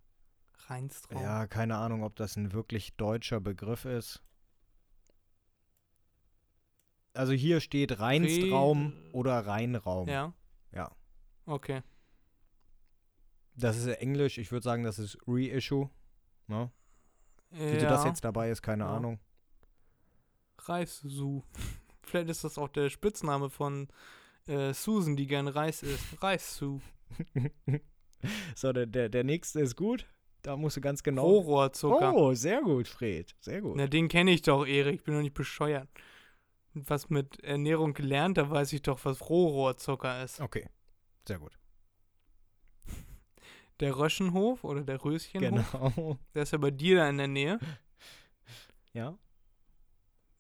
Rheinstraum. 0.69 1.23
Ja, 1.23 1.47
keine 1.47 1.77
Ahnung, 1.77 2.03
ob 2.03 2.17
das 2.17 2.37
ein 2.37 2.53
wirklich 2.53 2.95
deutscher 2.97 3.41
Begriff 3.41 3.85
ist. 3.85 4.23
Also 7.15 7.33
hier 7.33 7.61
steht 7.61 7.99
Rheinstraum 7.99 8.89
Re- 8.89 9.11
oder 9.13 9.47
Rheinraum. 9.47 10.09
Ja. 10.09 10.35
Ja. 10.73 10.91
Okay. 11.47 11.83
Das 13.55 13.79
ist 13.79 13.87
Englisch, 13.87 14.37
ich 14.37 14.53
würde 14.53 14.65
sagen, 14.65 14.83
das 14.83 14.99
ist 14.99 15.17
Reissue. 15.27 15.89
Ne? 16.47 16.71
Wieso 17.51 17.85
ja. 17.85 17.91
das 17.91 18.05
jetzt 18.05 18.25
dabei 18.25 18.51
ist, 18.51 18.63
keine 18.63 18.85
Ja. 18.85 18.97
Ahnung. 18.97 19.19
Reissu. 20.59 21.43
Vielleicht 22.03 22.29
ist 22.29 22.45
das 22.45 22.59
auch 22.59 22.69
der 22.69 22.89
Spitzname 22.91 23.51
von 23.51 23.89
äh, 24.47 24.73
Susan, 24.73 25.17
die 25.17 25.27
gern 25.27 25.49
Reis 25.49 25.83
isst. 25.83 26.23
Reissu. 26.23 26.81
so, 28.55 28.73
der, 28.73 28.87
der, 28.87 29.09
der 29.09 29.25
nächste 29.25 29.61
ist 29.61 29.77
gut. 29.77 30.07
Da 30.43 30.57
musst 30.57 30.77
du 30.77 30.81
ganz 30.81 31.03
genau. 31.03 31.27
Rohrzucker. 31.27 32.15
Oh, 32.15 32.33
sehr 32.35 32.63
gut, 32.63 32.87
Fred. 32.87 33.35
Sehr 33.41 33.61
gut. 33.61 33.77
Na, 33.77 33.89
den 33.89 34.07
kenne 34.09 34.31
ich 34.31 34.43
doch, 34.43 34.65
Erik. 34.65 34.97
Ich 34.97 35.03
bin 35.03 35.15
doch 35.15 35.23
nicht 35.23 35.35
bescheuert. 35.35 35.89
Was 36.75 37.11
mit 37.11 37.43
Ernährung 37.43 37.95
gelernt, 37.95 38.39
da 38.39 38.49
weiß 38.49 38.73
ich 38.73 38.83
doch, 38.83 39.05
was 39.05 39.29
Rohrohrzucker 39.29 40.23
ist. 40.23 40.41
Okay, 40.41 40.69
sehr 41.27 41.39
gut. 41.39 41.59
Der 43.81 43.97
Röschenhof 43.99 44.65
oder 44.65 44.83
der 44.83 45.05
Röschenhof, 45.05 45.71
Genau. 45.73 46.19
der 46.35 46.43
ist 46.45 46.53
ja 46.53 46.59
bei 46.59 46.71
dir 46.71 46.97
da 46.97 47.09
in 47.11 47.19
der 47.19 47.29
Nähe. 47.29 47.59
Ja, 48.93 49.19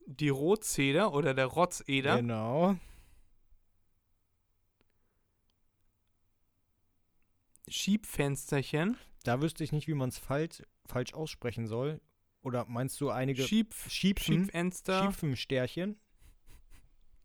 Die 0.06 0.28
Rotzeder 0.30 1.12
oder 1.12 1.34
der 1.34 1.46
Rotzeder. 1.46 2.16
genau. 2.16 2.76
Schiebfensterchen. 7.68 8.96
Da 9.24 9.42
wüsste 9.42 9.64
ich 9.64 9.72
nicht, 9.72 9.88
wie 9.88 9.94
man 9.94 10.08
es 10.08 10.18
falsch, 10.18 10.62
falsch 10.86 11.14
aussprechen 11.14 11.66
soll. 11.66 12.00
Oder 12.42 12.64
meinst 12.66 13.00
du 13.00 13.10
einige 13.10 13.42
Schieb, 13.42 13.74
Schiebfen? 13.88 14.44
Schiebfenster. 14.44 15.02
Schiebfenstärchen? 15.02 15.98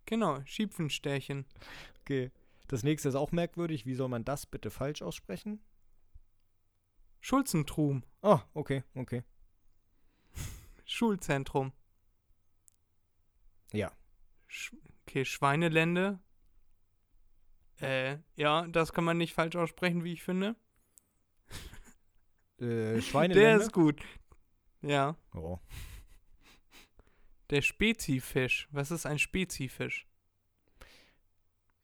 Genau, 0.06 0.42
Schiebfenstärchen. 0.46 1.46
Okay. 2.02 2.32
Das 2.68 2.84
nächste 2.84 3.10
ist 3.10 3.16
auch 3.16 3.32
merkwürdig. 3.32 3.86
Wie 3.86 3.94
soll 3.94 4.10
man 4.10 4.26
das 4.26 4.46
bitte 4.46 4.72
falsch 4.72 5.02
aussprechen? 5.04 5.62
Schulzentrum. 7.22 8.04
Oh, 8.22 8.40
okay, 8.54 8.84
okay. 8.96 9.24
Schulzentrum. 10.86 11.72
Ja. 13.72 13.92
Sch 14.48 14.74
okay, 15.08 15.24
Schweinelände. 15.24 16.20
Äh, 17.80 18.18
ja, 18.36 18.68
das 18.68 18.94
kann 18.94 19.04
man 19.04 19.18
nicht 19.18 19.34
falsch 19.34 19.56
aussprechen, 19.56 20.04
wie 20.04 20.14
ich 20.14 20.24
finde. 20.24 20.56
Äh, 22.60 22.60
Der 22.96 23.02
Schweinelände? 23.02 23.64
ist 23.64 23.72
gut. 23.72 24.02
Ja. 24.82 25.16
Oh. 25.34 25.60
Der 27.50 27.62
Spezifisch. 27.62 28.68
Was 28.72 28.92
ist 28.92 29.06
ein 29.06 29.20
Spezifisch? 29.20 30.08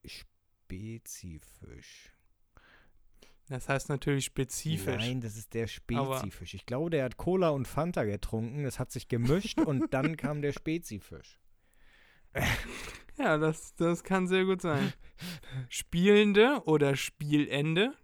Spezifisch. 0.06 2.14
Das 3.50 3.70
heißt 3.70 3.90
natürlich 3.90 4.26
spezifisch. 4.26 4.98
Nein, 4.98 5.22
das 5.22 5.38
ist 5.38 5.54
der 5.54 5.68
Spezifisch. 5.68 6.54
Ich 6.54 6.66
glaube, 6.66 6.90
der 6.90 7.06
hat 7.06 7.18
Cola 7.18 7.50
und 7.50 7.68
Fanta 7.68 8.04
getrunken. 8.04 8.64
Das 8.64 8.78
hat 8.78 8.92
sich 8.92 9.08
gemischt 9.08 9.60
und 9.60 9.94
dann 9.94 10.18
kam 10.18 10.42
der 10.42 10.52
Spezifisch. 10.52 11.40
Ja, 13.18 13.40
das, 13.40 13.74
das 13.74 14.04
kann 14.04 14.28
sehr 14.28 14.46
gut 14.46 14.62
sein. 14.62 14.94
Spielende 15.70 16.62
oder 16.66 16.96
Spielende? 16.96 17.96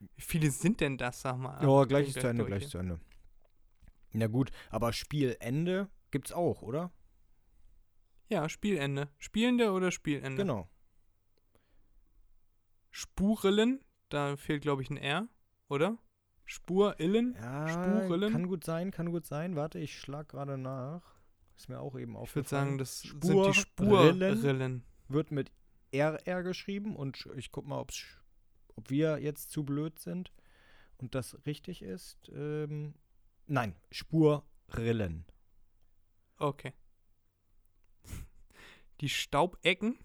Wie 0.00 0.22
viele 0.22 0.50
sind 0.50 0.80
denn 0.80 0.96
das, 0.96 1.20
sag 1.20 1.36
mal? 1.36 1.62
Ja, 1.62 1.84
gleich 1.84 2.08
ist 2.08 2.20
zu 2.20 2.26
Ende, 2.26 2.46
gleich 2.46 2.66
zu 2.68 2.78
Ende. 2.78 2.98
Na 4.12 4.26
gut, 4.28 4.50
aber 4.70 4.94
Spielende 4.94 5.90
gibt's 6.10 6.32
auch, 6.32 6.62
oder? 6.62 6.90
Ja, 8.28 8.48
Spielende. 8.48 9.10
Spielende 9.18 9.70
oder 9.72 9.90
Spielende? 9.90 10.42
Genau. 10.42 10.68
Spurillen, 12.90 13.84
da 14.12 14.36
fehlt, 14.36 14.62
glaube 14.62 14.82
ich, 14.82 14.90
ein 14.90 14.96
R, 14.96 15.28
oder? 15.68 15.98
Spurillen? 16.44 17.34
Ja, 17.34 17.68
Spurillen? 17.68 18.32
kann 18.32 18.46
gut 18.48 18.64
sein, 18.64 18.90
kann 18.90 19.10
gut 19.10 19.26
sein. 19.26 19.56
Warte, 19.56 19.78
ich 19.78 19.98
schlag 19.98 20.28
gerade 20.28 20.58
nach. 20.58 21.02
Ist 21.56 21.68
mir 21.68 21.80
auch 21.80 21.94
eben 21.94 22.12
Ich 22.12 22.16
würde 22.16 22.18
aufgefallen. 22.22 22.66
sagen, 22.66 22.78
das 22.78 23.00
sind 23.00 23.22
die 23.22 23.54
Spurrillen. 23.54 24.36
Spurrillen. 24.38 24.84
Wird 25.08 25.30
mit 25.30 25.52
RR 25.92 26.42
geschrieben 26.42 26.96
und 26.96 27.28
ich 27.36 27.52
guck 27.52 27.66
mal, 27.66 27.78
ob's, 27.78 28.04
ob 28.74 28.90
wir 28.90 29.18
jetzt 29.18 29.50
zu 29.50 29.64
blöd 29.64 29.98
sind 29.98 30.32
und 30.98 31.14
das 31.14 31.36
richtig 31.46 31.82
ist. 31.82 32.28
Ähm, 32.34 32.94
nein, 33.46 33.76
Spurrillen. 33.90 35.26
Okay. 36.38 36.72
Die 39.00 39.08
Staubecken? 39.08 39.98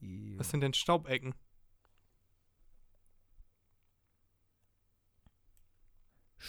Die 0.00 0.38
Was 0.38 0.50
sind 0.50 0.60
denn 0.62 0.72
Staubecken? 0.74 1.34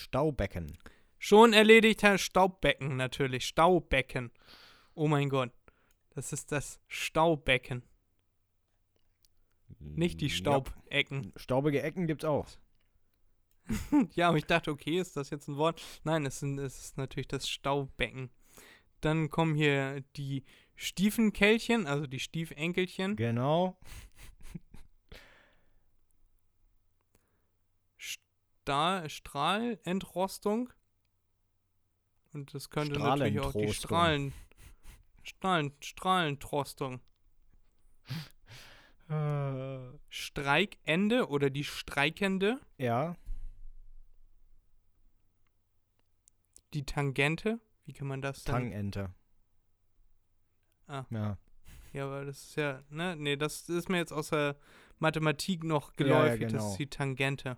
Staubecken. 0.02 0.78
Schon 1.18 1.54
erledigt, 1.54 2.04
Herr 2.04 2.18
Staubbecken, 2.18 2.98
natürlich. 2.98 3.46
Staubecken. 3.46 4.32
Oh 4.96 5.08
mein 5.08 5.30
Gott. 5.30 5.52
Das 6.14 6.34
ist 6.34 6.52
das 6.52 6.82
Staubecken, 6.88 7.84
nicht 9.80 10.22
die 10.22 10.28
Ja. 10.28 10.34
Staubecken. 10.36 11.34
Staubige 11.36 11.82
Ecken 11.82 12.08
gibt's 12.08 12.26
auch. 12.26 12.48
Ja, 14.16 14.30
aber 14.30 14.38
ich 14.38 14.46
dachte, 14.46 14.72
okay, 14.72 15.00
ist 15.00 15.16
das 15.16 15.30
jetzt 15.30 15.48
ein 15.48 15.56
Wort? 15.56 15.82
Nein, 16.04 16.26
es, 16.26 16.40
sind, 16.40 16.58
es 16.60 16.80
ist 16.80 16.98
natürlich 16.98 17.28
das 17.28 17.48
Staubecken. 17.48 18.30
Dann 19.00 19.30
kommen 19.30 19.56
hier 19.56 20.02
die 20.18 20.44
Stiefenkälchen, 20.76 21.88
also 21.88 22.08
die 22.08 22.20
Stiefenkelchen. 22.20 23.16
Genau. 23.16 23.78
Stahl, 28.62 29.10
Strahlentrostung. 29.10 30.72
Und 32.34 32.54
das 32.54 32.70
könnte 32.70 33.00
natürlich 33.00 33.40
auch 33.40 33.54
die 33.54 33.74
Strahlentrostung. 33.74 34.34
Strahlen, 35.24 35.72
Strahlen, 35.72 35.72
Strahlentrostung. 35.82 37.02
Äh, 39.10 39.98
Streikende 40.08 41.28
oder 41.28 41.50
die 41.50 41.66
Streikende. 41.66 42.62
ja. 42.78 43.18
Die 46.74 46.86
Tangente. 46.86 47.60
Wie 47.84 47.92
kann 47.92 48.08
man 48.08 48.22
das 48.22 48.46
denn? 48.46 48.54
Tangente. 48.56 49.14
Ah. 50.88 51.04
Ja. 51.10 51.38
Ja, 51.92 52.06
aber 52.06 52.24
das 52.24 52.42
ist 52.42 52.56
ja, 52.56 52.82
ne? 52.90 53.18
Nee, 53.18 53.36
das 53.36 53.68
ist 53.68 53.90
mir 53.90 53.98
jetzt 53.98 54.14
aus 54.14 54.30
der 54.30 54.56
Mathematik 55.00 55.66
noch 55.66 55.92
Ja, 56.00 56.06
ja, 56.06 56.14
geläufig. 56.24 56.42
Das 56.44 56.52
genau. 56.54 56.72
ist 56.72 56.78
die 56.78 56.88
Tangente. 56.90 57.58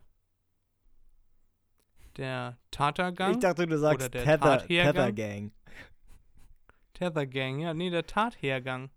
Der 2.17 2.57
Tatergang. 2.71 3.33
Ich 3.33 3.39
dachte, 3.39 3.65
du 3.65 3.77
sagst 3.77 4.07
Oder 4.07 4.09
der 4.09 4.23
Tether, 4.23 4.59
Tathergang. 4.59 4.93
Tether 4.93 5.11
Gang. 5.11 5.51
Tethergang, 6.93 7.59
ja, 7.59 7.73
nee, 7.73 7.89
der 7.89 8.05
Tathergang. 8.05 8.91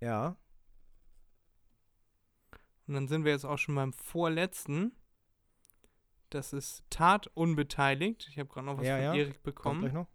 Ja. 0.00 0.36
Und 2.86 2.94
dann 2.94 3.08
sind 3.08 3.24
wir 3.24 3.32
jetzt 3.32 3.44
auch 3.44 3.58
schon 3.58 3.74
beim 3.74 3.92
vorletzten. 3.92 4.92
Das 6.30 6.52
ist 6.52 6.84
Tat 6.90 7.26
unbeteiligt. 7.28 8.28
Ich 8.30 8.38
habe 8.38 8.48
gerade 8.48 8.66
noch 8.66 8.78
was 8.78 8.86
Ja, 8.86 8.96
von 8.96 9.04
ja. 9.04 9.14
Erik 9.14 9.42
bekommen. 9.42 10.06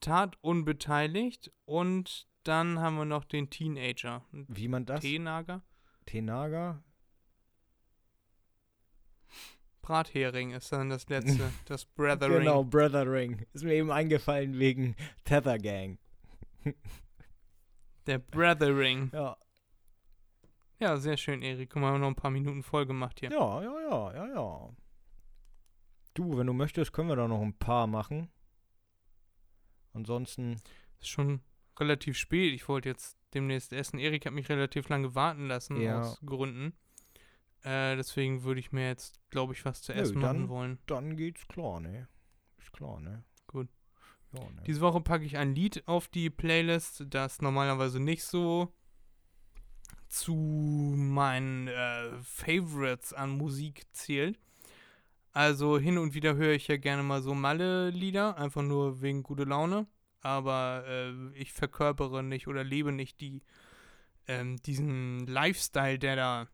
Tat 0.00 0.36
unbeteiligt. 0.40 1.52
Und 1.64 2.26
dann 2.44 2.80
haben 2.80 2.96
wir 2.96 3.04
noch 3.04 3.24
den 3.24 3.50
Teenager. 3.50 4.24
Wie 4.32 4.68
man 4.68 4.86
das? 4.86 5.00
Teenager. 5.00 5.62
Tenaga? 6.06 6.82
Brathering 9.82 10.52
ist 10.52 10.72
dann 10.72 10.88
das 10.90 11.08
letzte. 11.08 11.50
das 11.66 11.84
Brothering. 11.84 12.38
Genau, 12.38 12.64
Brothering. 12.64 13.44
Ist 13.52 13.64
mir 13.64 13.74
eben 13.74 13.90
eingefallen 13.90 14.58
wegen 14.58 14.96
Tether 15.24 15.58
Gang. 15.58 15.98
Der 18.06 18.18
Brothering. 18.18 19.10
Ja. 19.12 19.36
Ja, 20.80 20.96
sehr 20.96 21.16
schön, 21.16 21.42
Erik. 21.42 21.70
Guck 21.70 21.82
mal, 21.82 21.88
wir 21.90 21.94
haben 21.94 22.00
noch 22.00 22.08
ein 22.08 22.14
paar 22.16 22.30
Minuten 22.30 22.62
voll 22.62 22.86
gemacht 22.86 23.20
hier. 23.20 23.30
Ja, 23.30 23.62
ja, 23.62 23.80
ja, 23.88 24.14
ja, 24.14 24.34
ja. 24.34 24.70
Du, 26.14 26.36
wenn 26.36 26.46
du 26.46 26.52
möchtest, 26.52 26.92
können 26.92 27.08
wir 27.08 27.16
da 27.16 27.28
noch 27.28 27.40
ein 27.40 27.56
paar 27.56 27.86
machen. 27.86 28.28
Ansonsten. 29.92 30.56
Ist 31.00 31.08
schon 31.08 31.40
relativ 31.78 32.16
spät. 32.16 32.52
Ich 32.54 32.68
wollte 32.68 32.88
jetzt 32.88 33.16
demnächst 33.34 33.72
essen. 33.72 33.98
Erik 33.98 34.26
hat 34.26 34.32
mich 34.32 34.48
relativ 34.48 34.88
lange 34.88 35.14
warten 35.14 35.48
lassen, 35.48 35.80
Ja. 35.80 36.00
aus 36.00 36.20
Gründen. 36.24 36.74
Äh, 37.64 37.96
deswegen 37.96 38.42
würde 38.42 38.60
ich 38.60 38.72
mir 38.72 38.88
jetzt, 38.88 39.20
glaube 39.30 39.52
ich, 39.52 39.64
was 39.64 39.82
zu 39.82 39.92
Nö, 39.92 40.00
essen 40.00 40.20
dann- 40.20 40.36
machen 40.38 40.48
wollen. 40.48 40.78
Dann 40.86 41.16
geht's 41.16 41.46
klar, 41.48 41.80
ne? 41.80 42.08
Ist 42.58 42.72
klar, 42.72 42.98
ne? 43.00 43.24
Gut. 43.46 43.68
Ja, 44.32 44.40
ne? 44.50 44.62
Diese 44.66 44.80
Woche 44.80 45.00
packe 45.00 45.24
ich 45.24 45.36
ein 45.36 45.54
Lied 45.54 45.86
auf 45.86 46.08
die 46.08 46.30
Playlist, 46.30 47.04
das 47.10 47.40
normalerweise 47.42 48.00
nicht 48.00 48.24
so 48.24 48.72
zu 50.08 50.34
meinen 50.34 51.68
äh, 51.68 52.10
Favorites 52.22 53.12
an 53.12 53.30
Musik 53.30 53.84
zählt. 53.92 54.38
Also 55.32 55.78
hin 55.78 55.96
und 55.96 56.12
wieder 56.14 56.34
höre 56.34 56.52
ich 56.52 56.68
ja 56.68 56.76
gerne 56.76 57.02
mal 57.02 57.22
so 57.22 57.34
Malle-Lieder, 57.34 58.36
einfach 58.36 58.62
nur 58.62 59.00
wegen 59.00 59.22
gute 59.22 59.44
Laune. 59.44 59.86
Aber 60.20 60.84
äh, 60.86 61.12
ich 61.38 61.52
verkörpere 61.52 62.22
nicht 62.22 62.46
oder 62.46 62.62
lebe 62.62 62.92
nicht 62.92 63.20
die, 63.20 63.42
ähm, 64.28 64.56
diesen 64.62 65.26
Lifestyle, 65.26 65.98
der 65.98 66.16
da 66.16 66.48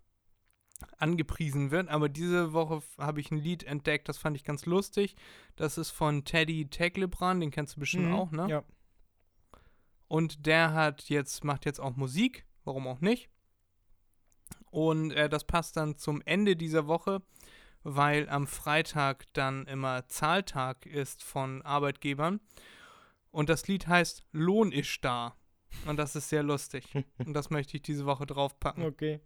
angepriesen 0.99 1.71
wird. 1.71 1.89
Aber 1.89 2.09
diese 2.09 2.53
Woche 2.53 2.83
habe 2.99 3.21
ich 3.21 3.31
ein 3.31 3.39
Lied 3.39 3.65
entdeckt, 3.65 4.09
das 4.09 4.19
fand 4.19 4.37
ich 4.37 4.45
ganz 4.45 4.67
lustig. 4.67 5.17
Das 5.57 5.79
ist 5.79 5.91
von 5.91 6.25
Teddy 6.25 6.69
Teglebran, 6.69 7.41
den 7.41 7.51
kennst 7.51 7.77
du 7.77 7.81
bestimmt 7.81 8.07
Mhm, 8.07 8.15
auch, 8.15 8.31
ne? 8.31 8.49
Ja. 8.49 8.65
Und 10.07 10.47
der 10.47 10.73
hat 10.73 11.09
jetzt, 11.09 11.45
macht 11.45 11.67
jetzt 11.67 11.81
auch 11.81 11.97
Musik, 11.97 12.47
warum 12.65 12.87
auch 12.87 13.01
nicht. 13.01 13.29
Und 14.71 15.13
äh, 15.13 15.29
das 15.29 15.45
passt 15.45 15.77
dann 15.77 15.97
zum 15.97 16.23
Ende 16.25 16.57
dieser 16.57 16.87
Woche, 16.87 17.23
weil 17.83 18.29
am 18.29 18.47
Freitag 18.47 19.25
dann 19.33 19.67
immer 19.67 20.07
Zahltag 20.09 20.87
ist 20.87 21.23
von 21.23 21.63
Arbeitgebern. 21.63 22.41
Und 23.31 23.49
das 23.49 23.69
Lied 23.69 23.87
heißt 23.87 24.25
Lohn 24.33 24.73
ist 24.73 25.05
da. 25.05 25.37
Und 25.87 25.97
das 25.97 26.17
ist 26.17 26.29
sehr 26.29 26.43
lustig. 26.43 26.85
Und 27.19 27.35
das 27.35 27.51
möchte 27.51 27.77
ich 27.77 27.83
diese 27.83 28.07
Woche 28.07 28.27
draufpacken. 28.27 28.85
Okay. 28.85 29.21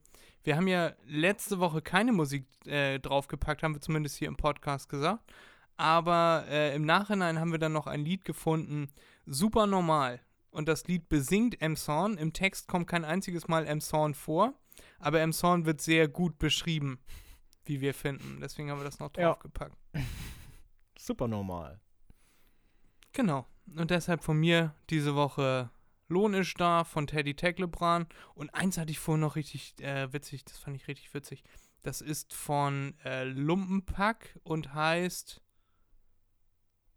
Wir 0.45 0.57
haben 0.57 0.67
ja 0.69 0.93
letzte 1.07 1.61
Woche 1.61 1.83
keine 1.83 2.13
Musik 2.13 2.47
äh, 2.67 2.99
draufgepackt, 2.99 3.63
haben 3.63 3.75
wir 3.75 3.81
zumindest 3.81 4.17
hier 4.17 4.29
im 4.29 4.37
Podcast 4.37 4.89
gesagt. 4.89 5.33
Aber 5.77 6.45
äh, 6.49 6.75
im 6.75 6.85
Nachhinein 6.85 7.39
haben 7.41 7.53
wir 7.53 7.59
dann 7.59 7.73
noch 7.73 7.87
ein 7.87 8.05
Lied 8.05 8.25
gefunden, 8.25 8.89
super 9.27 9.67
normal. 9.67 10.21
Und 10.51 10.69
das 10.69 10.87
Lied 10.87 11.09
besingt 11.09 11.61
Emson. 11.63 12.19
Im 12.19 12.33
Text 12.33 12.69
kommt 12.69 12.87
kein 12.87 13.05
einziges 13.05 13.49
Mal 13.49 13.67
Emson 13.67 14.15
vor, 14.15 14.53
aber 14.99 15.21
Emson 15.21 15.65
wird 15.65 15.81
sehr 15.81 16.09
gut 16.09 16.39
beschrieben, 16.39 16.99
wie 17.65 17.81
wir 17.81 17.95
finden. 17.95 18.39
Deswegen 18.41 18.71
haben 18.71 18.81
wir 18.81 18.85
das 18.85 18.99
noch 18.99 19.11
Ja. 19.17 19.29
draufgepackt. 19.31 19.77
Super 20.99 21.27
normal. 21.29 21.81
Genau. 23.13 23.47
Und 23.77 23.91
deshalb 23.91 24.23
von 24.23 24.39
mir 24.39 24.75
diese 24.91 25.15
Woche 25.15 25.71
Lohn 26.13 26.35
ist 26.35 26.61
da 26.61 26.85
von 26.85 27.07
Teddy 27.07 27.35
Teglebran. 27.35 28.07
Und 28.35 28.55
eins 28.55 28.79
hatte 28.79 28.93
ich 28.93 28.99
vorhin 28.99 29.23
noch 29.23 29.37
richtig 29.37 29.75
äh, 29.81 30.13
witzig, 30.13 30.45
das 30.45 30.59
fand 30.59 30.77
ich 30.77 30.87
richtig 30.89 31.13
witzig. 31.15 31.43
Das 31.83 32.01
ist 32.01 32.33
von 32.33 32.95
äh, 33.05 33.25
Lumpenpack 33.25 34.39
und 34.45 34.73
heißt, 34.73 35.43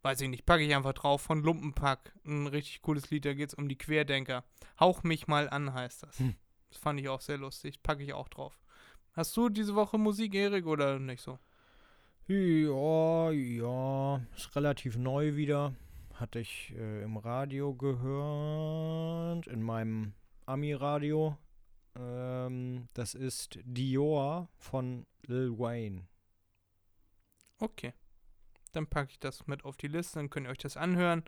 weiß 0.03 0.22
ich 0.22 0.30
nicht, 0.30 0.45
packe 0.45 0.63
ich 0.63 0.76
einfach 0.76 0.93
drauf, 0.93 1.22
von 1.22 1.41
Lumpenpack. 1.41 2.13
Ein 2.26 2.47
richtig 2.47 2.82
cooles 2.84 3.09
Lied, 3.09 3.26
da 3.26 3.34
geht 3.34 3.49
es 3.49 3.55
um 3.55 3.68
die 3.68 3.78
Querdenker. 3.78 4.43
Hauch 4.80 5.01
mich 5.01 5.28
mal 5.28 5.49
an 5.49 5.74
heißt 5.74 6.03
das. 6.03 6.20
Hm. 6.20 6.36
Das 6.70 6.78
fand 6.78 6.99
ich 6.99 7.09
auch 7.09 7.22
sehr 7.22 7.38
lustig, 7.38 7.82
packe 7.82 8.03
ich 8.03 8.13
auch 8.13 8.30
drauf. 8.30 8.59
Hast 9.13 9.36
du 9.38 9.49
diese 9.49 9.76
Woche 9.76 9.97
Musik, 9.97 10.36
Erik, 10.36 10.66
oder 10.68 10.99
nicht 10.99 11.22
so? 11.22 11.39
Ja, 12.28 13.32
ja. 13.32 14.22
Ist 14.36 14.55
relativ 14.55 14.97
neu 14.97 15.36
wieder. 15.36 15.74
Hatte 16.16 16.39
ich 16.39 16.74
äh, 16.78 17.03
im 17.03 17.18
Radio 17.18 17.74
gehört. 17.74 19.47
In 19.47 19.61
meinem 19.61 20.13
Ami-Radio. 20.45 21.38
Ähm, 21.97 22.88
das 22.93 23.13
ist 23.13 23.59
Dior 23.63 24.49
von 24.57 25.05
Lil 25.28 25.57
Wayne. 25.57 26.07
Okay. 27.59 27.93
Dann 28.72 28.88
packe 28.88 29.11
ich 29.11 29.20
das 29.20 29.47
mit 29.47 29.63
auf 29.63 29.78
die 29.78 29.88
Liste, 29.88 30.20
dann 30.20 30.30
könnt 30.30 30.47
ihr 30.47 30.51
euch 30.51 30.57
das 30.57 30.78
anhören. 30.78 31.24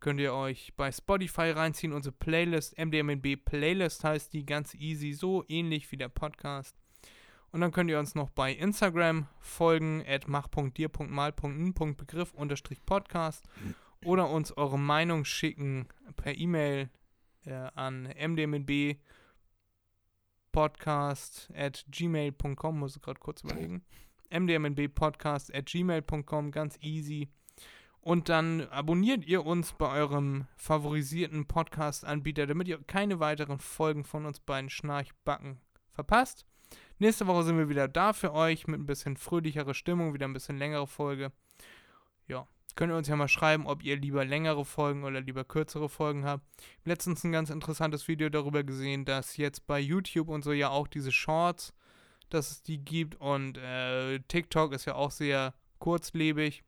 Könnt 0.00 0.20
ihr 0.20 0.32
euch 0.32 0.74
bei 0.76 0.92
Spotify 0.92 1.50
reinziehen, 1.50 1.92
unsere 1.92 2.14
Playlist, 2.14 2.78
MDMNB 2.78 3.44
Playlist 3.44 4.04
heißt 4.04 4.32
die, 4.32 4.46
ganz 4.46 4.74
easy, 4.74 5.12
so 5.12 5.44
ähnlich 5.48 5.90
wie 5.90 5.96
der 5.96 6.08
Podcast. 6.08 6.76
Und 7.50 7.62
dann 7.62 7.72
könnt 7.72 7.90
ihr 7.90 7.98
uns 7.98 8.14
noch 8.14 8.30
bei 8.30 8.52
Instagram 8.52 9.26
folgen, 9.40 10.04
at 10.06 10.28
mach.dir.mal.n.begriff 10.28 12.32
unterstrich 12.34 12.84
Podcast 12.84 13.48
oder 14.04 14.30
uns 14.30 14.56
eure 14.56 14.78
Meinung 14.78 15.24
schicken 15.24 15.88
per 16.16 16.36
E-Mail 16.36 16.90
äh, 17.44 17.52
an 17.52 18.04
mdmnb 18.04 18.98
podcast 20.52 21.50
at 21.54 21.84
gmail.com, 21.90 22.78
muss 22.78 22.96
ich 22.96 23.02
gerade 23.02 23.20
kurz 23.20 23.42
überlegen 23.42 23.84
mdmnbpodcast 24.30 25.54
at 25.54 25.66
gmail.com, 25.66 26.50
ganz 26.50 26.78
easy. 26.80 27.28
Und 28.00 28.28
dann 28.28 28.62
abonniert 28.68 29.26
ihr 29.26 29.44
uns 29.44 29.72
bei 29.72 29.90
eurem 29.90 30.46
favorisierten 30.56 31.46
Podcast-Anbieter, 31.46 32.46
damit 32.46 32.68
ihr 32.68 32.82
keine 32.84 33.20
weiteren 33.20 33.58
Folgen 33.58 34.04
von 34.04 34.24
uns 34.24 34.40
beiden 34.40 34.70
Schnarchbacken 34.70 35.60
verpasst. 35.92 36.46
Nächste 36.98 37.26
Woche 37.26 37.44
sind 37.44 37.58
wir 37.58 37.68
wieder 37.68 37.88
da 37.88 38.12
für 38.12 38.32
euch 38.32 38.66
mit 38.66 38.80
ein 38.80 38.86
bisschen 38.86 39.16
fröhlicherer 39.16 39.74
Stimmung, 39.74 40.14
wieder 40.14 40.26
ein 40.26 40.32
bisschen 40.32 40.58
längere 40.58 40.86
Folge. 40.86 41.32
Ja, 42.26 42.46
könnt 42.78 42.92
ihr 42.92 42.96
uns 42.96 43.08
ja 43.08 43.16
mal 43.16 43.28
schreiben, 43.28 43.66
ob 43.66 43.82
ihr 43.82 43.96
lieber 43.96 44.24
längere 44.24 44.64
Folgen 44.64 45.02
oder 45.02 45.20
lieber 45.20 45.44
kürzere 45.44 45.88
Folgen 45.88 46.24
habt. 46.24 46.46
Letztens 46.84 47.24
ein 47.24 47.32
ganz 47.32 47.50
interessantes 47.50 48.06
Video 48.08 48.28
darüber 48.28 48.62
gesehen, 48.62 49.04
dass 49.04 49.36
jetzt 49.36 49.66
bei 49.66 49.80
YouTube 49.80 50.28
und 50.28 50.42
so 50.42 50.52
ja 50.52 50.70
auch 50.70 50.86
diese 50.86 51.12
Shorts 51.12 51.74
dass 52.30 52.50
es 52.50 52.62
die 52.62 52.78
gibt 52.78 53.16
und 53.16 53.58
äh, 53.58 54.20
TikTok 54.20 54.72
ist 54.72 54.84
ja 54.84 54.94
auch 54.94 55.10
sehr 55.10 55.54
kurzlebig. 55.78 56.62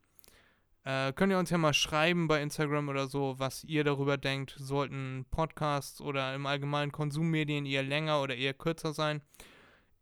Äh, 0.83 1.13
könnt 1.13 1.31
ihr 1.31 1.37
uns 1.37 1.51
ja 1.51 1.57
mal 1.57 1.73
schreiben 1.73 2.27
bei 2.27 2.41
Instagram 2.41 2.89
oder 2.89 3.07
so, 3.07 3.35
was 3.37 3.63
ihr 3.63 3.83
darüber 3.83 4.17
denkt. 4.17 4.55
Sollten 4.57 5.25
Podcasts 5.29 6.01
oder 6.01 6.33
im 6.33 6.45
Allgemeinen 6.45 6.91
Konsummedien 6.91 7.65
eher 7.65 7.83
länger 7.83 8.21
oder 8.21 8.35
eher 8.35 8.53
kürzer 8.53 8.93
sein? 8.93 9.21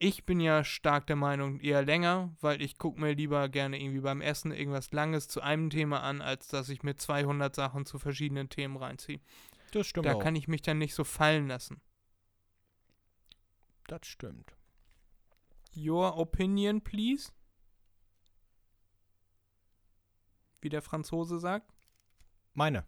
Ich 0.01 0.25
bin 0.25 0.39
ja 0.39 0.63
stark 0.63 1.07
der 1.07 1.17
Meinung 1.17 1.59
eher 1.59 1.83
länger, 1.83 2.33
weil 2.39 2.61
ich 2.61 2.77
gucke 2.77 3.01
mir 3.01 3.13
lieber 3.13 3.49
gerne 3.49 3.81
irgendwie 3.81 3.99
beim 3.99 4.21
Essen 4.21 4.53
irgendwas 4.53 4.91
Langes 4.93 5.27
zu 5.27 5.41
einem 5.41 5.69
Thema 5.69 6.01
an, 6.01 6.21
als 6.21 6.47
dass 6.47 6.69
ich 6.69 6.83
mir 6.83 6.95
200 6.95 7.53
Sachen 7.53 7.85
zu 7.85 7.99
verschiedenen 7.99 8.47
Themen 8.47 8.77
reinziehe. 8.77 9.19
Das 9.71 9.87
stimmt 9.87 10.05
Da 10.05 10.13
auch. 10.13 10.19
kann 10.19 10.37
ich 10.37 10.47
mich 10.47 10.61
dann 10.61 10.77
nicht 10.77 10.93
so 10.95 11.03
fallen 11.03 11.47
lassen. 11.49 11.81
das 13.87 14.07
stimmt. 14.07 14.55
Your 15.75 16.17
opinion, 16.17 16.81
please? 16.81 17.31
Wie 20.61 20.69
der 20.69 20.81
Franzose 20.81 21.39
sagt. 21.39 21.73
Meine. 22.53 22.85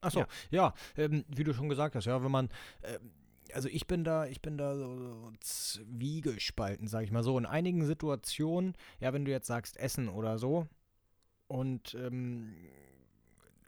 Achso, 0.00 0.20
ja, 0.20 0.26
ja 0.50 0.74
ähm, 0.96 1.24
wie 1.28 1.44
du 1.44 1.54
schon 1.54 1.68
gesagt 1.68 1.94
hast, 1.94 2.04
ja, 2.06 2.22
wenn 2.22 2.30
man, 2.30 2.48
ähm, 2.82 3.12
also 3.54 3.68
ich 3.68 3.86
bin 3.86 4.04
da, 4.04 4.26
ich 4.26 4.40
bin 4.42 4.56
da 4.58 4.76
so, 4.76 4.96
so 4.96 5.32
zwiegespalten, 5.40 6.86
sag 6.88 7.04
ich 7.04 7.10
mal 7.10 7.22
so. 7.22 7.38
In 7.38 7.46
einigen 7.46 7.84
Situationen, 7.86 8.74
ja, 9.00 9.12
wenn 9.12 9.24
du 9.24 9.30
jetzt 9.30 9.46
sagst 9.46 9.76
Essen 9.76 10.08
oder 10.08 10.38
so, 10.38 10.68
und 11.48 11.94
ähm, 11.94 12.54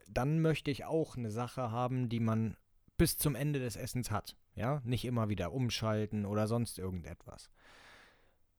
dann 0.09 0.41
möchte 0.41 0.71
ich 0.71 0.85
auch 0.85 1.17
eine 1.17 1.31
Sache 1.31 1.71
haben, 1.71 2.09
die 2.09 2.21
man 2.21 2.57
bis 2.97 3.19
zum 3.19 3.35
Ende 3.35 3.59
des 3.59 3.77
Essens 3.77 4.11
hat. 4.11 4.37
Ja, 4.55 4.81
nicht 4.85 5.05
immer 5.05 5.29
wieder 5.29 5.53
umschalten 5.53 6.25
oder 6.25 6.47
sonst 6.47 6.79
irgendetwas. 6.79 7.51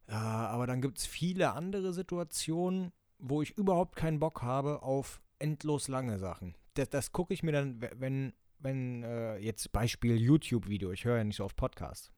Ja, 0.09 0.47
aber 0.47 0.67
dann 0.67 0.81
gibt 0.81 0.99
es 0.99 1.05
viele 1.05 1.53
andere 1.53 1.93
Situationen, 1.93 2.91
wo 3.17 3.41
ich 3.41 3.57
überhaupt 3.57 3.95
keinen 3.95 4.19
Bock 4.19 4.41
habe 4.41 4.83
auf 4.83 5.21
endlos 5.39 5.87
lange 5.87 6.19
Sachen. 6.19 6.55
Das, 6.75 6.89
das 6.89 7.11
gucke 7.11 7.33
ich 7.33 7.43
mir 7.43 7.53
dann, 7.53 7.81
we- 7.81 7.91
wenn, 7.97 8.33
wenn 8.65 9.03
äh, 9.03 9.37
jetzt 9.37 9.71
Beispiel 9.71 10.17
YouTube-Video, 10.19 10.91
ich 10.91 11.05
höre 11.05 11.17
ja 11.17 11.23
nicht 11.23 11.37
so 11.37 11.45
oft 11.45 11.55
Podcasts. 11.55 12.11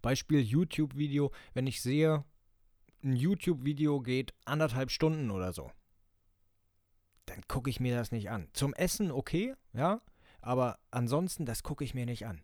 Beispiel 0.00 0.40
YouTube-Video, 0.40 1.30
wenn 1.52 1.66
ich 1.66 1.82
sehe, 1.82 2.24
ein 3.04 3.14
YouTube-Video 3.14 4.00
geht 4.00 4.34
anderthalb 4.46 4.90
Stunden 4.90 5.30
oder 5.30 5.52
so, 5.52 5.70
dann 7.26 7.42
gucke 7.46 7.68
ich 7.68 7.78
mir 7.78 7.94
das 7.94 8.10
nicht 8.10 8.30
an. 8.30 8.48
Zum 8.54 8.72
Essen 8.74 9.10
okay, 9.10 9.54
ja, 9.74 10.00
aber 10.40 10.78
ansonsten, 10.90 11.44
das 11.44 11.62
gucke 11.62 11.84
ich 11.84 11.94
mir 11.94 12.06
nicht 12.06 12.26
an. 12.26 12.42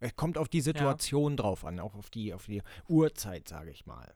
Es 0.00 0.16
kommt 0.16 0.38
auf 0.38 0.48
die 0.48 0.60
Situation 0.60 1.36
drauf 1.36 1.64
an, 1.64 1.80
auch 1.80 1.94
auf 1.94 2.10
die, 2.10 2.32
auf 2.32 2.46
die 2.46 2.62
Uhrzeit, 2.88 3.46
sage 3.46 3.70
ich 3.70 3.86
mal. 3.86 4.14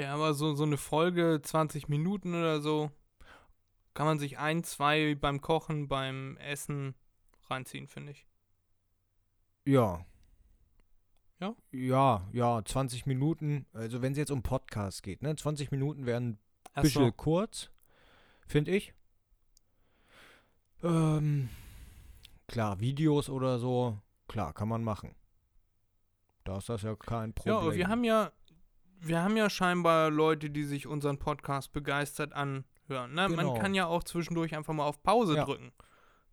Ja, 0.00 0.14
aber 0.14 0.34
so, 0.34 0.54
so 0.54 0.64
eine 0.64 0.78
Folge, 0.78 1.40
20 1.42 1.88
Minuten 1.88 2.34
oder 2.34 2.60
so, 2.60 2.90
kann 4.00 4.06
man 4.06 4.18
sich 4.18 4.38
ein, 4.38 4.64
zwei 4.64 5.14
beim 5.14 5.42
Kochen, 5.42 5.86
beim 5.86 6.38
Essen 6.38 6.94
reinziehen, 7.50 7.86
finde 7.86 8.12
ich. 8.12 8.26
Ja. 9.66 10.06
Ja? 11.38 11.54
Ja, 11.70 12.26
ja, 12.32 12.64
20 12.64 13.04
Minuten. 13.04 13.66
Also 13.74 14.00
wenn 14.00 14.12
es 14.12 14.16
jetzt 14.18 14.30
um 14.30 14.42
Podcast 14.42 15.02
geht, 15.02 15.20
ne? 15.20 15.36
20 15.36 15.70
Minuten 15.70 16.06
wären 16.06 16.38
ein 16.72 16.82
bisschen 16.82 17.08
so. 17.08 17.12
kurz, 17.12 17.70
finde 18.46 18.70
ich. 18.70 18.94
Ähm, 20.82 21.50
klar, 22.48 22.80
Videos 22.80 23.28
oder 23.28 23.58
so, 23.58 23.98
klar, 24.28 24.54
kann 24.54 24.70
man 24.70 24.82
machen. 24.82 25.14
Da 26.44 26.56
ist 26.56 26.70
das 26.70 26.80
ja 26.80 26.96
kein 26.96 27.28
Ja, 27.28 27.32
Problem. 27.34 27.56
aber 27.58 27.74
wir 27.74 27.88
haben 27.88 28.04
ja, 28.04 28.32
wir 28.98 29.22
haben 29.22 29.36
ja 29.36 29.50
scheinbar 29.50 30.08
Leute, 30.08 30.48
die 30.48 30.64
sich 30.64 30.86
unseren 30.86 31.18
Podcast 31.18 31.74
begeistert 31.74 32.32
anhören. 32.98 33.14
Ne? 33.14 33.36
Genau. 33.36 33.52
Man 33.52 33.60
kann 33.62 33.74
ja 33.74 33.86
auch 33.86 34.02
zwischendurch 34.04 34.54
einfach 34.56 34.72
mal 34.74 34.84
auf 34.84 35.02
Pause 35.02 35.36
Ja. 35.36 35.44
drücken. 35.44 35.72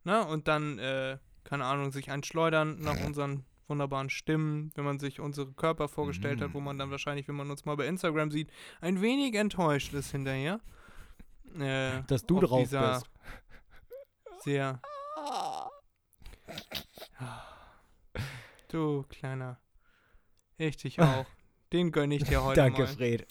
Ne? 0.04 0.26
Und 0.26 0.48
dann, 0.48 0.80
äh, 0.80 1.18
keine 1.44 1.66
Ahnung, 1.66 1.92
sich 1.92 2.10
einschleudern 2.12 2.80
nach 2.80 3.04
unseren 3.06 3.46
wunderbaren 3.68 4.10
Stimmen, 4.10 4.72
wenn 4.76 4.86
man 4.86 4.98
sich 5.00 5.20
unsere 5.20 5.52
Körper 5.52 5.88
vorgestellt 5.90 6.40
hat, 6.42 6.54
wo 6.54 6.62
man 6.62 6.78
dann 6.78 6.90
wahrscheinlich, 6.92 7.28
wenn 7.28 7.36
man 7.36 7.52
uns 7.52 7.66
mal 7.66 7.76
bei 7.76 7.86
Instagram 7.88 8.32
sieht, 8.32 8.50
ein 8.80 9.02
wenig 9.02 9.36
enttäuscht 9.36 9.94
ist 9.94 10.12
hinterher. 10.12 10.62
Äh, 11.60 12.04
Dass 12.08 12.26
du 12.26 12.40
drauf 12.40 12.70
bist. 12.70 13.10
Sehr. 14.44 14.80
Du 18.70 19.04
kleiner. 19.08 19.60
Ich 20.58 20.78
dich 20.78 21.00
auch. 21.00 21.26
Den 21.72 21.92
gönne 21.92 22.16
ich 22.16 22.24
dir 22.24 22.44
heute 22.44 22.62
Danke, 22.62 22.82
mal. 22.82 22.88
Fred. 22.88 23.28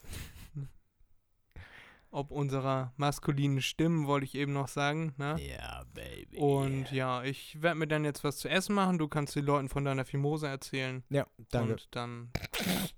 Ob 2.16 2.30
unserer 2.30 2.94
maskulinen 2.96 3.60
Stimmen, 3.60 4.06
wollte 4.06 4.24
ich 4.24 4.34
eben 4.36 4.54
noch 4.54 4.68
sagen. 4.68 5.12
Ne? 5.18 5.36
Ja, 5.38 5.84
Baby. 5.92 6.38
Und 6.38 6.90
ja, 6.90 7.22
ich 7.22 7.60
werde 7.60 7.78
mir 7.78 7.86
dann 7.86 8.06
jetzt 8.06 8.24
was 8.24 8.38
zu 8.38 8.48
essen 8.48 8.74
machen. 8.74 8.96
Du 8.96 9.06
kannst 9.06 9.36
den 9.36 9.44
Leuten 9.44 9.68
von 9.68 9.84
deiner 9.84 10.06
Fimose 10.06 10.48
erzählen. 10.48 11.04
Ja, 11.10 11.26
danke. 11.50 11.72
Und 11.74 11.88
dann 11.90 12.30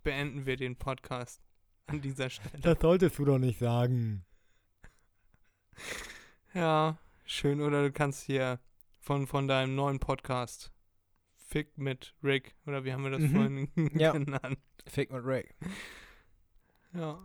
beenden 0.04 0.46
wir 0.46 0.56
den 0.56 0.76
Podcast 0.76 1.42
an 1.88 2.00
dieser 2.00 2.30
Stelle. 2.30 2.60
Das 2.62 2.78
solltest 2.80 3.18
du 3.18 3.24
doch 3.24 3.38
nicht 3.38 3.58
sagen. 3.58 4.24
Ja, 6.54 6.96
schön. 7.24 7.60
Oder 7.60 7.82
du 7.82 7.90
kannst 7.92 8.22
hier 8.22 8.60
von, 9.00 9.26
von 9.26 9.48
deinem 9.48 9.74
neuen 9.74 9.98
Podcast 9.98 10.72
Fick 11.34 11.76
mit 11.76 12.14
Rick, 12.22 12.54
oder 12.66 12.84
wie 12.84 12.92
haben 12.92 13.02
wir 13.02 13.10
das 13.10 13.22
Mhm. 13.22 13.30
vorhin 13.34 13.90
Ja. 13.98 14.12
genannt? 14.12 14.58
Fake 14.86 15.10
mit 15.10 15.24
Ray. 15.24 15.48
Ja. 16.92 17.18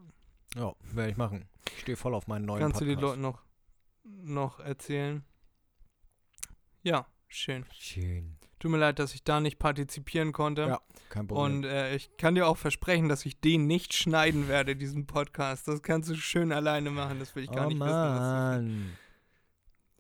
Ja, 0.56 0.74
werde 0.94 1.12
ich 1.12 1.18
machen. 1.18 1.48
Ich 1.76 1.82
stehe 1.82 1.96
voll 1.98 2.14
auf 2.14 2.28
meinen 2.28 2.46
neuen 2.46 2.62
Kannst 2.62 2.82
du 2.82 2.86
Podcast. 2.86 3.02
den 3.02 3.02
Leuten 3.02 3.22
noch, 3.22 3.42
noch 4.04 4.60
erzählen? 4.60 5.24
Ja, 6.82 7.08
schön. 7.28 7.66
Schön. 7.72 8.38
Tut 8.60 8.72
mir 8.72 8.78
leid, 8.78 9.00
dass 9.00 9.14
ich 9.14 9.24
da 9.26 9.42
nicht 9.42 9.60
partizipieren 9.60 10.32
konnte. 10.32 10.62
Ja, 10.62 10.82
Kein 11.10 11.28
Problem. 11.28 11.58
Und 11.58 11.66
äh, 11.66 11.96
ich 11.96 12.16
kann 12.16 12.36
dir 12.36 12.48
auch 12.48 12.58
versprechen, 12.58 13.10
dass 13.10 13.26
ich 13.26 13.40
den 13.42 13.68
nicht 13.68 13.94
schneiden 13.94 14.48
werde, 14.48 14.78
diesen 14.78 15.06
Podcast. 15.06 15.68
Das 15.68 15.82
kannst 15.82 16.10
du 16.10 16.16
schön 16.16 16.54
alleine 16.54 16.90
machen, 16.90 17.20
das 17.20 17.36
will 17.36 17.44
ich 17.44 17.52
gar 17.52 17.66
oh 17.66 17.70
nicht 17.70 17.80
wissen. 17.80 17.90
Du, 17.90 17.94
Mann. 17.94 18.98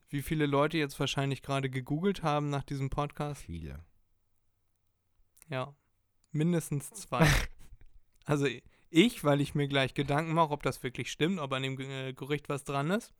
wie 0.09 0.21
viele 0.21 0.45
Leute 0.45 0.77
jetzt 0.77 0.97
wahrscheinlich 0.99 1.41
gerade 1.41 1.69
gegoogelt 1.69 2.23
haben 2.23 2.49
nach 2.49 2.63
diesem 2.63 2.89
Podcast. 2.89 3.41
Viele. 3.41 3.83
Ja, 5.49 5.75
mindestens 6.31 6.89
zwei. 6.91 7.27
also 8.25 8.47
ich, 8.93 9.23
weil 9.23 9.41
ich 9.41 9.55
mir 9.55 9.67
gleich 9.67 9.93
Gedanken 9.93 10.33
mache, 10.33 10.51
ob 10.51 10.63
das 10.63 10.83
wirklich 10.83 11.11
stimmt, 11.11 11.39
ob 11.39 11.51
an 11.53 11.63
dem 11.63 11.79
äh, 11.79 12.13
Gerücht 12.13 12.47
was 12.49 12.63
dran 12.63 12.91
ist. 12.91 13.13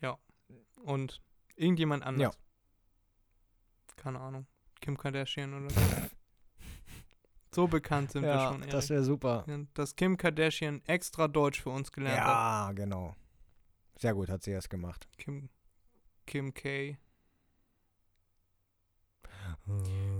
Ja. 0.00 0.18
Und 0.76 1.20
irgendjemand 1.56 2.04
anders. 2.04 2.38
Keine 3.96 4.20
Ahnung. 4.20 4.46
Kim 4.80 4.98
Kardashian 4.98 5.54
oder 5.54 5.70
so. 5.70 5.80
so 7.54 7.66
bekannt 7.68 8.12
sind 8.12 8.22
wir 8.22 8.30
Ja, 8.30 8.48
schon. 8.52 8.60
das 8.62 8.84
Erik. 8.84 8.90
wäre 8.90 9.04
super. 9.04 9.44
Ja, 9.46 9.58
Dass 9.74 9.96
Kim 9.96 10.16
Kardashian 10.16 10.82
extra 10.86 11.26
Deutsch 11.28 11.62
für 11.62 11.70
uns 11.70 11.90
gelernt 11.90 12.20
hat. 12.20 12.26
Ja, 12.26 12.72
genau. 12.72 13.16
Sehr 13.98 14.12
gut 14.14 14.28
hat 14.28 14.42
sie 14.42 14.52
das 14.52 14.68
gemacht. 14.68 15.08
Kim, 15.16 15.48
Kim 16.26 16.52
K. 16.52 16.98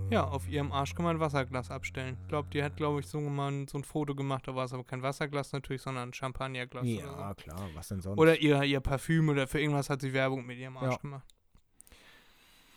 Ja, 0.09 0.23
auf 0.25 0.47
ihrem 0.47 0.71
Arsch 0.71 0.95
kann 0.95 1.05
man 1.05 1.17
ein 1.17 1.19
Wasserglas 1.19 1.69
abstellen. 1.71 2.17
Ich 2.21 2.27
glaube, 2.27 2.47
die 2.51 2.63
hat, 2.63 2.77
glaube 2.77 2.99
ich, 2.99 3.07
so, 3.07 3.19
mal 3.19 3.65
so 3.69 3.77
ein 3.77 3.83
Foto 3.83 4.15
gemacht, 4.15 4.47
da 4.47 4.55
war 4.55 4.65
es 4.65 4.73
aber 4.73 4.83
kein 4.83 5.01
Wasserglas 5.01 5.51
natürlich, 5.51 5.81
sondern 5.81 6.09
ein 6.09 6.13
Champagnerglas. 6.13 6.83
oder, 6.83 6.93
Ja, 6.93 7.33
klar, 7.35 7.69
was 7.73 7.87
denn 7.89 8.01
sonst? 8.01 8.15
so. 8.15 8.21
oder 8.21 8.37
ihr, 8.39 8.61
ihr 8.63 8.79
Parfüm 8.79 9.29
oder 9.29 9.47
für 9.47 9.59
irgendwas 9.59 9.89
hat 9.89 10.01
sie 10.01 10.13
Werbung 10.13 10.45
mit 10.45 10.57
ihrem 10.57 10.77
Arsch 10.77 10.93
Ja. 10.93 10.97
gemacht. 10.97 11.25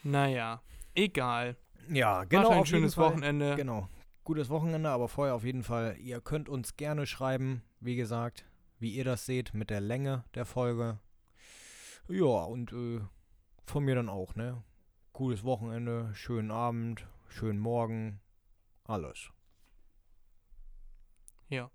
Naja, 0.03 0.63
egal. 0.95 1.57
ja, 1.91 2.25
Genau, 2.25 2.49
genau. 2.49 2.61
ein 2.61 2.67
schönes 2.67 2.95
Fall. 2.95 3.13
Wochenende. 3.13 3.57
Genau. 3.57 3.89
Gutes 4.25 4.49
Wochenende, 4.51 4.91
aber 4.91 5.09
vorher 5.09 5.35
auf 5.35 5.45
jeden 5.45 5.63
Fall, 5.63 5.97
ihr 5.99 6.21
könnt 6.21 6.49
uns 6.51 6.77
gerne 6.77 7.07
schreiben, 7.07 7.63
wie 7.81 7.97
gesagt, 7.97 8.45
wie 8.79 8.91
ihr 8.95 9.05
das 9.05 9.25
seht 9.27 9.55
mit 9.55 9.71
der 9.71 9.81
Länge 9.81 10.25
der 10.35 10.45
Folge. 10.45 10.99
Ja, 12.09 12.45
und 12.45 12.73
äh, 12.73 13.01
von 13.65 13.85
mir 13.85 13.95
dann 13.95 14.09
auch, 14.09 14.35
ne? 14.35 14.63
Gutes 15.19 15.43
Wochenende, 15.43 16.15
schönen 16.15 16.53
Abend, 16.53 17.09
schönen 17.27 17.59
Morgen, 17.59 18.21
alles. 18.85 19.33
Ja. 21.49 21.73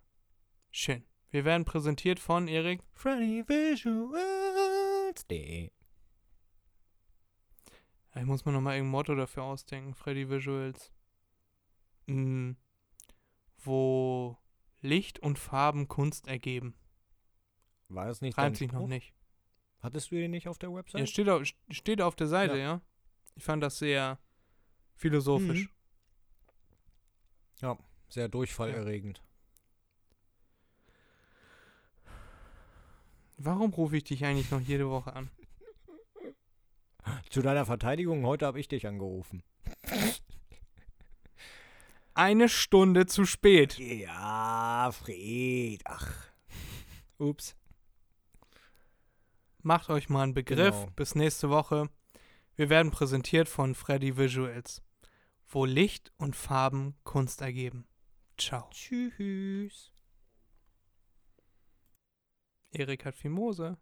Schön. 0.71 1.03
Wir 1.29 1.43
werden 1.43 1.65
präsentiert 1.65 2.21
von 2.21 2.47
Erik. 2.47 2.81
FreddyVisuals.de 2.93 5.71
Ich 8.15 8.23
muss 8.23 8.45
mir 8.45 8.53
nochmal 8.53 8.75
irgendein 8.75 8.91
Motto 8.91 9.13
dafür 9.13 9.43
ausdenken. 9.43 9.93
Freddy 9.93 10.29
Visuals. 10.29 10.93
Mm, 12.07 12.51
wo 13.57 14.37
Licht 14.79 15.19
und 15.19 15.37
Farben 15.37 15.89
Kunst 15.89 16.27
ergeben. 16.27 16.75
War 17.89 18.05
das 18.05 18.21
nicht 18.21 18.37
Reimt 18.37 18.55
sich 18.55 18.71
noch 18.71 18.87
nicht. 18.87 19.13
Hattest 19.81 20.11
du 20.11 20.15
den 20.15 20.31
nicht 20.31 20.47
auf 20.47 20.59
der 20.59 20.69
Ja, 20.69 20.75
Website? 20.77 21.09
steht, 21.09 21.27
auf, 21.27 21.43
steht 21.71 22.01
auf 22.01 22.15
der 22.15 22.27
Seite, 22.27 22.57
Ja. 22.57 22.63
ja. 22.63 22.81
Ich 23.35 23.43
fand 23.43 23.63
das 23.63 23.79
sehr 23.79 24.19
philosophisch. 24.95 25.69
Mhm. 27.61 27.77
Sehr 28.09 28.27
durchfallerregend. 28.29 29.23
Warum 33.37 33.73
rufe 33.73 33.97
ich 33.97 34.03
dich 34.03 34.23
eigentlich 34.23 34.51
noch 34.51 34.61
jede 34.61 34.89
Woche 34.89 35.13
an? 35.13 35.31
Zu 37.29 37.41
deiner 37.41 37.65
Verteidigung, 37.65 38.25
heute 38.25 38.45
habe 38.45 38.59
ich 38.59 38.67
dich 38.67 38.85
angerufen. 38.85 39.41
Eine 42.13 42.47
Stunde 42.47 43.07
zu 43.07 43.25
spät. 43.25 43.79
Ja, 43.79 44.91
Fred. 44.91 45.81
Ach. 45.85 46.27
Ups. 47.17 47.55
Macht 49.63 49.89
euch 49.89 50.09
mal 50.09 50.21
einen 50.21 50.35
Begriff. 50.35 50.75
Genau. 50.75 50.91
Bis 50.95 51.15
nächste 51.15 51.49
Woche. 51.49 51.89
Wir 52.55 52.69
werden 52.69 52.91
präsentiert 52.91 53.49
von 53.49 53.75
Freddy 53.75 54.17
Visuals. 54.17 54.81
Wo 55.47 55.65
Licht 55.65 56.11
und 56.17 56.35
Farben 56.35 56.95
Kunst 57.03 57.41
ergeben. 57.41 57.87
Ciao. 58.37 58.69
Tschüss. 58.71 59.93
Erik 62.71 63.05
hat 63.05 63.15
Fimose. 63.15 63.77